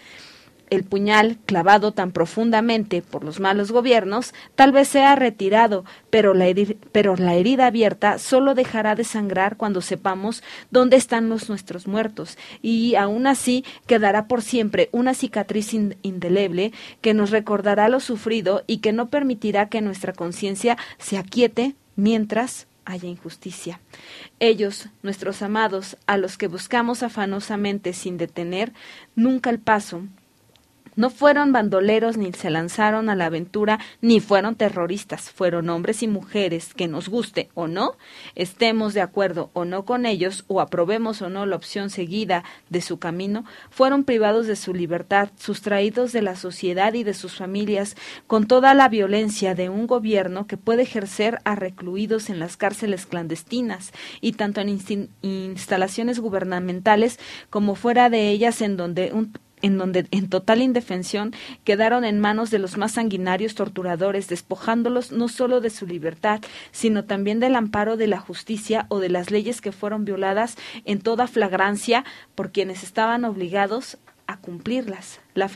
[0.69, 6.53] El puñal clavado tan profundamente por los malos gobiernos tal vez sea retirado, pero la,
[6.91, 12.37] pero la herida abierta solo dejará de sangrar cuando sepamos dónde están los nuestros muertos,
[12.61, 18.79] y aún así quedará por siempre una cicatriz indeleble que nos recordará lo sufrido y
[18.79, 23.79] que no permitirá que nuestra conciencia se aquiete mientras haya injusticia.
[24.39, 28.73] Ellos, nuestros amados, a los que buscamos afanosamente sin detener
[29.15, 30.03] nunca el paso,
[30.99, 36.09] no fueron bandoleros ni se lanzaron a la aventura, ni fueron terroristas, fueron hombres y
[36.09, 37.93] mujeres que nos guste o no,
[38.35, 42.81] estemos de acuerdo o no con ellos, o aprobemos o no la opción seguida de
[42.81, 47.95] su camino, fueron privados de su libertad, sustraídos de la sociedad y de sus familias,
[48.27, 53.05] con toda la violencia de un gobierno que puede ejercer a recluidos en las cárceles
[53.05, 54.77] clandestinas y tanto en
[55.21, 59.31] instalaciones gubernamentales como fuera de ellas en donde un
[59.61, 61.33] en donde en total indefensión
[61.63, 66.41] quedaron en manos de los más sanguinarios torturadores, despojándolos no solo de su libertad,
[66.71, 70.99] sino también del amparo de la justicia o de las leyes que fueron violadas en
[70.99, 72.03] toda flagrancia
[72.35, 73.97] por quienes estaban obligados
[74.29, 75.19] a cumplirlas.
[75.33, 75.49] La,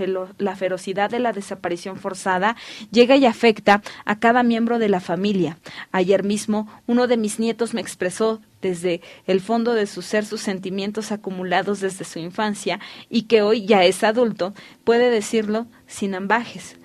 [0.56, 2.56] ferocidad de la desaparición forzada
[2.92, 5.58] llega y afecta a cada miembro de la familia.
[5.92, 10.42] Ayer mismo uno de mis nietos me expresó desde el fondo de su ser sus
[10.42, 12.80] sentimientos acumulados desde su infancia
[13.10, 16.78] y que hoy ya es adulto, puede decirlo sin ambajes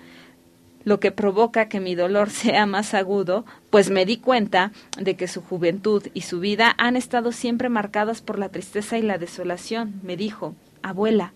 [0.84, 5.28] lo que provoca que mi dolor sea más agudo, pues me di cuenta de que
[5.28, 10.00] su juventud y su vida han estado siempre marcadas por la tristeza y la desolación.
[10.02, 11.34] Me dijo, abuela,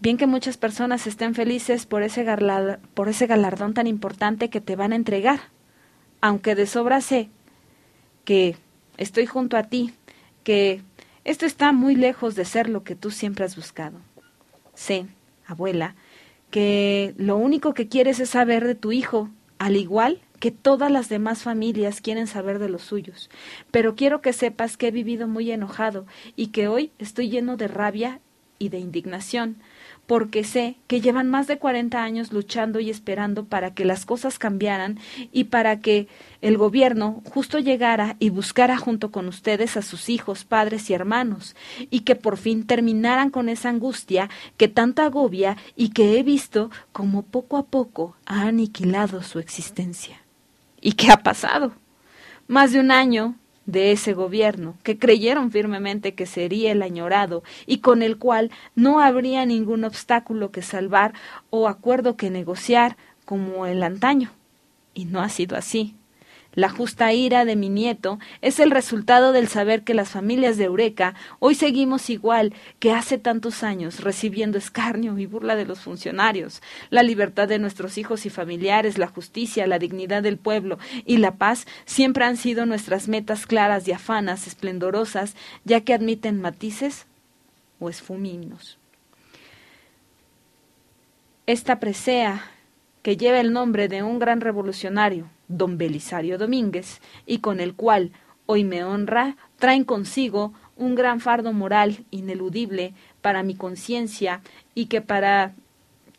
[0.00, 2.24] bien que muchas personas estén felices por ese,
[2.94, 5.40] por ese galardón tan importante que te van a entregar,
[6.20, 7.28] aunque de sobra sé
[8.24, 8.56] que
[8.96, 9.94] estoy junto a ti,
[10.44, 10.82] que
[11.24, 13.98] esto está muy lejos de ser lo que tú siempre has buscado.
[14.74, 15.06] Sé,
[15.46, 15.94] abuela,
[16.50, 21.08] que lo único que quieres es saber de tu hijo, al igual que todas las
[21.08, 23.28] demás familias quieren saber de los suyos.
[23.70, 26.06] Pero quiero que sepas que he vivido muy enojado
[26.36, 28.20] y que hoy estoy lleno de rabia
[28.58, 29.56] y de indignación,
[30.08, 34.38] porque sé que llevan más de 40 años luchando y esperando para que las cosas
[34.38, 34.98] cambiaran
[35.32, 36.08] y para que
[36.40, 41.54] el gobierno justo llegara y buscara junto con ustedes a sus hijos, padres y hermanos,
[41.90, 46.70] y que por fin terminaran con esa angustia que tanto agobia y que he visto
[46.92, 50.22] como poco a poco ha aniquilado su existencia.
[50.80, 51.72] ¿Y qué ha pasado?
[52.46, 53.34] Más de un año
[53.68, 59.00] de ese gobierno, que creyeron firmemente que sería el añorado y con el cual no
[59.00, 61.12] habría ningún obstáculo que salvar
[61.50, 62.96] o acuerdo que negociar
[63.26, 64.30] como el antaño.
[64.94, 65.97] Y no ha sido así.
[66.54, 70.64] La justa ira de mi nieto es el resultado del saber que las familias de
[70.64, 76.62] Eureka hoy seguimos igual que hace tantos años, recibiendo escarnio y burla de los funcionarios.
[76.90, 81.36] La libertad de nuestros hijos y familiares, la justicia, la dignidad del pueblo y la
[81.36, 87.06] paz siempre han sido nuestras metas claras y afanas, esplendorosas, ya que admiten matices
[87.78, 88.78] o esfuminos.
[91.46, 92.50] Esta presea
[93.02, 98.12] que lleva el nombre de un gran revolucionario, don Belisario Domínguez, y con el cual
[98.46, 104.40] hoy me honra, traen consigo un gran fardo moral ineludible para mi conciencia
[104.74, 105.54] y que para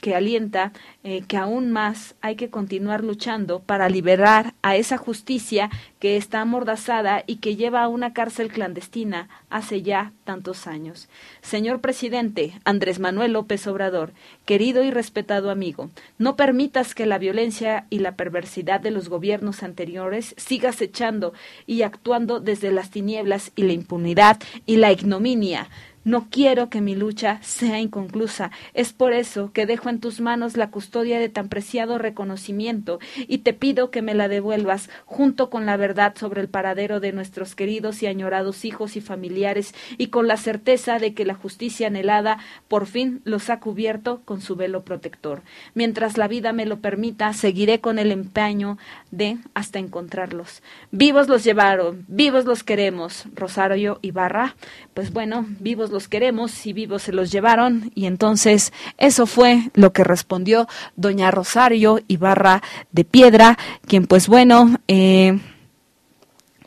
[0.02, 0.72] que alienta
[1.04, 5.70] eh, que aún más hay que continuar luchando para liberar a esa justicia
[6.00, 11.10] que está amordazada y que lleva a una cárcel clandestina hace ya tantos años.
[11.42, 14.14] Señor presidente Andrés Manuel López Obrador,
[14.46, 19.62] querido y respetado amigo, no permitas que la violencia y la perversidad de los gobiernos
[19.62, 21.34] anteriores siga echando
[21.66, 25.70] y actuando desde las tinieblas y la impunidad y la ignominia
[26.04, 28.52] no quiero que mi lucha sea inconclusa.
[28.74, 33.40] Es por eso que dejo en tus manos la custodia de tan preciado reconocimiento y
[33.40, 37.56] te pido que me la devuelvas junto con la verdad sobre el paradero de nuestros
[37.56, 42.40] queridos y añorados hijos y familiares y con la certeza de que la justicia anhelada
[42.68, 45.42] por fin los ha cubierto con su velo protector.
[45.74, 48.78] Mientras la vida me lo permita, seguiré con el empeño
[49.12, 50.62] de hasta encontrarlos.
[50.92, 53.26] Vivos los llevaron, vivos los queremos.
[53.36, 54.56] Rosario Ibarra,
[54.94, 57.91] pues bueno, vivos los queremos y vivos se los llevaron.
[57.95, 62.61] Y entonces eso fue lo que respondió doña Rosario Ibarra
[62.91, 65.40] de Piedra, quien pues bueno, eh,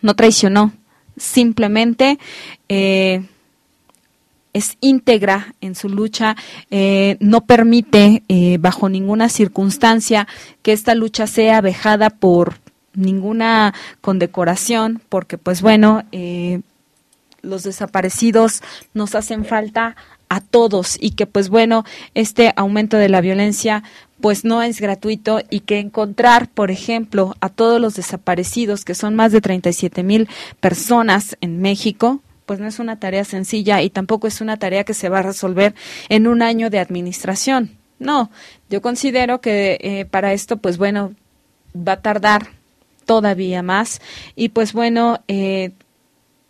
[0.01, 0.73] no traicionó,
[1.17, 2.19] simplemente...
[2.69, 3.23] Eh,
[4.55, 6.37] es íntegra en su lucha,
[6.71, 8.23] eh, no permite
[8.61, 10.29] bajo ninguna circunstancia
[10.61, 12.57] que esta lucha sea vejada por
[12.95, 16.61] ninguna condecoración, porque pues bueno, eh,
[17.43, 18.63] los desaparecidos
[18.95, 19.97] nos hacen falta
[20.29, 23.83] a todos y que pues bueno, este aumento de la violencia
[24.21, 29.17] pues no es gratuito y que encontrar, por ejemplo, a todos los desaparecidos, que son
[29.17, 30.29] más de 37 mil
[30.61, 34.95] personas en México, pues no es una tarea sencilla y tampoco es una tarea que
[34.95, 35.75] se va a resolver
[36.09, 37.77] en un año de administración.
[37.99, 38.31] No,
[38.71, 41.15] yo considero que eh, para esto, pues bueno,
[41.77, 42.49] va a tardar
[43.05, 44.01] todavía más.
[44.37, 45.73] Y pues bueno, eh,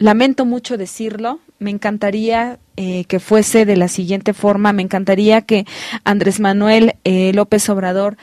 [0.02, 5.64] lamento mucho decirlo, me encantaría eh, que fuese de la siguiente forma, me encantaría que
[6.04, 8.16] Andrés Manuel eh, López Obrador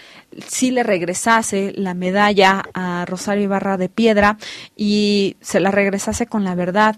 [0.46, 4.38] sí le regresase la medalla a Rosario Ibarra de Piedra
[4.76, 6.98] y se la regresase con la verdad.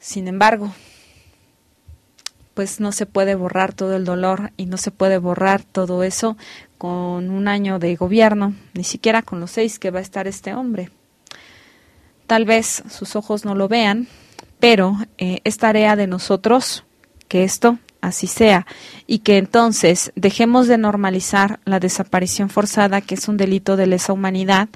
[0.00, 0.74] Sin embargo,
[2.54, 6.36] pues no se puede borrar todo el dolor y no se puede borrar todo eso
[6.76, 10.54] con un año de gobierno, ni siquiera con los seis que va a estar este
[10.54, 10.90] hombre.
[12.34, 14.08] Tal vez sus ojos no lo vean,
[14.58, 16.82] pero eh, es tarea de nosotros
[17.28, 18.66] que esto así sea
[19.06, 24.12] y que entonces dejemos de normalizar la desaparición forzada, que es un delito de lesa
[24.12, 24.68] humanidad,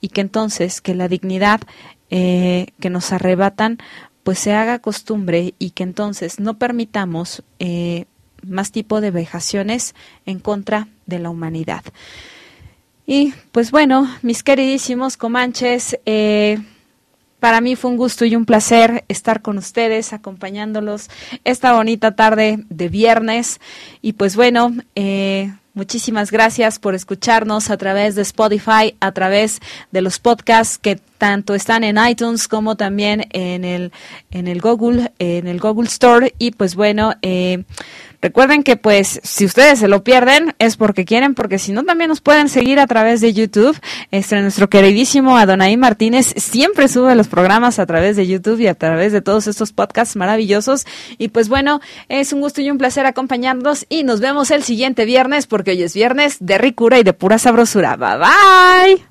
[0.00, 1.62] y que entonces que la dignidad
[2.10, 3.78] eh, que nos arrebatan
[4.22, 8.04] pues se haga costumbre y que entonces no permitamos eh,
[8.46, 9.96] más tipo de vejaciones
[10.26, 11.82] en contra de la humanidad.
[13.04, 15.98] Y pues bueno, mis queridísimos comanches,
[17.40, 21.08] para mí fue un gusto y un placer estar con ustedes, acompañándolos
[21.44, 23.60] esta bonita tarde de viernes.
[24.02, 29.60] Y pues bueno, eh, Muchísimas gracias por escucharnos a través de Spotify, a través
[29.92, 33.92] de los podcasts que tanto están en iTunes como también en el
[34.32, 37.62] en el Google en el Google Store y pues bueno eh,
[38.22, 42.08] Recuerden que pues si ustedes se lo pierden es porque quieren, porque si no también
[42.08, 43.78] nos pueden seguir a través de YouTube.
[44.10, 48.74] Este, nuestro queridísimo Adonai Martínez siempre sube los programas a través de YouTube y a
[48.74, 50.86] través de todos estos podcasts maravillosos.
[51.18, 55.04] Y pues bueno, es un gusto y un placer acompañarnos y nos vemos el siguiente
[55.04, 57.96] viernes porque hoy es viernes de ricura y de pura sabrosura.
[57.96, 59.09] Bye bye.